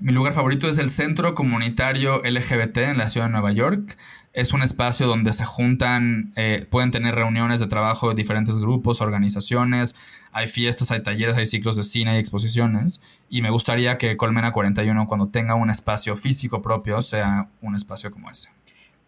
Mi 0.00 0.12
lugar 0.12 0.32
favorito 0.32 0.66
es 0.66 0.78
el 0.78 0.88
Centro 0.88 1.34
Comunitario 1.34 2.22
LGBT 2.24 2.78
en 2.78 2.96
la 2.96 3.08
ciudad 3.08 3.26
de 3.26 3.32
Nueva 3.32 3.52
York. 3.52 3.98
Es 4.32 4.54
un 4.54 4.62
espacio 4.62 5.06
donde 5.06 5.30
se 5.34 5.44
juntan, 5.44 6.32
eh, 6.36 6.66
pueden 6.70 6.90
tener 6.90 7.14
reuniones 7.14 7.60
de 7.60 7.66
trabajo 7.66 8.08
de 8.08 8.14
diferentes 8.14 8.56
grupos, 8.58 9.02
organizaciones, 9.02 9.94
hay 10.32 10.46
fiestas, 10.46 10.90
hay 10.90 11.02
talleres, 11.02 11.36
hay 11.36 11.44
ciclos 11.44 11.76
de 11.76 11.82
cine, 11.82 12.12
hay 12.12 12.18
exposiciones. 12.18 13.02
Y 13.28 13.42
me 13.42 13.50
gustaría 13.50 13.98
que 13.98 14.16
Colmena 14.16 14.52
41, 14.52 15.06
cuando 15.06 15.28
tenga 15.28 15.54
un 15.54 15.68
espacio 15.68 16.16
físico 16.16 16.62
propio, 16.62 17.02
sea 17.02 17.50
un 17.60 17.74
espacio 17.74 18.10
como 18.10 18.30
ese. 18.30 18.48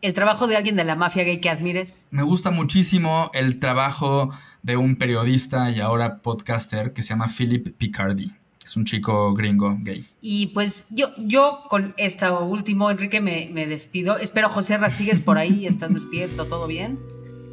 ¿El 0.02 0.12
trabajo 0.12 0.46
de 0.46 0.56
alguien 0.56 0.76
de 0.76 0.84
la 0.84 0.94
mafia 0.94 1.24
gay 1.24 1.40
que 1.40 1.48
admires? 1.48 2.04
Me 2.10 2.22
gusta 2.22 2.50
muchísimo 2.50 3.30
el 3.32 3.60
trabajo 3.60 4.28
de 4.62 4.76
un 4.76 4.96
periodista 4.96 5.70
y 5.70 5.80
ahora 5.80 6.18
podcaster 6.18 6.92
que 6.92 7.02
se 7.02 7.10
llama 7.10 7.28
Philip 7.28 7.74
Picardi. 7.78 8.41
Es 8.64 8.76
un 8.76 8.84
chico 8.84 9.34
gringo 9.34 9.76
gay. 9.80 10.04
Y 10.20 10.48
pues 10.48 10.86
yo, 10.90 11.12
yo 11.18 11.64
con 11.68 11.94
esto 11.96 12.44
último, 12.44 12.90
Enrique, 12.90 13.20
me, 13.20 13.50
me 13.52 13.66
despido. 13.66 14.18
Espero, 14.18 14.48
José 14.48 14.78
Ra, 14.78 14.88
sigues 14.88 15.20
por 15.20 15.38
ahí, 15.38 15.66
estás 15.68 15.92
despierto, 15.92 16.44
¿todo 16.44 16.66
bien? 16.66 16.98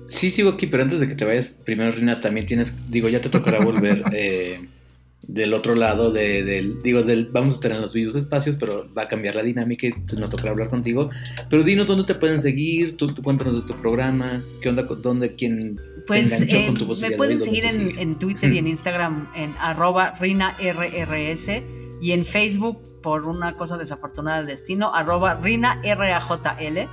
Sí, 0.08 0.32
sigo 0.32 0.50
aquí, 0.52 0.68
pero 0.68 0.84
antes 0.84 1.00
de 1.00 1.08
que 1.08 1.16
te 1.16 1.26
vayas, 1.26 1.56
primero, 1.66 1.92
Rina, 1.92 2.20
también 2.20 2.46
tienes, 2.46 2.76
digo, 2.90 3.10
ya 3.10 3.22
te 3.22 3.30
tocará 3.30 3.60
volver 3.64 4.04
eh, 4.12 4.68
del 5.24 5.54
otro 5.54 5.76
lado, 5.76 6.12
de, 6.12 6.44
del, 6.44 6.82
digo, 6.82 7.04
del, 7.04 7.28
vamos 7.28 7.56
a 7.56 7.58
estar 7.58 7.72
en 7.72 7.82
los 7.82 7.94
mismos 7.94 8.16
espacios, 8.16 8.56
pero 8.56 8.88
va 8.98 9.04
a 9.04 9.08
cambiar 9.08 9.36
la 9.36 9.44
dinámica 9.44 9.88
y 9.88 9.94
nos 10.18 10.30
tocará 10.30 10.52
hablar 10.52 10.70
contigo. 10.70 11.10
Pero 11.50 11.64
dinos 11.64 11.88
dónde 11.88 12.06
te 12.06 12.16
pueden 12.16 12.40
seguir, 12.40 12.98
tú, 12.98 13.08
cuéntanos 13.22 13.56
de 13.56 13.74
tu 13.74 13.80
programa, 13.80 14.42
qué 14.62 14.70
onda, 14.70 14.84
dónde, 14.84 15.36
quién 15.36 15.80
pues, 16.08 16.30
se 16.30 16.44
enganchó 16.44 16.66
con 16.68 16.76
tu 16.76 16.88
posibilidad. 16.88 17.12
Me 17.12 17.18
pueden 17.18 17.42
seguir 17.42 17.66
en, 17.66 18.00
en, 18.00 18.18
Twitter 18.18 18.52
y 18.52 18.58
en 18.58 18.68
Instagram 18.68 19.30
en 19.36 19.54
arroba 19.60 20.16
RinaRRS 20.20 21.62
y 22.02 22.12
en 22.12 22.26
Facebook 22.26 23.02
por 23.02 23.26
una 23.28 23.56
cosa 23.56 23.78
desafortunada 23.78 24.38
del 24.40 24.48
destino, 24.48 24.94
arroba 24.94 25.36
RinaRAJL. 25.36 26.90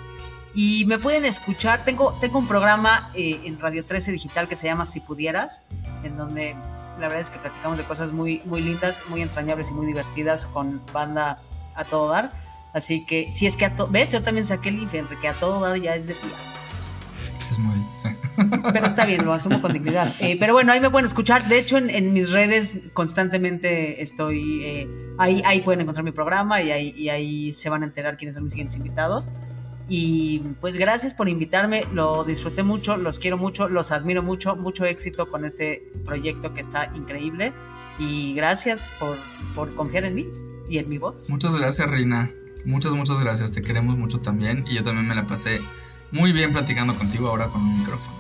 Y 0.54 0.86
me 0.86 0.98
pueden 0.98 1.26
escuchar, 1.26 1.84
tengo, 1.84 2.16
tengo 2.20 2.38
un 2.38 2.48
programa 2.48 3.10
eh, 3.14 3.40
en 3.44 3.58
Radio 3.60 3.84
13 3.84 4.10
Digital 4.12 4.48
que 4.48 4.56
se 4.56 4.66
llama 4.66 4.86
Si 4.86 5.00
Pudieras, 5.00 5.62
en 6.02 6.16
donde 6.16 6.56
la 6.98 7.08
verdad 7.08 7.20
es 7.20 7.30
que 7.30 7.38
platicamos 7.38 7.78
de 7.78 7.84
cosas 7.84 8.12
muy, 8.12 8.42
muy 8.44 8.62
lindas, 8.62 9.02
muy 9.08 9.22
entrañables 9.22 9.70
y 9.70 9.74
muy 9.74 9.86
divertidas 9.86 10.46
con 10.46 10.80
banda 10.92 11.42
a 11.74 11.84
todo 11.84 12.08
dar. 12.08 12.32
Así 12.72 13.06
que 13.06 13.30
si 13.32 13.46
es 13.46 13.56
que 13.56 13.64
a 13.66 13.74
todo... 13.74 13.88
¿Ves? 13.88 14.12
Yo 14.12 14.22
también 14.22 14.44
saqué 14.44 14.68
el 14.68 14.82
IFE, 14.82 15.04
que 15.20 15.28
a 15.28 15.34
todo 15.34 15.60
dar 15.60 15.78
ya 15.78 15.94
es 15.94 16.06
de 16.06 16.14
tía. 16.14 16.30
Es 17.50 17.58
muy... 17.58 17.76
Pero 18.72 18.86
está 18.86 19.06
bien, 19.06 19.24
lo 19.24 19.32
asumo 19.32 19.62
con 19.62 19.72
dignidad. 19.72 20.12
Eh, 20.20 20.36
pero 20.38 20.52
bueno, 20.52 20.72
ahí 20.72 20.80
me 20.80 20.90
pueden 20.90 21.06
escuchar. 21.06 21.48
De 21.48 21.58
hecho, 21.58 21.78
en, 21.78 22.12
mis 22.12 22.30
redes 22.30 22.88
constantemente 22.92 24.02
estoy... 24.02 24.62
Eh, 24.64 24.88
ahí, 25.18 25.42
ahí 25.46 25.62
pueden 25.62 25.80
encontrar 25.80 26.04
mi 26.04 26.12
programa 26.12 26.60
y 26.60 26.70
ahí, 26.70 26.94
y 26.96 27.08
ahí 27.08 27.52
se 27.52 27.70
van 27.70 27.82
a 27.82 27.86
enterar 27.86 28.16
quiénes 28.16 28.34
son 28.34 28.44
mis 28.44 28.52
siguientes 28.52 28.76
invitados. 28.76 29.30
Y 29.88 30.40
pues 30.60 30.76
gracias 30.76 31.14
por 31.14 31.28
invitarme, 31.28 31.84
lo 31.92 32.24
disfruté 32.24 32.62
mucho, 32.62 32.96
los 32.96 33.18
quiero 33.18 33.38
mucho, 33.38 33.68
los 33.68 33.92
admiro 33.92 34.22
mucho, 34.22 34.56
mucho 34.56 34.84
éxito 34.84 35.30
con 35.30 35.44
este 35.44 35.92
proyecto 36.04 36.52
que 36.52 36.60
está 36.60 36.90
increíble 36.96 37.52
y 37.98 38.34
gracias 38.34 38.94
por, 38.98 39.16
por 39.54 39.74
confiar 39.74 40.04
en 40.04 40.16
mí 40.16 40.26
y 40.68 40.78
en 40.78 40.88
mi 40.88 40.98
voz. 40.98 41.30
Muchas 41.30 41.54
gracias 41.54 41.88
Reina, 41.88 42.30
muchas, 42.64 42.94
muchas 42.94 43.20
gracias, 43.20 43.52
te 43.52 43.62
queremos 43.62 43.96
mucho 43.96 44.18
también 44.18 44.64
y 44.66 44.74
yo 44.74 44.82
también 44.82 45.06
me 45.06 45.14
la 45.14 45.26
pasé 45.26 45.60
muy 46.10 46.32
bien 46.32 46.52
platicando 46.52 46.94
contigo 46.94 47.28
ahora 47.28 47.46
con 47.46 47.62
un 47.62 47.78
micrófono. 47.78 48.16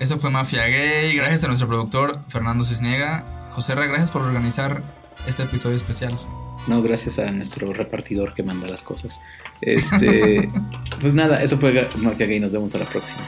Esto 0.00 0.18
fue 0.18 0.30
Mafia 0.30 0.66
Gay, 0.66 1.14
gracias 1.14 1.44
a 1.44 1.46
nuestro 1.46 1.68
productor 1.68 2.18
Fernando 2.28 2.64
Cisniega. 2.64 3.50
José 3.52 3.76
Ra, 3.76 3.86
gracias 3.86 4.10
por 4.10 4.22
organizar 4.22 4.82
este 5.28 5.44
episodio 5.44 5.76
especial. 5.76 6.18
No, 6.66 6.82
gracias 6.82 7.18
a 7.18 7.30
nuestro 7.30 7.72
repartidor 7.72 8.34
que 8.34 8.42
manda 8.42 8.68
las 8.68 8.82
cosas. 8.82 9.20
Este, 9.60 10.48
pues 11.00 11.14
nada, 11.14 11.42
eso 11.42 11.58
fue 11.58 11.88
Mafia 11.96 12.26
Gay. 12.26 12.40
Nos 12.40 12.52
vemos 12.52 12.74
a 12.74 12.78
la 12.78 12.86
próxima. 12.86 13.20